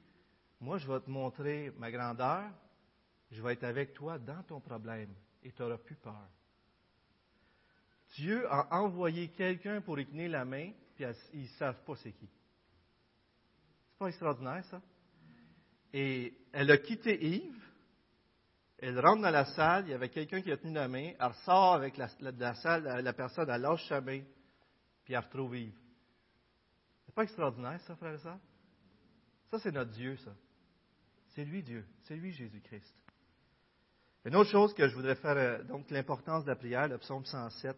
moi, 0.60 0.78
je 0.78 0.92
vais 0.92 1.00
te 1.00 1.10
montrer 1.10 1.72
ma 1.78 1.92
grandeur. 1.92 2.52
Je 3.32 3.42
vais 3.42 3.54
être 3.54 3.64
avec 3.64 3.94
toi 3.94 4.18
dans 4.20 4.44
ton 4.44 4.60
problème 4.60 5.14
et 5.44 5.52
tu 5.52 5.62
n'auras 5.62 5.78
plus 5.78 5.96
peur. 5.96 6.28
Dieu 8.16 8.48
a 8.50 8.82
envoyé 8.82 9.30
quelqu'un 9.30 9.82
pour 9.82 10.00
y 10.00 10.06
tenir 10.06 10.30
la 10.30 10.46
main, 10.46 10.72
puis 10.96 11.06
ils 11.34 11.42
ne 11.42 11.48
savent 11.60 11.84
pas 11.84 11.96
c'est 11.98 12.14
qui. 12.14 12.30
C'est 13.90 13.98
pas 14.00 14.08
extraordinaire, 14.08 14.64
ça? 14.66 14.82
Et 15.94 16.34
elle 16.52 16.72
a 16.72 16.78
quitté 16.78 17.24
Yves. 17.26 17.64
Elle 18.78 19.00
rentre 19.00 19.22
dans 19.22 19.32
la 19.32 19.46
salle, 19.46 19.86
il 19.88 19.92
y 19.92 19.94
avait 19.94 20.10
quelqu'un 20.10 20.42
qui 20.42 20.52
a 20.52 20.58
tenu 20.58 20.74
la 20.74 20.88
main. 20.88 21.14
Elle 21.20 21.28
ressort 21.28 21.74
avec 21.74 21.98
la, 21.98 22.10
la 22.20 22.56
salle, 22.56 22.84
la 22.84 23.14
personne, 23.14 23.50
elle 23.50 23.62
lâche 23.62 23.88
sa 23.88 24.02
main, 24.02 24.22
puis 25.04 25.14
elle 25.14 25.20
retrouve 25.20 25.58
Yves. 25.58 25.85
Pas 27.16 27.24
extraordinaire, 27.24 27.80
ça, 27.82 27.96
frère 27.96 28.14
et? 28.14 28.20
Ça, 28.20 29.60
c'est 29.60 29.72
notre 29.72 29.92
Dieu, 29.92 30.18
ça. 30.18 30.36
C'est 31.30 31.46
lui 31.46 31.64
Dieu, 31.64 31.86
c'est 32.04 32.16
lui 32.16 32.32
Jésus-Christ. 32.32 32.94
Une 34.26 34.36
autre 34.36 34.50
chose 34.50 34.74
que 34.74 34.88
je 34.88 34.96
voudrais 34.96 35.16
faire, 35.16 35.38
euh, 35.38 35.64
donc 35.64 35.90
l'importance 35.92 36.44
de 36.44 36.50
la 36.50 36.56
prière, 36.56 36.88
le 36.88 36.98
psaume 36.98 37.26
107. 37.26 37.76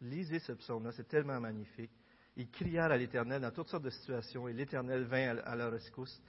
Lisez 0.00 0.38
ce 0.38 0.52
psaume-là, 0.52 0.92
c'est 0.92 1.08
tellement 1.08 1.40
magnifique. 1.40 1.90
Ils 2.36 2.50
crièrent 2.50 2.92
à 2.92 2.96
l'Éternel 2.96 3.40
dans 3.42 3.50
toutes 3.50 3.68
sortes 3.68 3.84
de 3.84 3.90
situations 3.90 4.46
et 4.46 4.52
l'Éternel 4.52 5.04
vint 5.04 5.38
à 5.38 5.56
leur 5.56 5.72
rescousse. 5.72 6.20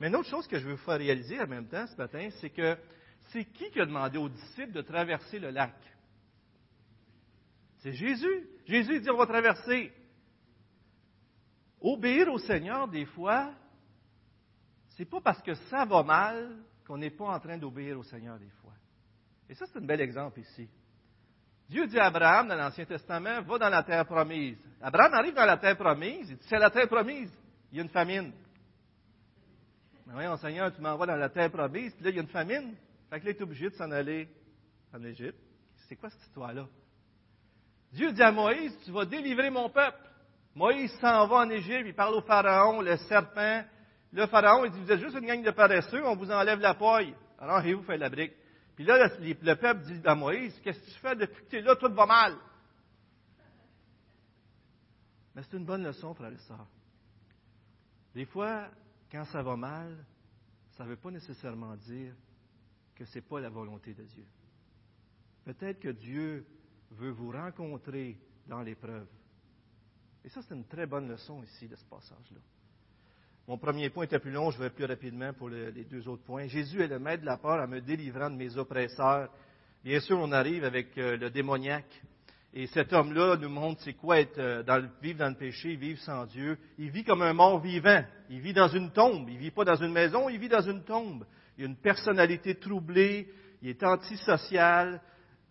Mais 0.00 0.08
une 0.08 0.16
autre 0.16 0.28
chose 0.28 0.46
que 0.46 0.58
je 0.58 0.64
veux 0.64 0.74
vous 0.74 0.84
faire 0.84 0.98
réaliser 0.98 1.38
en 1.40 1.46
même 1.46 1.66
temps 1.66 1.86
ce 1.86 1.96
matin, 1.96 2.28
c'est 2.40 2.50
que 2.50 2.76
c'est 3.32 3.44
qui 3.44 3.70
qui 3.70 3.80
a 3.80 3.86
demandé 3.86 4.16
aux 4.16 4.28
disciples 4.28 4.72
de 4.72 4.80
traverser 4.80 5.38
le 5.38 5.50
lac? 5.50 5.74
C'est 7.78 7.92
Jésus. 7.92 8.48
Jésus 8.66 9.00
dit 9.00 9.10
on 9.10 9.16
va 9.16 9.26
traverser. 9.26 9.92
Obéir 11.80 12.28
au 12.28 12.38
Seigneur, 12.38 12.88
des 12.88 13.04
fois, 13.04 13.52
n'est 14.98 15.04
pas 15.04 15.20
parce 15.20 15.42
que 15.42 15.54
ça 15.54 15.84
va 15.84 16.02
mal 16.02 16.56
qu'on 16.86 16.98
n'est 16.98 17.10
pas 17.10 17.26
en 17.26 17.38
train 17.38 17.56
d'obéir 17.56 17.98
au 17.98 18.02
Seigneur 18.02 18.38
des 18.38 18.50
fois. 18.60 18.72
Et 19.48 19.54
ça, 19.54 19.66
c'est 19.66 19.78
un 19.78 19.84
bel 19.84 20.00
exemple 20.00 20.40
ici. 20.40 20.68
Dieu 21.68 21.86
dit 21.86 21.98
à 21.98 22.06
Abraham 22.06 22.48
dans 22.48 22.56
l'Ancien 22.56 22.84
Testament, 22.84 23.42
va 23.42 23.58
dans 23.58 23.68
la 23.68 23.82
terre 23.82 24.06
promise. 24.06 24.56
Abraham 24.80 25.14
arrive 25.14 25.34
dans 25.34 25.44
la 25.44 25.58
terre 25.58 25.76
promise, 25.76 26.30
il 26.30 26.36
dit, 26.36 26.46
c'est 26.48 26.58
la 26.58 26.70
terre 26.70 26.88
promise, 26.88 27.30
il 27.70 27.76
y 27.76 27.80
a 27.80 27.84
une 27.84 27.90
famine. 27.90 28.32
Mais 30.06 30.14
voyons, 30.14 30.36
Seigneur, 30.38 30.74
tu 30.74 30.80
m'envoies 30.80 31.06
dans 31.06 31.16
la 31.16 31.28
terre 31.28 31.50
promise, 31.50 31.92
puis 31.94 32.04
là, 32.04 32.10
il 32.10 32.16
y 32.16 32.18
a 32.18 32.22
une 32.22 32.28
famine. 32.28 32.74
Fait 33.10 33.20
que 33.20 33.26
là, 33.26 33.32
il 33.32 33.36
est 33.36 33.42
obligé 33.42 33.68
de 33.68 33.74
s'en 33.74 33.90
aller 33.90 34.28
en 34.94 35.02
Égypte. 35.04 35.38
C'est 35.88 35.96
quoi 35.96 36.08
cette 36.08 36.22
histoire-là? 36.22 36.66
Dieu 37.92 38.12
dit 38.12 38.22
à 38.22 38.32
Moïse, 38.32 38.76
tu 38.84 38.90
vas 38.90 39.04
délivrer 39.04 39.50
mon 39.50 39.68
peuple. 39.68 40.07
Moïse 40.58 40.90
s'en 40.98 41.28
va 41.28 41.36
en 41.36 41.50
Égypte, 41.50 41.84
il 41.86 41.94
parle 41.94 42.16
au 42.16 42.20
Pharaon, 42.22 42.80
le 42.80 42.96
serpent, 42.96 43.64
le 44.12 44.26
pharaon, 44.26 44.64
il 44.64 44.72
dit, 44.72 44.80
vous 44.80 44.90
êtes 44.90 44.98
juste 44.98 45.16
une 45.16 45.24
gang 45.24 45.40
de 45.40 45.52
paresseux, 45.52 46.04
on 46.04 46.16
vous 46.16 46.32
enlève 46.32 46.58
la 46.58 46.74
paille. 46.74 47.14
Alors, 47.38 47.64
et 47.64 47.74
vous 47.74 47.84
faites 47.84 48.00
la 48.00 48.10
brique. 48.10 48.32
Puis 48.74 48.84
là, 48.84 49.06
le, 49.06 49.54
peuple 49.54 49.82
dit 49.82 50.00
à 50.04 50.16
Moïse, 50.16 50.58
qu'est-ce 50.64 50.80
que 50.80 50.86
tu 50.86 50.98
fais 50.98 51.14
depuis 51.14 51.44
que 51.44 51.50
tu 51.50 51.56
es 51.58 51.60
là, 51.60 51.76
tout 51.76 51.92
va 51.92 52.06
mal? 52.06 52.34
Mais 55.36 55.42
c'est 55.44 55.56
une 55.56 55.64
bonne 55.64 55.84
leçon, 55.84 56.12
frère 56.12 56.32
et 56.32 56.38
sœurs. 56.38 56.66
Des 58.12 58.24
fois, 58.24 58.66
quand 59.12 59.26
ça 59.26 59.42
va 59.42 59.54
mal, 59.54 60.04
ça 60.76 60.82
ne 60.82 60.88
veut 60.88 60.96
pas 60.96 61.12
nécessairement 61.12 61.76
dire 61.76 62.14
que 62.96 63.04
ce 63.04 63.14
n'est 63.14 63.24
pas 63.24 63.38
la 63.38 63.48
volonté 63.48 63.94
de 63.94 64.02
Dieu. 64.02 64.26
Peut-être 65.44 65.78
que 65.78 65.90
Dieu 65.90 66.44
veut 66.90 67.10
vous 67.10 67.30
rencontrer 67.30 68.18
dans 68.48 68.62
l'épreuve. 68.62 69.06
Et 70.28 70.30
ça, 70.30 70.42
c'est 70.46 70.54
une 70.54 70.66
très 70.66 70.84
bonne 70.84 71.08
leçon 71.08 71.42
ici 71.42 71.66
de 71.66 71.74
ce 71.74 71.86
passage-là. 71.86 72.40
Mon 73.46 73.56
premier 73.56 73.88
point 73.88 74.04
était 74.04 74.18
plus 74.18 74.30
long, 74.30 74.50
je 74.50 74.58
vais 74.58 74.68
plus 74.68 74.84
rapidement 74.84 75.32
pour 75.32 75.48
les 75.48 75.86
deux 75.86 76.06
autres 76.06 76.22
points. 76.22 76.46
Jésus 76.48 76.82
est 76.82 76.86
le 76.86 76.98
maître 76.98 77.22
de 77.22 77.26
la 77.26 77.38
peur 77.38 77.64
en 77.64 77.66
me 77.66 77.80
délivrant 77.80 78.28
de 78.28 78.36
mes 78.36 78.54
oppresseurs. 78.58 79.30
Bien 79.82 80.00
sûr, 80.00 80.18
on 80.18 80.30
arrive 80.30 80.64
avec 80.64 80.98
euh, 80.98 81.16
le 81.16 81.30
démoniaque. 81.30 82.02
Et 82.52 82.66
cet 82.66 82.92
homme-là 82.92 83.38
nous 83.38 83.48
montre 83.48 83.80
c'est 83.80 83.94
quoi 83.94 84.20
être 84.20 84.36
euh, 84.36 84.62
dans 84.62 84.76
le, 84.76 84.90
vivre 85.00 85.20
dans 85.20 85.30
le 85.30 85.34
péché, 85.34 85.76
vivre 85.76 85.98
sans 86.00 86.26
Dieu. 86.26 86.58
Il 86.76 86.90
vit 86.90 87.04
comme 87.04 87.22
un 87.22 87.32
mort 87.32 87.58
vivant. 87.58 88.04
Il 88.28 88.40
vit 88.40 88.52
dans 88.52 88.68
une 88.68 88.90
tombe. 88.90 89.30
Il 89.30 89.38
vit 89.38 89.50
pas 89.50 89.64
dans 89.64 89.76
une 89.76 89.92
maison, 89.92 90.28
il 90.28 90.38
vit 90.38 90.50
dans 90.50 90.60
une 90.60 90.84
tombe. 90.84 91.24
Il 91.56 91.64
a 91.64 91.68
une 91.68 91.76
personnalité 91.76 92.54
troublée. 92.54 93.32
Il 93.62 93.70
est 93.70 93.82
antisocial. 93.82 95.00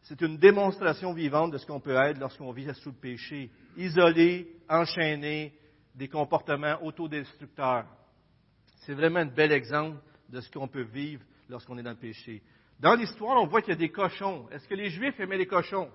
C'est 0.04 0.22
une 0.22 0.38
démonstration 0.38 1.14
vivante 1.14 1.52
de 1.52 1.58
ce 1.58 1.66
qu'on 1.66 1.80
peut 1.80 1.96
être 1.96 2.20
lorsqu'on 2.20 2.52
vit 2.52 2.72
sous 2.76 2.92
le 2.92 2.96
péché. 2.96 3.50
Isolé, 3.76 4.48
enchaîné, 4.70 5.54
des 5.96 6.08
comportements 6.08 6.78
autodestructeurs. 6.84 7.86
C'est 8.86 8.94
vraiment 8.94 9.20
un 9.20 9.26
bel 9.26 9.52
exemple 9.52 9.98
de 10.30 10.40
ce 10.40 10.52
qu'on 10.52 10.68
peut 10.68 10.84
vivre 10.84 11.24
lorsqu'on 11.50 11.78
est 11.78 11.84
dans 11.84 11.92
le 11.92 11.98
péché. 11.98 12.42
Dans 12.80 12.94
l'histoire, 12.94 13.42
on 13.42 13.48
voit 13.48 13.62
qu'il 13.62 13.74
y 13.74 13.78
a 13.78 13.80
des 13.80 13.90
cochons. 13.90 14.48
Est-ce 14.52 14.68
que 14.68 14.76
les 14.76 14.90
Juifs 14.90 15.20
aimaient 15.20 15.38
les 15.38 15.48
cochons? 15.48 15.90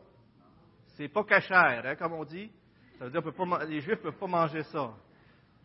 C'est 0.97 1.09
pas 1.09 1.25
cachère, 1.25 1.83
hein, 1.85 1.95
comme 1.97 2.12
on 2.12 2.25
dit. 2.25 2.51
Ça 2.99 3.05
veut 3.05 3.11
dire 3.11 3.23
que 3.23 3.66
les 3.66 3.81
Juifs 3.81 3.99
ne 3.99 4.11
peuvent 4.11 4.18
pas 4.18 4.27
manger 4.27 4.62
ça. 4.64 4.93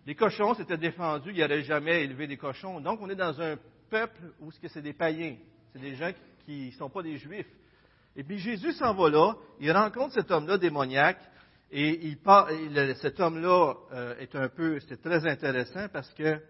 Les 0.05 0.15
cochons, 0.15 0.53
c'était 0.53 0.77
défendu, 0.77 1.31
ils 1.33 1.39
n'auraient 1.39 1.63
jamais 1.63 2.03
élevé 2.03 2.27
des 2.27 2.37
cochons. 2.37 2.79
Donc, 2.79 2.99
on 3.01 3.09
est 3.09 3.15
dans 3.15 3.41
un 3.41 3.57
peuple 3.89 4.33
où 4.39 4.51
c'est 4.51 4.81
des 4.81 4.93
païens. 4.93 5.35
C'est 5.73 5.79
des 5.79 5.95
gens 5.95 6.11
qui 6.45 6.67
ne 6.67 6.71
sont 6.71 6.89
pas 6.89 7.01
des 7.01 7.17
Juifs. 7.17 7.47
Et 8.15 8.23
puis 8.23 8.39
Jésus 8.39 8.73
s'en 8.73 8.93
va 8.93 9.09
là, 9.09 9.33
il 9.59 9.71
rencontre 9.71 10.13
cet 10.13 10.31
homme-là 10.31 10.57
démoniaque, 10.57 11.19
et 11.71 12.07
il, 12.07 12.95
cet 13.01 13.19
homme-là 13.19 13.73
euh, 13.91 14.17
est 14.19 14.35
un 14.35 14.47
peu, 14.47 14.79
c'est 14.87 15.01
très 15.01 15.27
intéressant 15.27 15.89
parce 15.89 16.13
qu'il 16.13 16.41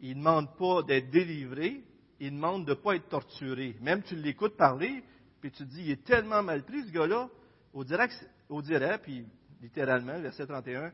ne 0.00 0.14
demande 0.14 0.56
pas 0.56 0.82
d'être 0.82 1.10
délivré, 1.10 1.84
il 2.20 2.30
demande 2.32 2.64
de 2.64 2.70
ne 2.70 2.74
pas 2.74 2.96
être 2.96 3.08
torturé. 3.08 3.76
Même 3.80 4.02
tu 4.02 4.16
l'écoutes 4.16 4.56
parler, 4.56 5.04
puis 5.40 5.50
tu 5.50 5.64
te 5.64 5.70
dis, 5.70 5.82
il 5.82 5.90
est 5.90 6.04
tellement 6.04 6.42
mal 6.42 6.64
pris 6.64 6.86
ce 6.86 6.92
gars-là, 6.92 7.28
au 7.74 7.84
direct, 7.84 9.02
puis 9.02 9.26
littéralement, 9.60 10.18
verset 10.20 10.46
31, 10.46 10.92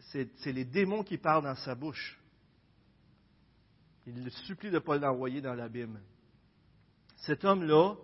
c'est 0.00 0.52
les 0.52 0.64
démons 0.64 1.04
qui 1.04 1.18
parlent 1.18 1.44
dans 1.44 1.54
sa 1.54 1.74
bouche. 1.74 2.18
Il 4.06 4.24
le 4.24 4.30
supplie 4.30 4.70
de 4.70 4.74
ne 4.74 4.80
pas 4.80 4.98
l'envoyer 4.98 5.40
dans 5.40 5.54
l'abîme. 5.54 6.00
Cet 7.18 7.44
homme-là, 7.44 7.94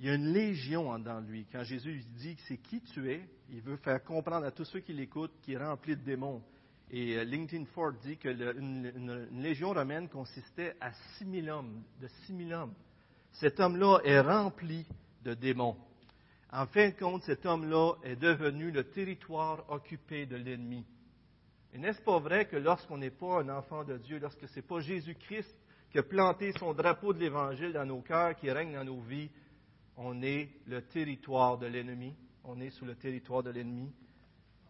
il 0.00 0.06
y 0.06 0.10
a 0.10 0.14
une 0.14 0.32
légion 0.32 0.90
en 0.90 0.98
dedans 0.98 1.20
de 1.20 1.26
lui. 1.26 1.46
Quand 1.52 1.62
Jésus 1.62 1.92
lui 1.92 2.04
dit 2.04 2.36
c'est 2.48 2.56
qui 2.56 2.80
tu 2.80 3.12
es, 3.12 3.28
il 3.52 3.60
veut 3.62 3.76
faire 3.76 4.02
comprendre 4.04 4.46
à 4.46 4.50
tous 4.50 4.64
ceux 4.64 4.80
qui 4.80 4.92
l'écoutent 4.92 5.40
qu'il 5.42 5.54
est 5.54 5.64
rempli 5.64 5.96
de 5.96 6.02
démons. 6.02 6.42
Et 6.90 7.16
euh, 7.16 7.24
LinkedIn 7.24 7.64
Ford 7.66 7.92
dit 8.02 8.16
que 8.16 8.28
légion 9.32 9.72
romaine 9.72 10.08
consistait 10.08 10.76
à 10.80 10.92
6 11.18 11.42
000 11.44 11.56
hommes, 11.56 11.82
de 12.00 12.08
6 12.26 12.48
000 12.48 12.50
hommes. 12.52 12.74
Cet 13.32 13.60
homme-là 13.60 14.00
est 14.04 14.20
rempli 14.20 14.86
de 15.22 15.34
démons. 15.34 15.76
En 16.52 16.66
fin 16.66 16.88
de 16.88 16.94
compte, 16.94 17.22
cet 17.24 17.46
homme-là 17.46 17.94
est 18.02 18.16
devenu 18.16 18.70
le 18.70 18.84
territoire 18.84 19.64
occupé 19.70 20.26
de 20.26 20.36
l'ennemi. 20.36 20.84
Et 21.72 21.78
n'est-ce 21.78 22.02
pas 22.02 22.18
vrai 22.18 22.46
que 22.46 22.56
lorsqu'on 22.56 22.98
n'est 22.98 23.10
pas 23.10 23.40
un 23.40 23.48
enfant 23.48 23.84
de 23.84 23.96
Dieu, 23.98 24.18
lorsque 24.18 24.48
ce 24.48 24.56
n'est 24.56 24.66
pas 24.66 24.80
Jésus-Christ 24.80 25.54
qui 25.90 25.98
a 25.98 26.02
planté 26.02 26.52
son 26.58 26.72
drapeau 26.72 27.12
de 27.12 27.20
l'Évangile 27.20 27.72
dans 27.72 27.86
nos 27.86 28.00
cœurs, 28.00 28.34
qui 28.36 28.50
règne 28.50 28.74
dans 28.74 28.84
nos 28.84 29.00
vies, 29.00 29.30
on 29.96 30.22
est 30.22 30.50
le 30.66 30.82
territoire 30.82 31.58
de 31.58 31.66
l'ennemi? 31.66 32.16
On 32.44 32.60
est 32.60 32.70
sous 32.70 32.84
le 32.84 32.94
territoire 32.94 33.42
de 33.42 33.50
l'ennemi. 33.50 33.92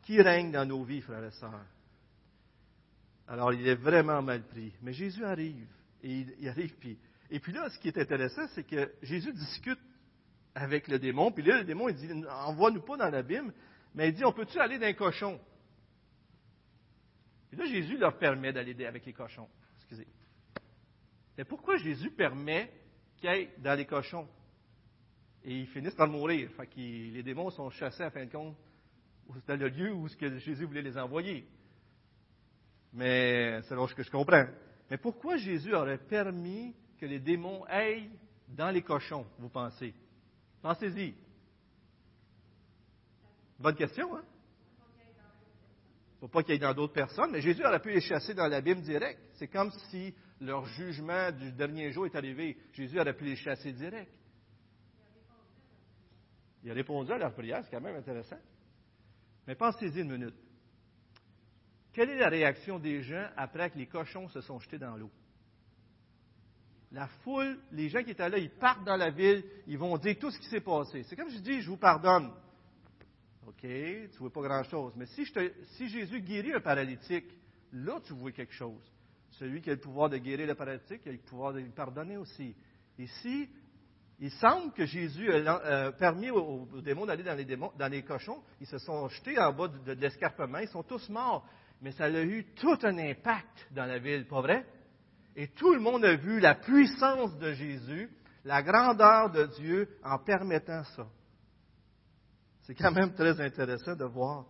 Qui 0.02 0.20
règne 0.20 0.50
dans 0.50 0.64
nos 0.64 0.82
vies, 0.82 1.02
frères 1.02 1.24
et 1.24 1.30
sœurs? 1.30 1.66
Alors, 3.28 3.52
il 3.52 3.66
est 3.66 3.76
vraiment 3.76 4.22
mal 4.22 4.42
pris. 4.46 4.72
Mais 4.82 4.92
Jésus 4.92 5.24
arrive. 5.24 5.68
Et 6.02 6.26
il, 6.38 6.48
arrive, 6.48 6.74
puis, 6.78 6.98
et 7.30 7.38
puis 7.38 7.52
là, 7.52 7.68
ce 7.68 7.78
qui 7.78 7.88
est 7.88 7.98
intéressant, 7.98 8.46
c'est 8.54 8.64
que 8.64 8.92
Jésus 9.02 9.32
discute 9.32 9.78
avec 10.54 10.88
le 10.88 10.98
démon. 10.98 11.30
Puis 11.30 11.44
là, 11.44 11.58
le 11.58 11.64
démon, 11.64 11.88
il 11.88 11.94
dit, 11.94 12.08
envoie-nous 12.28 12.82
pas 12.82 12.96
dans 12.96 13.10
l'abîme. 13.10 13.52
Mais 13.94 14.08
il 14.08 14.14
dit, 14.14 14.24
on 14.24 14.32
peut-tu 14.32 14.58
aller 14.58 14.78
dans 14.78 14.86
un 14.86 14.94
cochon? 14.94 15.38
Et 17.52 17.56
là, 17.56 17.66
Jésus 17.66 17.98
leur 17.98 18.18
permet 18.18 18.52
d'aller 18.52 18.84
avec 18.84 19.04
les 19.04 19.12
cochons. 19.12 19.48
Excusez. 19.76 20.06
Mais 21.36 21.44
pourquoi 21.44 21.76
Jésus 21.76 22.10
permet 22.10 22.72
qu'ils 23.16 23.28
aillent 23.28 23.50
dans 23.58 23.74
les 23.74 23.86
cochons? 23.86 24.28
Et 25.44 25.60
ils 25.60 25.66
finissent 25.68 25.94
par 25.94 26.08
mourir. 26.08 26.50
Fait 26.52 26.68
les 26.76 27.22
démons 27.22 27.50
sont 27.50 27.70
chassés, 27.70 28.02
à 28.02 28.10
fin 28.10 28.24
de 28.24 28.30
compte, 28.30 28.56
dans 29.46 29.58
le 29.58 29.68
lieu 29.68 29.92
où 29.92 30.08
Jésus 30.08 30.64
voulait 30.64 30.82
les 30.82 30.98
envoyer. 30.98 31.46
Mais 32.92 33.62
c'est 33.62 33.74
ce 33.74 33.94
que 33.94 34.02
je 34.02 34.10
comprends. 34.10 34.46
Mais 34.90 34.98
pourquoi 34.98 35.36
Jésus 35.36 35.74
aurait 35.74 35.98
permis 35.98 36.74
que 36.98 37.06
les 37.06 37.20
démons 37.20 37.64
aillent 37.64 38.10
dans 38.48 38.70
les 38.70 38.82
cochons, 38.82 39.26
vous 39.38 39.48
pensez? 39.48 39.94
Pensez-y. 40.60 41.14
Bonne 43.58 43.76
question, 43.76 44.16
hein? 44.16 44.24
Pour 46.18 46.30
pas 46.30 46.42
qu'il 46.42 46.52
y 46.52 46.56
ait 46.56 46.60
dans 46.60 46.74
d'autres 46.74 46.92
personnes, 46.92 47.30
mais 47.30 47.40
Jésus 47.40 47.64
aurait 47.64 47.80
pu 47.80 47.92
les 47.92 48.00
chasser 48.02 48.34
dans 48.34 48.46
l'abîme 48.46 48.82
direct. 48.82 49.18
C'est 49.34 49.48
comme 49.48 49.70
si 49.90 50.14
leur 50.40 50.66
jugement 50.66 51.32
du 51.32 51.52
dernier 51.52 51.92
jour 51.92 52.04
est 52.06 52.14
arrivé. 52.14 52.58
Jésus 52.72 53.00
aurait 53.00 53.16
pu 53.16 53.24
les 53.24 53.36
chasser 53.36 53.72
direct. 53.72 54.12
Il 56.62 56.70
a 56.70 56.74
répondu 56.74 57.12
à 57.12 57.18
leur 57.18 57.32
prière, 57.32 57.64
c'est 57.64 57.70
quand 57.70 57.80
même 57.80 57.96
intéressant. 57.96 58.38
Mais 59.46 59.54
pensez-y 59.54 60.00
une 60.00 60.12
minute. 60.12 60.34
Quelle 61.92 62.10
est 62.10 62.18
la 62.18 62.28
réaction 62.28 62.78
des 62.78 63.02
gens 63.02 63.26
après 63.36 63.70
que 63.70 63.78
les 63.78 63.86
cochons 63.86 64.28
se 64.28 64.40
sont 64.40 64.60
jetés 64.60 64.78
dans 64.78 64.96
l'eau? 64.96 65.10
La 66.92 67.06
foule, 67.22 67.58
les 67.72 67.88
gens 67.88 68.02
qui 68.02 68.10
étaient 68.10 68.28
là, 68.28 68.38
ils 68.38 68.50
partent 68.50 68.84
dans 68.84 68.96
la 68.96 69.10
ville, 69.10 69.44
ils 69.66 69.78
vont 69.78 69.96
dire 69.96 70.18
tout 70.18 70.30
ce 70.30 70.38
qui 70.38 70.46
s'est 70.46 70.60
passé. 70.60 71.04
C'est 71.04 71.16
comme 71.16 71.30
je 71.30 71.38
dis, 71.38 71.60
je 71.60 71.70
vous 71.70 71.76
pardonne. 71.76 72.32
OK, 73.46 73.60
tu 73.60 73.68
ne 73.68 74.18
vois 74.18 74.32
pas 74.32 74.42
grand-chose. 74.42 74.92
Mais 74.96 75.06
si, 75.06 75.88
Jésus 75.88 76.20
guérit 76.20 76.52
un 76.52 76.60
paralytique, 76.60 77.26
là, 77.72 78.00
tu 78.04 78.12
vois 78.12 78.32
quelque 78.32 78.52
chose. 78.52 78.82
Celui 79.32 79.60
qui 79.60 79.70
a 79.70 79.74
le 79.74 79.80
pouvoir 79.80 80.10
de 80.10 80.18
guérir 80.18 80.46
le 80.46 80.54
paralytique, 80.54 81.02
il 81.06 81.08
a 81.10 81.12
le 81.12 81.18
pouvoir 81.18 81.52
de 81.52 81.60
lui 81.60 81.70
pardonner 81.70 82.16
aussi. 82.16 82.54
Ici, 82.98 83.48
il 84.22 84.30
semble 84.32 84.72
que 84.72 84.84
Jésus 84.84 85.32
a 85.32 85.92
permis 85.92 86.30
aux, 86.30 86.68
démons 86.82 87.06
d'aller 87.06 87.22
dans 87.22 87.34
les, 87.34 87.46
dans 87.46 87.90
les 87.90 88.02
cochons. 88.02 88.42
Ils 88.60 88.66
se 88.66 88.76
sont 88.76 89.08
jetés 89.08 89.38
en 89.38 89.50
bas 89.50 89.68
de, 89.68 89.92
l'escarpement. 89.92 90.58
Ils 90.58 90.68
sont 90.68 90.82
tous 90.82 91.08
morts. 91.08 91.46
Mais 91.80 91.92
ça 91.92 92.04
a 92.04 92.22
eu 92.22 92.44
tout 92.56 92.78
un 92.82 92.98
impact 92.98 93.68
dans 93.70 93.86
la 93.86 93.98
ville, 93.98 94.26
pas 94.26 94.42
vrai? 94.42 94.66
Et 95.34 95.48
tout 95.48 95.72
le 95.72 95.80
monde 95.80 96.04
a 96.04 96.16
vu 96.16 96.38
la 96.38 96.54
puissance 96.54 97.38
de 97.38 97.52
Jésus, 97.54 98.10
la 98.44 98.62
grandeur 98.62 99.30
de 99.30 99.46
Dieu 99.58 99.88
en 100.04 100.18
permettant 100.18 100.84
ça. 100.96 101.08
C'est 102.62 102.74
quand 102.74 102.92
même 102.92 103.14
très 103.14 103.40
intéressant 103.40 103.96
de 103.96 104.04
voir 104.04 104.44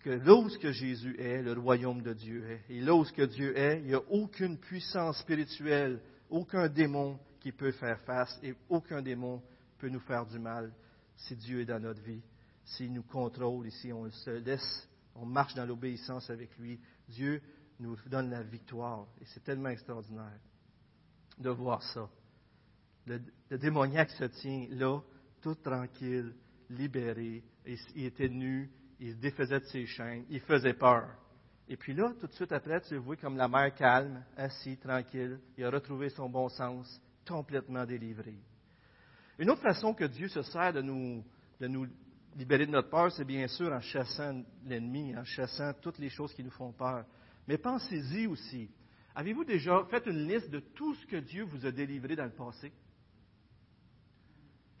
que 0.00 0.08
là 0.08 0.32
où 0.32 0.48
que 0.48 0.72
Jésus 0.72 1.14
est, 1.20 1.42
le 1.42 1.52
royaume 1.52 2.00
de 2.00 2.14
Dieu 2.14 2.50
est. 2.50 2.64
Et 2.70 2.80
là 2.80 2.94
où 2.94 3.04
que 3.04 3.26
Dieu 3.26 3.56
est, 3.58 3.80
il 3.80 3.88
n'y 3.88 3.94
a 3.94 4.00
aucune 4.08 4.58
puissance 4.58 5.18
spirituelle, 5.18 6.00
aucun 6.30 6.68
démon 6.68 7.18
qui 7.42 7.50
peut 7.50 7.72
faire 7.72 7.98
face 8.00 8.38
et 8.42 8.54
aucun 8.68 9.02
démon 9.02 9.42
peut 9.78 9.88
nous 9.88 10.00
faire 10.00 10.24
du 10.24 10.38
mal 10.38 10.72
si 11.16 11.34
Dieu 11.34 11.60
est 11.60 11.66
dans 11.66 11.80
notre 11.80 12.00
vie, 12.00 12.22
s'il 12.64 12.92
nous 12.92 13.02
contrôle 13.02 13.66
et 13.66 13.70
si 13.70 13.92
on 13.92 14.08
se 14.10 14.30
laisse, 14.30 14.88
on 15.16 15.26
marche 15.26 15.54
dans 15.54 15.66
l'obéissance 15.66 16.30
avec 16.30 16.56
lui. 16.56 16.80
Dieu 17.08 17.42
nous 17.80 17.96
donne 18.06 18.30
la 18.30 18.42
victoire 18.42 19.08
et 19.20 19.24
c'est 19.26 19.42
tellement 19.42 19.70
extraordinaire 19.70 20.38
de 21.38 21.50
voir 21.50 21.82
ça. 21.82 22.08
Le, 23.06 23.20
démoniaque 23.50 24.10
se 24.10 24.24
tient 24.24 24.68
là, 24.70 25.00
tout 25.40 25.56
tranquille, 25.56 26.34
libéré, 26.70 27.42
il 27.66 28.04
était 28.04 28.28
nu, 28.28 28.70
il 29.00 29.14
se 29.14 29.16
défaisait 29.16 29.58
de 29.58 29.64
ses 29.64 29.86
chaînes, 29.86 30.24
il 30.30 30.40
faisait 30.40 30.74
peur. 30.74 31.08
Et 31.68 31.76
puis 31.76 31.92
là, 31.92 32.12
tout 32.20 32.28
de 32.28 32.32
suite 32.34 32.52
après, 32.52 32.80
tu 32.82 32.94
le 32.94 33.00
vois 33.00 33.16
comme 33.16 33.36
la 33.36 33.48
mer 33.48 33.74
calme, 33.74 34.22
assis, 34.36 34.76
tranquille, 34.76 35.40
il 35.58 35.64
a 35.64 35.70
retrouvé 35.70 36.08
son 36.10 36.28
bon 36.28 36.48
sens, 36.48 37.00
complètement 37.26 37.84
délivré. 37.84 38.34
Une 39.38 39.50
autre 39.50 39.62
façon 39.62 39.94
que 39.94 40.04
Dieu 40.04 40.28
se 40.28 40.42
sert 40.42 40.72
de 40.72 40.82
nous, 40.82 41.24
de 41.60 41.66
nous 41.66 41.86
libérer 42.36 42.66
de 42.66 42.70
notre 42.70 42.90
peur, 42.90 43.10
c'est 43.12 43.24
bien 43.24 43.46
sûr 43.48 43.72
en 43.72 43.80
chassant 43.80 44.42
l'ennemi, 44.64 45.16
en 45.16 45.24
chassant 45.24 45.72
toutes 45.80 45.98
les 45.98 46.08
choses 46.08 46.32
qui 46.34 46.44
nous 46.44 46.50
font 46.50 46.72
peur. 46.72 47.04
Mais 47.46 47.58
pensez-y 47.58 48.26
aussi. 48.26 48.70
Avez-vous 49.14 49.44
déjà 49.44 49.84
fait 49.90 50.06
une 50.06 50.26
liste 50.26 50.50
de 50.50 50.60
tout 50.60 50.94
ce 50.94 51.06
que 51.06 51.16
Dieu 51.16 51.44
vous 51.44 51.66
a 51.66 51.70
délivré 51.70 52.16
dans 52.16 52.24
le 52.24 52.30
passé? 52.30 52.72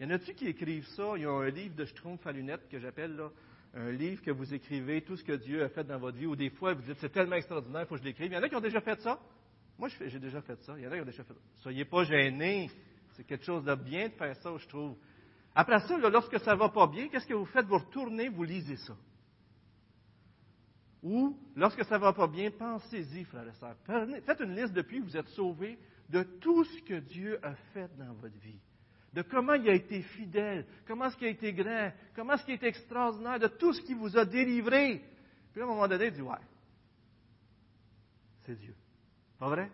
Y 0.00 0.04
en 0.04 0.10
a-tu 0.10 0.34
qui 0.34 0.46
écrivent 0.46 0.86
ça? 0.96 1.12
Il 1.16 1.22
y 1.22 1.26
a 1.26 1.30
un 1.30 1.50
livre 1.50 1.74
de 1.76 1.84
Schtroumpf 1.84 2.26
à 2.26 2.32
lunettes 2.32 2.68
que 2.68 2.78
j'appelle 2.78 3.14
là, 3.14 3.30
un 3.74 3.90
livre 3.90 4.22
que 4.22 4.30
vous 4.30 4.52
écrivez, 4.52 5.02
tout 5.02 5.16
ce 5.16 5.24
que 5.24 5.32
Dieu 5.32 5.62
a 5.62 5.68
fait 5.68 5.84
dans 5.84 5.98
votre 5.98 6.16
vie, 6.16 6.26
ou 6.26 6.36
des 6.36 6.50
fois 6.50 6.74
vous 6.74 6.82
dites 6.82 6.98
c'est 7.00 7.12
tellement 7.12 7.36
extraordinaire, 7.36 7.82
il 7.82 7.86
faut 7.86 7.94
que 7.94 8.00
je 8.00 8.06
l'écrive. 8.06 8.32
Il 8.32 8.34
y 8.34 8.36
en 8.38 8.42
a 8.42 8.48
qui 8.48 8.56
ont 8.56 8.60
déjà 8.60 8.80
fait 8.80 9.00
ça? 9.00 9.20
Moi, 9.82 9.88
j'ai 10.00 10.20
déjà 10.20 10.40
fait 10.40 10.62
ça. 10.62 10.74
Il 10.78 10.84
y 10.84 10.86
en 10.86 10.92
a 10.92 10.94
qui 10.94 11.00
ont 11.00 11.04
déjà 11.04 11.24
fait 11.24 11.34
ça. 11.34 11.40
Soyez 11.56 11.84
pas 11.84 12.04
gênés. 12.04 12.70
C'est 13.14 13.24
quelque 13.24 13.44
chose 13.44 13.64
de 13.64 13.74
bien 13.74 14.10
de 14.10 14.12
faire 14.12 14.36
ça, 14.36 14.56
je 14.56 14.68
trouve. 14.68 14.96
Après 15.56 15.80
ça, 15.80 15.98
lorsque 15.98 16.38
ça 16.38 16.52
ne 16.54 16.58
va 16.60 16.68
pas 16.68 16.86
bien, 16.86 17.08
qu'est-ce 17.08 17.26
que 17.26 17.34
vous 17.34 17.46
faites? 17.46 17.66
Vous 17.66 17.78
retournez, 17.78 18.28
vous 18.28 18.44
lisez 18.44 18.76
ça. 18.76 18.96
Ou, 21.02 21.36
lorsque 21.56 21.84
ça 21.86 21.96
ne 21.96 22.00
va 22.00 22.12
pas 22.12 22.28
bien, 22.28 22.52
pensez-y, 22.52 23.24
frères 23.24 23.48
et 23.48 23.54
sœurs. 23.54 23.74
Faites 24.24 24.38
une 24.38 24.54
liste 24.54 24.72
depuis 24.72 25.00
que 25.00 25.04
vous 25.04 25.16
êtes 25.16 25.26
sauvés 25.30 25.76
de 26.08 26.22
tout 26.22 26.62
ce 26.62 26.82
que 26.82 27.00
Dieu 27.00 27.44
a 27.44 27.56
fait 27.74 27.90
dans 27.98 28.12
votre 28.12 28.38
vie. 28.38 28.60
De 29.12 29.22
comment 29.22 29.54
il 29.54 29.68
a 29.68 29.74
été 29.74 30.00
fidèle, 30.02 30.64
comment 30.86 31.06
est-ce 31.06 31.16
qu'il 31.16 31.26
a 31.26 31.30
été 31.30 31.52
grand, 31.52 31.92
comment 32.14 32.34
est-ce 32.34 32.44
qu'il 32.44 32.52
a 32.52 32.56
été 32.56 32.68
extraordinaire, 32.68 33.40
de 33.40 33.48
tout 33.48 33.72
ce 33.72 33.80
qu'il 33.80 33.96
vous 33.96 34.16
a 34.16 34.24
délivré. 34.24 35.02
Puis 35.52 35.60
à 35.60 35.64
un 35.64 35.66
moment 35.66 35.88
donné, 35.88 36.06
il 36.06 36.12
dit, 36.12 36.22
ouais, 36.22 36.36
c'est 38.46 38.54
Dieu. 38.54 38.76
Pas 39.42 39.48
vrai? 39.48 39.72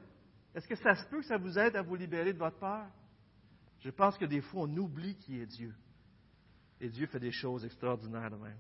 Est-ce 0.55 0.67
que 0.67 0.77
ça 0.77 0.95
se 0.95 1.05
peut 1.11 1.19
que 1.19 1.27
ça 1.27 1.37
vous 1.37 1.59
aide 1.59 1.77
à 1.77 1.83
vous 1.83 1.95
libérer 1.95 2.33
de 2.33 2.39
votre 2.39 2.57
peur? 2.57 2.87
Je 3.81 3.91
pense 3.91 4.17
que 4.17 4.25
des 4.25 4.41
fois, 4.41 4.63
on 4.63 4.77
oublie 4.79 5.15
qui 5.17 5.39
est 5.39 5.45
Dieu. 5.45 5.75
Et 6.81 6.89
Dieu 6.89 7.07
fait 7.07 7.21
des 7.21 7.33
choses 7.33 7.67
extraordinaires 7.67 8.31
même. 8.31 8.57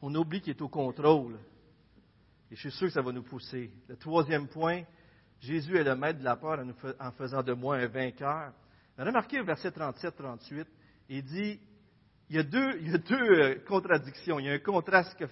On 0.00 0.14
oublie 0.14 0.40
qu'il 0.40 0.56
est 0.56 0.62
au 0.62 0.68
contrôle. 0.70 1.38
Et 2.50 2.56
je 2.56 2.60
suis 2.60 2.70
sûr 2.70 2.86
que 2.86 2.94
ça 2.94 3.02
va 3.02 3.12
nous 3.12 3.22
pousser. 3.22 3.70
Le 3.86 3.98
troisième 3.98 4.48
point, 4.48 4.82
Jésus 5.40 5.76
est 5.76 5.84
le 5.84 5.94
maître 5.94 6.20
de 6.20 6.24
la 6.24 6.36
peur 6.36 6.58
en 6.98 7.12
faisant 7.12 7.42
de 7.42 7.52
moi 7.52 7.76
un 7.76 7.86
vainqueur. 7.88 8.54
Remarquez 8.96 9.42
verset 9.42 9.68
37-38. 9.68 10.64
Il 11.10 11.22
dit, 11.22 11.60
il 12.30 12.36
y 12.36 12.38
a 12.38 12.44
deux, 12.44 12.78
il 12.80 12.92
y 12.92 12.94
a 12.94 12.98
deux 12.98 13.14
euh, 13.14 13.58
contradictions. 13.66 14.38
Il 14.38 14.46
y 14.46 14.48
a 14.48 14.54
un 14.54 14.58
contraste 14.58 15.18
que 15.18 15.26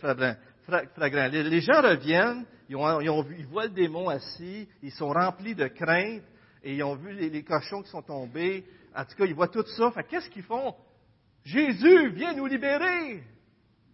Les, 0.68 1.60
gens 1.60 1.80
reviennent, 1.80 2.44
ils 2.68 2.76
voient 2.76 3.64
le 3.64 3.70
démon 3.70 4.08
assis, 4.08 4.68
ils 4.82 4.92
sont 4.92 5.10
remplis 5.10 5.54
de 5.54 5.68
crainte, 5.68 6.22
et 6.62 6.74
ils 6.74 6.82
ont 6.82 6.96
vu 6.96 7.12
les, 7.12 7.44
cochons 7.44 7.82
qui 7.82 7.90
sont 7.90 8.02
tombés. 8.02 8.64
En 8.94 9.04
tout 9.04 9.14
cas, 9.16 9.24
ils 9.24 9.34
voient 9.34 9.48
tout 9.48 9.64
ça. 9.64 9.92
qu'est-ce 10.02 10.28
qu'ils 10.30 10.42
font? 10.42 10.74
Jésus, 11.44 12.10
viens 12.10 12.34
nous 12.34 12.46
libérer! 12.46 13.22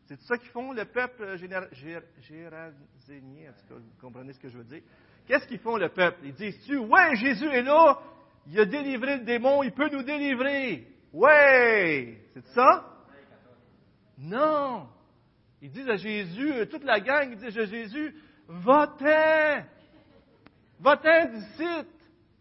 C'est 0.07 0.21
ça 0.23 0.39
qu'ils 0.39 0.51
font, 0.51 0.73
le 0.73 0.87
peuple 0.87 1.37
gérasénien, 1.37 3.51
en 3.51 3.53
tout 3.53 3.69
cas, 3.69 3.75
vous 3.75 4.01
comprenez 4.01 4.33
ce 4.33 4.41
que 4.41 4.49
je 4.49 4.59
veux 4.59 4.65
dire. 4.65 4.83
Qu'est-ce 5.27 5.47
qu'ils 5.47 5.59
font, 5.59 5.77
le 5.77 5.91
peuple? 5.91 6.21
Ils 6.25 6.35
disent-tu, 6.35 6.79
ouais, 6.79 7.15
Jésus 7.17 7.49
est 7.49 7.63
là, 7.63 8.01
il 8.47 8.59
a 8.59 8.65
délivré 8.65 9.19
le 9.19 9.25
démon, 9.25 9.63
il 9.63 9.73
peut 9.73 9.91
nous 9.91 10.03
délivrer. 10.03 10.87
Ouais! 11.13 12.19
C'est 12.33 12.47
ça? 12.55 12.89
Non! 14.19 14.89
Ils 15.63 15.71
disent 15.71 15.89
à 15.89 15.97
Jésus, 15.97 16.53
euh, 16.53 16.67
toute 16.67 16.83
la 16.83 16.99
gang, 16.99 17.31
ils 17.31 17.39
disent 17.39 17.57
à 17.57 17.65
Jésus, 17.65 18.15
va-t'en! 18.49 19.65
Va-t'en! 20.81 21.87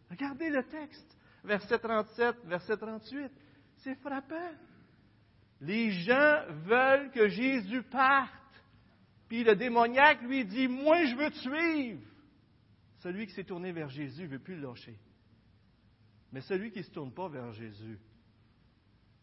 Regardez 0.09 0.49
le 0.49 0.63
texte, 0.63 1.17
verset 1.43 1.77
37, 1.77 2.35
verset 2.45 2.77
38. 2.77 3.31
C'est 3.77 3.95
frappant. 3.95 4.51
Les 5.61 5.91
gens 5.91 6.45
veulent 6.65 7.11
que 7.11 7.27
Jésus 7.27 7.83
parte. 7.83 8.31
Puis 9.29 9.43
le 9.43 9.55
démoniaque 9.55 10.23
lui 10.23 10.43
dit, 10.43 10.67
moi 10.67 11.05
je 11.05 11.15
veux 11.15 11.29
te 11.29 11.37
suivre. 11.37 12.01
Celui 12.97 13.27
qui 13.27 13.33
s'est 13.33 13.43
tourné 13.43 13.71
vers 13.71 13.89
Jésus 13.89 14.23
ne 14.23 14.27
veut 14.29 14.39
plus 14.39 14.55
le 14.55 14.63
lâcher. 14.63 14.99
Mais 16.31 16.41
celui 16.41 16.71
qui 16.71 16.79
ne 16.79 16.83
se 16.83 16.91
tourne 16.91 17.13
pas 17.13 17.29
vers 17.29 17.51
Jésus, 17.51 17.99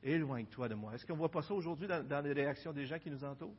éloigne-toi 0.02 0.68
de 0.68 0.74
moi. 0.74 0.94
Est-ce 0.94 1.04
qu'on 1.04 1.14
ne 1.14 1.18
voit 1.18 1.30
pas 1.30 1.42
ça 1.42 1.52
aujourd'hui 1.52 1.88
dans, 1.88 2.24
les 2.24 2.32
réactions 2.32 2.72
des 2.72 2.86
gens 2.86 2.98
qui 2.98 3.10
nous 3.10 3.24
entourent? 3.24 3.56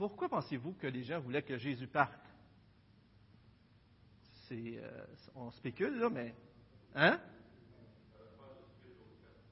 Pourquoi 0.00 0.30
pensez-vous 0.30 0.72
que 0.80 0.86
les 0.86 1.02
gens 1.02 1.20
voulaient 1.20 1.42
que 1.42 1.58
Jésus 1.58 1.86
parte? 1.86 2.18
Euh, 4.50 5.04
on 5.34 5.50
spécule, 5.50 5.98
là, 5.98 6.08
mais. 6.08 6.34
Hein? 6.94 7.20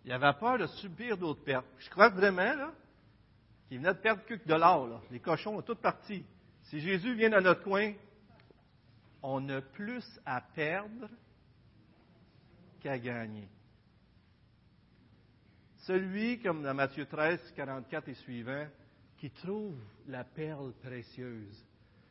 Il 0.06 0.10
avait 0.10 0.32
peur 0.40 0.56
de 0.56 0.66
subir 0.66 1.18
d'autres 1.18 1.44
pertes. 1.44 1.66
Je 1.76 1.90
crois 1.90 2.08
vraiment, 2.08 2.54
là, 2.54 2.72
qu'il 3.68 3.76
venait 3.76 3.92
de 3.92 3.98
perdre 3.98 4.24
que 4.24 4.36
de 4.36 4.54
l'or, 4.54 4.86
là. 4.88 5.02
Les 5.10 5.20
cochons 5.20 5.58
ont 5.58 5.60
toutes 5.60 5.82
partis. 5.82 6.24
Si 6.62 6.80
Jésus 6.80 7.14
vient 7.14 7.28
dans 7.28 7.42
notre 7.42 7.62
coin, 7.62 7.92
on 9.22 9.46
a 9.50 9.60
plus 9.60 10.18
à 10.24 10.40
perdre 10.40 11.10
qu'à 12.80 12.98
gagner. 12.98 13.50
Celui, 15.80 16.40
comme 16.40 16.62
dans 16.62 16.72
Matthieu 16.72 17.04
13, 17.04 17.52
44 17.54 18.08
et 18.08 18.14
suivant, 18.14 18.66
qui 19.18 19.30
trouve 19.30 19.76
la 20.06 20.24
perle 20.24 20.72
précieuse, 20.80 21.64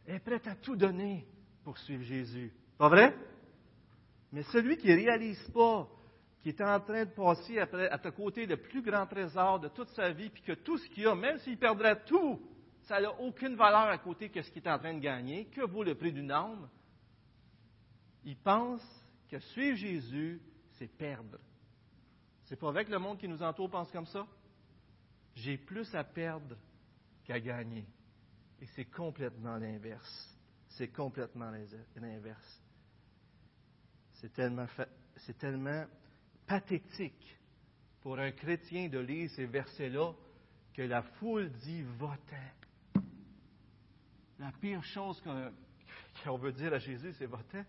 est 0.05 0.19
prêt 0.19 0.41
à 0.47 0.55
tout 0.55 0.75
donner 0.75 1.25
pour 1.63 1.77
suivre 1.77 2.03
Jésus. 2.03 2.53
Pas 2.77 2.89
vrai? 2.89 3.15
Mais 4.31 4.43
celui 4.43 4.77
qui 4.77 4.87
ne 4.87 4.95
réalise 4.95 5.41
pas 5.49 5.89
qui 6.41 6.49
est 6.49 6.61
en 6.61 6.79
train 6.79 7.03
de 7.05 7.11
passer 7.11 7.59
à 7.59 7.97
ta 7.97 8.11
côté 8.11 8.45
le 8.45 8.57
plus 8.57 8.81
grand 8.81 9.05
trésor 9.05 9.59
de 9.59 9.67
toute 9.69 9.89
sa 9.89 10.11
vie, 10.11 10.29
puis 10.29 10.43
que 10.43 10.53
tout 10.53 10.77
ce 10.77 10.87
qu'il 10.89 11.07
a, 11.07 11.15
même 11.15 11.39
s'il 11.39 11.57
perdrait 11.57 12.03
tout, 12.05 12.39
ça 12.83 13.01
n'a 13.01 13.11
aucune 13.19 13.55
valeur 13.55 13.87
à 13.87 13.97
côté 13.97 14.29
de 14.29 14.41
ce 14.41 14.49
qu'il 14.51 14.63
est 14.63 14.69
en 14.69 14.79
train 14.79 14.93
de 14.93 14.99
gagner. 14.99 15.45
Que 15.45 15.65
vaut 15.65 15.83
le 15.83 15.95
prix 15.95 16.13
d'une 16.13 16.31
âme? 16.31 16.69
Il 18.23 18.37
pense 18.37 18.81
que 19.29 19.39
suivre 19.39 19.75
Jésus, 19.75 20.39
c'est 20.73 20.87
perdre. 20.87 21.37
C'est 22.45 22.59
pas 22.59 22.71
vrai 22.71 22.85
que 22.85 22.91
le 22.91 22.99
monde 22.99 23.17
qui 23.17 23.27
nous 23.27 23.43
entoure 23.43 23.69
pense 23.69 23.91
comme 23.91 24.05
ça? 24.05 24.25
J'ai 25.35 25.57
plus 25.57 25.93
à 25.95 26.03
perdre 26.03 26.55
qu'à 27.27 27.39
gagner. 27.39 27.85
Et 28.61 28.65
c'est 28.67 28.85
complètement 28.85 29.57
l'inverse. 29.57 30.35
C'est 30.69 30.87
complètement 30.87 31.51
l'inverse. 31.95 32.63
C'est 34.13 34.33
tellement, 34.33 34.65
c'est 35.17 35.37
tellement 35.37 35.85
pathétique 36.47 37.37
pour 38.01 38.17
un 38.17 38.31
chrétien 38.31 38.87
de 38.87 38.99
lire 38.99 39.29
ces 39.31 39.45
versets-là 39.45 40.13
que 40.73 40.81
la 40.81 41.01
foule 41.03 41.51
dit 41.51 41.83
va-t'en. 41.99 43.01
La 44.39 44.51
pire 44.53 44.83
chose 44.83 45.21
qu'on 46.23 46.37
veut 46.37 46.53
dire 46.53 46.73
à 46.73 46.79
Jésus, 46.79 47.13
c'est 47.17 47.25
va-t'en. 47.25 47.65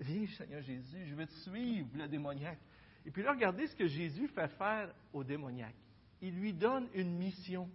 Viens, 0.00 0.26
Seigneur 0.26 0.62
Jésus, 0.62 1.06
je 1.06 1.14
vais 1.14 1.26
te 1.26 1.34
suivre, 1.34 1.88
le 1.94 2.08
démoniaque. 2.08 2.60
Et 3.04 3.10
puis 3.10 3.22
là, 3.22 3.32
regardez 3.32 3.66
ce 3.66 3.76
que 3.76 3.86
Jésus 3.86 4.28
fait 4.28 4.48
faire 4.48 4.92
au 5.12 5.24
démoniaque. 5.24 5.74
Il 6.20 6.38
lui 6.38 6.52
donne 6.52 6.88
une 6.94 7.16
mission. 7.16 7.70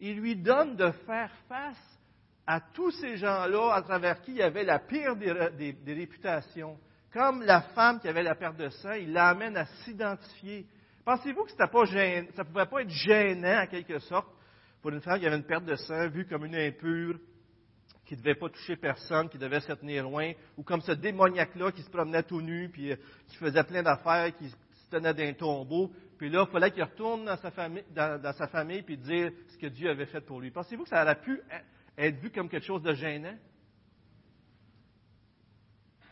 Il 0.00 0.20
lui 0.20 0.36
donne 0.36 0.76
de 0.76 0.90
faire 1.06 1.30
face 1.48 1.98
à 2.46 2.60
tous 2.60 2.90
ces 2.92 3.16
gens-là 3.16 3.74
à 3.74 3.82
travers 3.82 4.20
qui 4.22 4.32
il 4.32 4.38
y 4.38 4.42
avait 4.42 4.64
la 4.64 4.78
pire 4.78 5.16
des, 5.16 5.76
réputations, 5.86 6.78
comme 7.12 7.42
la 7.42 7.60
femme 7.60 8.00
qui 8.00 8.08
avait 8.08 8.22
la 8.22 8.34
perte 8.34 8.56
de 8.56 8.68
sang, 8.68 8.92
il 8.92 9.12
l'amène 9.12 9.56
à 9.56 9.66
s'identifier. 9.84 10.66
Pensez-vous 11.04 11.44
que 11.44 11.52
ça 11.52 11.66
ne 11.66 12.42
pouvait 12.44 12.66
pas 12.66 12.82
être 12.82 12.90
gênant, 12.90 13.62
en 13.62 13.66
quelque 13.66 13.98
sorte, 13.98 14.28
pour 14.80 14.90
une 14.90 15.00
femme 15.00 15.18
qui 15.18 15.26
avait 15.26 15.36
une 15.36 15.44
perte 15.44 15.64
de 15.64 15.74
sang, 15.74 16.08
vue 16.08 16.26
comme 16.26 16.44
une 16.44 16.54
impure, 16.54 17.18
qui 18.06 18.14
ne 18.14 18.20
devait 18.20 18.34
pas 18.34 18.48
toucher 18.48 18.76
personne, 18.76 19.28
qui 19.28 19.36
devait 19.36 19.60
se 19.60 19.72
tenir 19.72 20.04
loin, 20.04 20.32
ou 20.56 20.62
comme 20.62 20.80
ce 20.80 20.92
démoniaque-là 20.92 21.72
qui 21.72 21.82
se 21.82 21.90
promenait 21.90 22.22
tout 22.22 22.40
nu, 22.40 22.70
puis 22.70 22.92
euh, 22.92 22.96
qui 23.26 23.36
faisait 23.36 23.64
plein 23.64 23.82
d'affaires, 23.82 24.34
qui 24.34 24.48
se 24.48 24.90
tenait 24.90 25.12
d'un 25.12 25.34
tombeau, 25.34 25.92
puis 26.18 26.28
là, 26.28 26.44
il 26.46 26.52
fallait 26.52 26.72
qu'il 26.72 26.82
retourne 26.82 27.24
dans 27.24 27.36
sa 27.36 27.52
famille, 27.52 27.84
dans, 27.94 28.32
sa 28.32 28.48
famille, 28.48 28.82
puis 28.82 28.98
dire 28.98 29.32
ce 29.46 29.56
que 29.56 29.68
Dieu 29.68 29.88
avait 29.88 30.06
fait 30.06 30.20
pour 30.20 30.40
lui. 30.40 30.50
Pensez-vous 30.50 30.82
que 30.82 30.88
ça 30.88 31.02
aurait 31.02 31.20
pu 31.20 31.40
être 31.96 32.18
vu 32.18 32.30
comme 32.30 32.48
quelque 32.48 32.66
chose 32.66 32.82
de 32.82 32.92
gênant? 32.92 33.38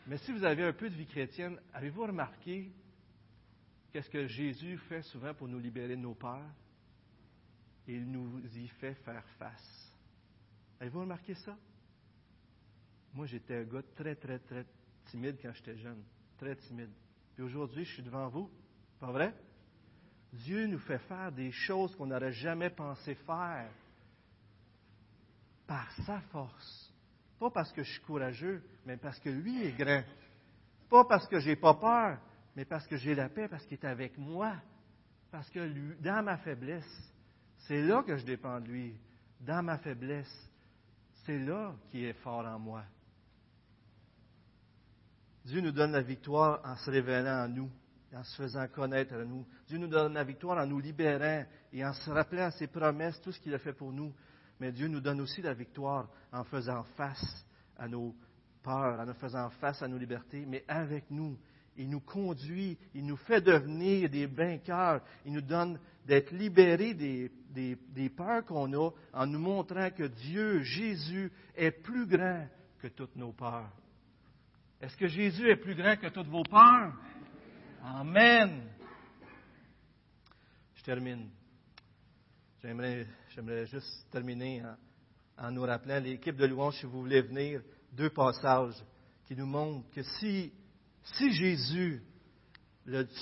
Mais 0.07 0.17
si 0.19 0.31
vous 0.31 0.45
avez 0.45 0.63
un 0.63 0.71
peu 0.71 0.89
de 0.89 0.95
vie 0.95 1.05
chrétienne, 1.05 1.59
avez-vous 1.73 2.03
remarqué 2.03 2.71
qu'est-ce 3.91 4.09
que 4.09 4.27
Jésus 4.27 4.77
fait 4.77 5.01
souvent 5.01 5.33
pour 5.33 5.49
nous 5.49 5.59
libérer 5.59 5.97
de 5.97 6.01
nos 6.01 6.15
peurs? 6.15 6.49
Il 7.85 8.09
nous 8.09 8.39
y 8.55 8.67
fait 8.69 8.93
faire 8.93 9.27
face. 9.37 9.93
Avez-vous 10.79 11.01
remarqué 11.01 11.35
ça? 11.35 11.57
Moi, 13.13 13.25
j'étais 13.25 13.55
un 13.55 13.63
gars 13.63 13.83
très, 13.93 14.15
très, 14.15 14.39
très 14.39 14.65
timide 15.05 15.37
quand 15.41 15.51
j'étais 15.51 15.77
jeune. 15.77 16.01
Très 16.37 16.55
timide. 16.55 16.91
Puis 17.33 17.43
aujourd'hui, 17.43 17.83
je 17.83 17.93
suis 17.95 18.03
devant 18.03 18.29
vous. 18.29 18.49
Pas 19.01 19.11
vrai? 19.11 19.33
Dieu 20.33 20.67
nous 20.67 20.79
fait 20.79 20.99
faire 20.99 21.31
des 21.31 21.51
choses 21.51 21.95
qu'on 21.95 22.07
n'aurait 22.07 22.33
jamais 22.33 22.69
pensé 22.69 23.15
faire 23.15 23.69
par 25.65 25.91
sa 26.05 26.21
force. 26.31 26.93
Pas 27.39 27.51
parce 27.51 27.71
que 27.71 27.83
je 27.83 27.91
suis 27.91 28.01
courageux, 28.01 28.63
mais 28.85 28.97
parce 28.97 29.19
que 29.19 29.29
lui 29.29 29.63
est 29.63 29.77
grand. 29.77 30.03
Pas 30.89 31.05
parce 31.05 31.27
que 31.27 31.39
je 31.39 31.49
n'ai 31.49 31.55
pas 31.55 31.75
peur, 31.75 32.17
mais 32.55 32.65
parce 32.65 32.87
que 32.87 32.97
j'ai 32.97 33.13
la 33.13 33.29
paix, 33.29 33.47
parce 33.47 33.65
qu'il 33.65 33.77
est 33.77 33.85
avec 33.85 34.17
moi. 34.17 34.55
Parce 35.29 35.49
que 35.49 35.59
lui, 35.59 35.95
dans 35.99 36.23
ma 36.23 36.37
faiblesse, 36.37 37.13
c'est 37.67 37.81
là 37.81 38.01
que 38.03 38.17
je 38.17 38.25
dépends 38.25 38.59
de 38.59 38.67
lui. 38.67 38.95
Dans 39.41 39.63
ma 39.63 39.77
faiblesse, 39.77 40.49
c'est 41.25 41.37
là 41.37 41.75
qu'il 41.91 42.05
est 42.05 42.13
fort 42.13 42.45
en 42.45 42.57
moi. 42.57 42.83
Dieu 45.45 45.61
nous 45.61 45.71
donne 45.71 45.91
la 45.91 46.01
victoire 46.01 46.59
en 46.65 46.75
se 46.75 46.89
révélant 46.89 47.45
en 47.45 47.47
nous, 47.47 47.71
en 48.13 48.23
se 48.23 48.35
faisant 48.35 48.67
connaître 48.67 49.13
à 49.15 49.25
nous. 49.25 49.45
Dieu 49.67 49.77
nous 49.77 49.87
donne 49.87 50.13
la 50.13 50.23
victoire 50.23 50.57
en 50.57 50.65
nous 50.65 50.79
libérant 50.79 51.43
et 51.73 51.85
en 51.85 51.93
se 51.93 52.09
rappelant 52.09 52.49
ses 52.51 52.67
promesses, 52.67 53.19
tout 53.21 53.31
ce 53.31 53.39
qu'il 53.39 53.53
a 53.53 53.59
fait 53.59 53.73
pour 53.73 53.91
nous 53.91 54.13
mais 54.59 54.71
Dieu 54.71 54.87
nous 54.87 55.01
donne 55.01 55.21
aussi 55.21 55.41
la 55.41 55.53
victoire 55.53 56.09
en 56.31 56.43
faisant 56.43 56.83
face 56.95 57.45
à 57.77 57.87
nos 57.87 58.15
peurs, 58.63 58.99
en 58.99 59.13
faisant 59.13 59.49
face 59.61 59.81
à 59.81 59.87
nos 59.87 59.97
libertés, 59.97 60.45
mais 60.47 60.63
avec 60.67 61.09
nous. 61.11 61.37
Il 61.79 61.89
nous 61.89 61.99
conduit, 61.99 62.77
il 62.95 63.05
nous 63.05 63.17
fait 63.17 63.41
devenir 63.41 64.09
des 64.09 64.25
vainqueurs, 64.25 65.01
il 65.25 65.33
nous 65.33 65.41
donne 65.41 65.79
d'être 66.07 66.31
libérés 66.31 66.95
des, 66.95 67.31
des 67.53 68.09
peurs 68.09 68.43
qu'on 68.45 68.73
a 68.73 68.89
en 69.13 69.27
nous 69.27 69.39
montrant 69.39 69.91
que 69.91 70.03
Dieu, 70.03 70.63
Jésus, 70.63 71.31
est 71.55 71.71
plus 71.71 72.07
grand 72.07 72.47
que 72.79 72.87
toutes 72.87 73.15
nos 73.15 73.31
peurs. 73.31 73.71
Est-ce 74.81 74.97
que 74.97 75.07
Jésus 75.07 75.47
est 75.49 75.55
plus 75.55 75.75
grand 75.75 75.97
que 75.97 76.07
toutes 76.07 76.27
vos 76.27 76.43
peurs? 76.43 76.93
Amen. 77.95 78.63
Je 80.75 80.83
termine. 80.83 81.29
J'aimerais 82.61 83.07
J'aimerais 83.33 83.65
juste 83.65 84.07
terminer 84.11 84.61
en, 85.37 85.51
nous 85.51 85.61
rappelant, 85.61 85.99
l'équipe 85.99 86.35
de 86.35 86.45
louange, 86.47 86.75
si 86.79 86.85
vous 86.85 86.99
voulez 86.99 87.21
venir, 87.21 87.61
deux 87.93 88.09
passages 88.09 88.83
qui 89.25 89.35
nous 89.37 89.45
montrent 89.45 89.89
que 89.91 90.01
si, 90.03 90.51
si 91.03 91.31
Jésus, 91.31 92.01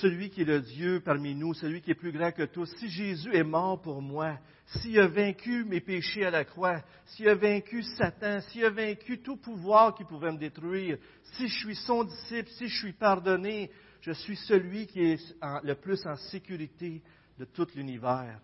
celui 0.02 0.32
qui 0.32 0.42
est 0.42 0.46
le 0.46 0.62
Dieu 0.62 1.02
parmi 1.02 1.36
nous, 1.36 1.54
celui 1.54 1.82
qui 1.82 1.92
est 1.92 1.96
plus 1.96 2.12
grand 2.12 2.32
que 2.32 2.44
tous, 2.44 2.74
si 2.78 2.90
Jésus 2.90 3.36
est 3.36 3.44
mort 3.44 3.82
pour 3.82 4.02
moi, 4.02 4.40
s'il 4.66 5.00
a 5.00 5.08
vaincu 5.08 5.64
mes 5.64 5.82
péchés 5.82 6.26
à 6.26 6.32
la 6.32 6.44
croix, 6.44 6.82
s'il 7.06 7.30
a 7.30 7.36
vaincu 7.36 7.84
Satan, 7.84 8.40
s'il 8.42 8.66
a 8.66 8.72
vaincu 8.72 9.22
tout 9.22 9.38
pouvoir 9.38 9.94
qui 9.94 10.06
pouvait 10.06 10.32
me 10.32 10.40
détruire, 10.40 10.98
si 11.34 11.48
je 11.48 11.56
suis 11.56 11.76
son 11.76 12.04
disciple, 12.04 12.50
si 12.52 12.68
je 12.68 12.78
suis 12.78 12.94
pardonné, 12.94 13.70
je 14.06 14.12
suis 14.12 14.36
celui 14.36 14.86
qui 14.86 15.02
est 15.02 15.36
le 15.64 15.74
plus 15.74 16.06
en 16.06 16.16
sécurité 16.16 17.02
de 17.40 17.46
tout 17.46 17.66
l'univers. 17.76 18.40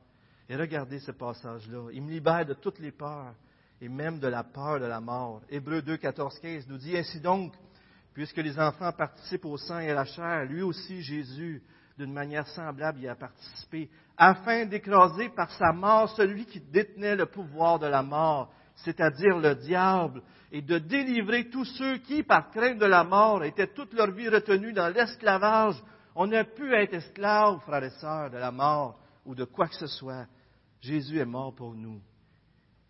Et 0.49 0.55
regardez 0.55 0.99
ce 0.99 1.11
passage-là. 1.11 1.89
Il 1.93 2.01
me 2.01 2.09
libère 2.09 2.47
de 2.47 2.55
toutes 2.55 2.79
les 2.79 2.91
peurs 2.91 3.35
et 3.79 3.87
même 3.87 4.17
de 4.17 4.27
la 4.27 4.43
peur 4.43 4.79
de 4.79 4.85
la 4.85 4.99
mort. 4.99 5.43
Hébreu 5.49 5.83
2, 5.83 5.97
14, 5.97 6.39
15 6.39 6.67
nous 6.67 6.79
dit 6.79 6.97
ainsi 6.97 7.19
donc, 7.19 7.53
puisque 8.11 8.37
les 8.37 8.59
enfants 8.59 8.91
participent 8.91 9.45
au 9.45 9.57
sang 9.57 9.77
et 9.77 9.91
à 9.91 9.93
la 9.93 10.05
chair, 10.05 10.45
lui 10.45 10.63
aussi, 10.63 11.03
Jésus, 11.03 11.61
d'une 11.95 12.11
manière 12.11 12.47
semblable, 12.47 12.99
y 12.99 13.07
a 13.07 13.13
participé, 13.13 13.87
afin 14.17 14.65
d'écraser 14.65 15.29
par 15.29 15.51
sa 15.51 15.71
mort 15.71 16.09
celui 16.15 16.45
qui 16.45 16.59
détenait 16.59 17.15
le 17.15 17.27
pouvoir 17.27 17.77
de 17.77 17.85
la 17.85 18.01
mort, 18.01 18.51
c'est-à-dire 18.83 19.37
le 19.37 19.55
diable, 19.55 20.21
et 20.51 20.61
de 20.61 20.77
délivrer 20.77 21.49
tous 21.49 21.65
ceux 21.65 21.97
qui, 21.99 22.23
par 22.23 22.51
crainte 22.51 22.77
de 22.77 22.85
la 22.85 23.03
mort, 23.03 23.43
étaient 23.43 23.73
toute 23.73 23.93
leur 23.93 24.11
vie 24.11 24.27
retenus 24.27 24.73
dans 24.73 24.89
l'esclavage. 24.89 25.75
On 26.15 26.27
n'a 26.27 26.43
pu 26.43 26.73
être 26.73 26.93
esclaves, 26.93 27.59
frères 27.61 27.83
et 27.83 27.89
sœurs, 27.91 28.29
de 28.29 28.37
la 28.37 28.51
mort 28.51 28.99
ou 29.25 29.33
de 29.33 29.45
quoi 29.45 29.67
que 29.67 29.75
ce 29.75 29.87
soit. 29.87 30.25
Jésus 30.81 31.19
est 31.19 31.25
mort 31.25 31.55
pour 31.55 31.73
nous. 31.73 32.01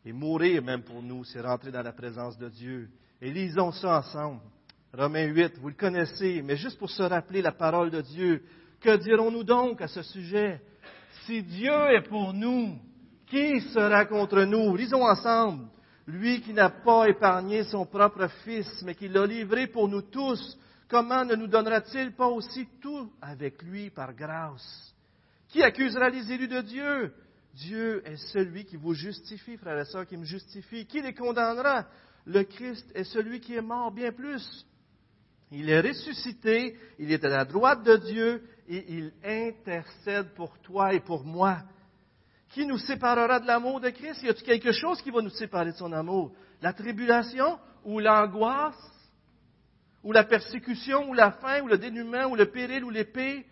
Et 0.03 0.11
mourir 0.11 0.63
même 0.63 0.81
pour 0.81 1.03
nous, 1.03 1.23
c'est 1.25 1.41
rentrer 1.41 1.71
dans 1.71 1.83
la 1.83 1.91
présence 1.91 2.37
de 2.37 2.49
Dieu. 2.49 2.89
Et 3.21 3.31
lisons 3.31 3.71
ça 3.71 3.99
ensemble. 3.99 4.41
Romains 4.93 5.27
8, 5.27 5.59
vous 5.59 5.69
le 5.69 5.75
connaissez, 5.75 6.41
mais 6.41 6.57
juste 6.57 6.79
pour 6.79 6.89
se 6.89 7.03
rappeler 7.03 7.41
la 7.41 7.51
parole 7.51 7.91
de 7.91 8.01
Dieu, 8.01 8.43
que 8.81 8.97
dirons-nous 8.97 9.43
donc 9.43 9.81
à 9.81 9.87
ce 9.87 10.01
sujet? 10.01 10.59
Si 11.25 11.43
Dieu 11.43 11.71
est 11.91 12.07
pour 12.09 12.33
nous, 12.33 12.79
qui 13.27 13.61
sera 13.69 14.05
contre 14.05 14.41
nous? 14.43 14.75
Lisons 14.75 15.03
ensemble. 15.03 15.67
Lui 16.07 16.41
qui 16.41 16.53
n'a 16.53 16.69
pas 16.69 17.07
épargné 17.07 17.63
son 17.65 17.85
propre 17.85 18.27
Fils, 18.43 18.81
mais 18.83 18.95
qui 18.95 19.07
l'a 19.07 19.25
livré 19.25 19.67
pour 19.67 19.87
nous 19.87 20.01
tous, 20.01 20.57
comment 20.89 21.23
ne 21.23 21.35
nous 21.35 21.47
donnera-t-il 21.47 22.13
pas 22.13 22.27
aussi 22.27 22.67
tout 22.81 23.11
avec 23.21 23.61
lui 23.61 23.89
par 23.89 24.13
grâce? 24.13 24.93
Qui 25.49 25.61
accusera 25.61 26.09
les 26.09 26.31
élus 26.31 26.47
de 26.47 26.61
Dieu? 26.61 27.13
Dieu 27.53 28.01
est 28.05 28.17
celui 28.31 28.65
qui 28.65 28.77
vous 28.77 28.93
justifie, 28.93 29.57
frères 29.57 29.79
et 29.79 29.85
sœurs, 29.85 30.07
qui 30.07 30.17
me 30.17 30.23
justifie. 30.23 30.85
Qui 30.85 31.01
les 31.01 31.13
condamnera? 31.13 31.85
Le 32.25 32.43
Christ 32.43 32.85
est 32.95 33.03
celui 33.03 33.39
qui 33.39 33.55
est 33.55 33.61
mort 33.61 33.91
bien 33.91 34.11
plus. 34.11 34.65
Il 35.51 35.69
est 35.69 35.81
ressuscité, 35.81 36.77
il 36.97 37.11
est 37.11 37.25
à 37.25 37.29
la 37.29 37.45
droite 37.45 37.83
de 37.83 37.97
Dieu 37.97 38.43
et 38.69 38.85
il 38.93 39.11
intercède 39.23 40.33
pour 40.33 40.57
toi 40.59 40.93
et 40.93 41.01
pour 41.01 41.25
moi. 41.25 41.57
Qui 42.53 42.65
nous 42.65 42.77
séparera 42.77 43.39
de 43.39 43.47
l'amour 43.47 43.79
de 43.79 43.89
Christ? 43.89 44.23
Y 44.23 44.29
a-t-il 44.29 44.45
quelque 44.45 44.73
chose 44.73 45.01
qui 45.01 45.09
va 45.09 45.21
nous 45.21 45.29
séparer 45.29 45.71
de 45.71 45.77
son 45.77 45.91
amour? 45.93 46.33
La 46.61 46.73
tribulation 46.73 47.57
ou 47.85 47.99
l'angoisse? 47.99 48.75
Ou 50.03 50.11
la 50.11 50.23
persécution 50.23 51.09
ou 51.09 51.13
la 51.13 51.31
faim 51.31 51.61
ou 51.63 51.67
le 51.67 51.77
dénuement 51.77 52.25
ou 52.25 52.35
le 52.35 52.47
péril 52.47 52.83
ou 52.83 52.89
l'épée? 52.89 53.45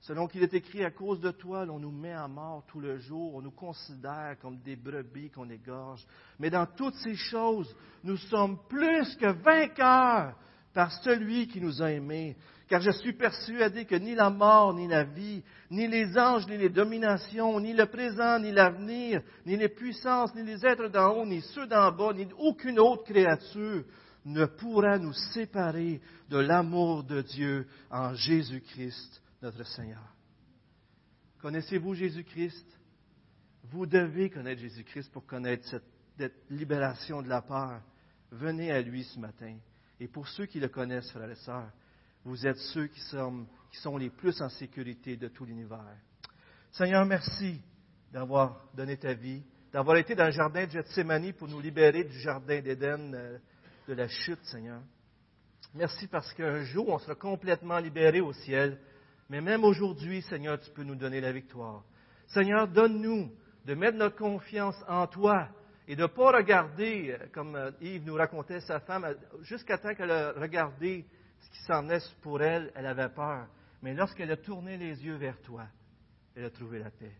Selon 0.00 0.26
qu'il 0.26 0.42
est 0.42 0.54
écrit, 0.54 0.82
à 0.82 0.90
cause 0.90 1.20
de 1.20 1.30
toi, 1.30 1.66
on 1.68 1.78
nous 1.78 1.90
met 1.90 2.12
à 2.12 2.26
mort 2.26 2.64
tout 2.66 2.80
le 2.80 2.98
jour, 2.98 3.34
on 3.34 3.42
nous 3.42 3.50
considère 3.50 4.36
comme 4.40 4.58
des 4.60 4.74
brebis 4.74 5.30
qu'on 5.30 5.50
égorge. 5.50 6.04
Mais 6.38 6.48
dans 6.48 6.64
toutes 6.64 6.94
ces 6.94 7.16
choses, 7.16 7.76
nous 8.02 8.16
sommes 8.16 8.58
plus 8.66 9.14
que 9.16 9.26
vainqueurs 9.26 10.34
par 10.72 10.90
celui 11.02 11.48
qui 11.48 11.60
nous 11.60 11.82
a 11.82 11.92
aimés. 11.92 12.36
Car 12.70 12.80
je 12.80 12.92
suis 12.92 13.12
persuadé 13.12 13.84
que 13.84 13.96
ni 13.96 14.14
la 14.14 14.30
mort, 14.30 14.72
ni 14.74 14.86
la 14.86 15.02
vie, 15.02 15.42
ni 15.72 15.88
les 15.88 16.16
anges, 16.16 16.46
ni 16.46 16.56
les 16.56 16.68
dominations, 16.68 17.58
ni 17.58 17.72
le 17.72 17.86
présent, 17.86 18.38
ni 18.38 18.52
l'avenir, 18.52 19.22
ni 19.44 19.56
les 19.56 19.68
puissances, 19.68 20.32
ni 20.36 20.44
les 20.44 20.64
êtres 20.64 20.86
d'en 20.86 21.16
haut, 21.16 21.26
ni 21.26 21.40
ceux 21.40 21.66
d'en 21.66 21.90
bas, 21.90 22.12
ni 22.12 22.28
aucune 22.38 22.78
autre 22.78 23.02
créature 23.02 23.82
ne 24.24 24.44
pourra 24.44 24.98
nous 24.98 25.12
séparer 25.12 26.00
de 26.28 26.38
l'amour 26.38 27.02
de 27.02 27.22
Dieu 27.22 27.66
en 27.90 28.14
Jésus-Christ 28.14 29.20
notre 29.42 29.66
Seigneur. 29.66 30.14
Connaissez-vous 31.42 31.94
Jésus-Christ? 31.94 32.66
Vous 33.64 33.84
devez 33.84 34.30
connaître 34.30 34.60
Jésus-Christ 34.60 35.10
pour 35.10 35.26
connaître 35.26 35.66
cette, 35.68 36.34
libération 36.50 37.20
de 37.20 37.28
la 37.28 37.42
peur. 37.42 37.80
Venez 38.30 38.70
à 38.70 38.80
lui 38.80 39.02
ce 39.02 39.18
matin. 39.18 39.56
Et 39.98 40.06
pour 40.06 40.28
ceux 40.28 40.46
qui 40.46 40.60
le 40.60 40.68
connaissent, 40.68 41.10
frères 41.10 41.30
et 41.30 41.34
sœurs, 41.34 41.72
vous 42.24 42.46
êtes 42.46 42.58
ceux 42.74 42.86
qui 42.86 43.00
sont, 43.00 43.96
les 43.96 44.10
plus 44.10 44.40
en 44.42 44.48
sécurité 44.48 45.16
de 45.16 45.28
tout 45.28 45.44
l'univers. 45.44 45.96
Seigneur, 46.72 47.04
merci 47.04 47.60
d'avoir 48.12 48.68
donné 48.74 48.96
ta 48.96 49.14
vie, 49.14 49.42
d'avoir 49.72 49.96
été 49.96 50.14
dans 50.14 50.26
le 50.26 50.32
jardin 50.32 50.66
de 50.66 50.70
Gethsemane 50.70 51.32
pour 51.32 51.48
nous 51.48 51.60
libérer 51.60 52.04
du 52.04 52.18
jardin 52.20 52.60
d'Éden, 52.60 53.14
euh, 53.14 53.38
de 53.88 53.94
la 53.94 54.08
chute, 54.08 54.44
Seigneur. 54.44 54.82
Merci 55.74 56.06
parce 56.08 56.32
qu'un 56.34 56.64
jour, 56.64 56.88
on 56.88 56.98
sera 56.98 57.14
complètement 57.14 57.78
libéré 57.78 58.20
au 58.20 58.32
ciel 58.32 58.78
mais 59.30 59.40
même 59.40 59.62
aujourd'hui, 59.62 60.22
Seigneur, 60.22 60.58
tu 60.58 60.70
peux 60.72 60.82
nous 60.82 60.96
donner 60.96 61.20
la 61.20 61.30
victoire. 61.30 61.84
Seigneur, 62.26 62.66
donne-nous 62.66 63.30
de 63.64 63.74
mettre 63.74 63.96
notre 63.96 64.16
confiance 64.16 64.74
en 64.88 65.06
toi 65.06 65.46
et 65.86 65.94
de 65.94 66.02
ne 66.02 66.08
pas 66.08 66.32
regarder, 66.32 67.12
euh, 67.12 67.26
comme 67.32 67.54
euh, 67.54 67.70
Yves 67.80 68.04
nous 68.04 68.14
racontait 68.14 68.58
sa 68.58 68.80
femme, 68.80 69.06
jusqu'à 69.42 69.78
temps 69.78 69.94
qu'elle 69.94 70.10
a 70.10 70.32
regardé 70.32 71.06
ce 71.40 71.50
qui 71.50 71.62
s'en 71.64 71.88
est 71.88 72.14
pour 72.20 72.42
elle, 72.42 72.70
elle 72.74 72.86
avait 72.86 73.08
peur. 73.08 73.46
Mais 73.82 73.94
lorsqu'elle 73.94 74.30
a 74.30 74.36
tourné 74.36 74.76
les 74.76 75.04
yeux 75.04 75.16
vers 75.16 75.40
toi, 75.40 75.66
elle 76.34 76.44
a 76.44 76.50
trouvé 76.50 76.78
la 76.78 76.90
paix. 76.90 77.12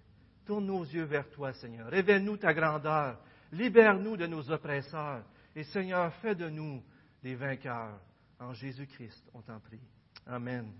Tourne 0.45 0.67
nos 0.67 0.85
yeux 0.85 1.05
vers 1.05 1.29
toi, 1.31 1.53
Seigneur. 1.55 1.89
Révèle-nous 1.89 2.37
ta 2.37 2.53
grandeur. 2.53 3.19
Libère-nous 3.53 4.17
de 4.17 4.27
nos 4.27 4.51
oppresseurs. 4.51 5.25
Et 5.55 5.65
Seigneur, 5.65 6.13
fais 6.17 6.35
de 6.35 6.49
nous 6.49 6.83
des 7.23 7.35
vainqueurs. 7.35 8.01
En 8.39 8.53
Jésus-Christ, 8.53 9.29
on 9.35 9.43
t'en 9.43 9.61
prie. 9.61 9.81
Amen. 10.27 10.73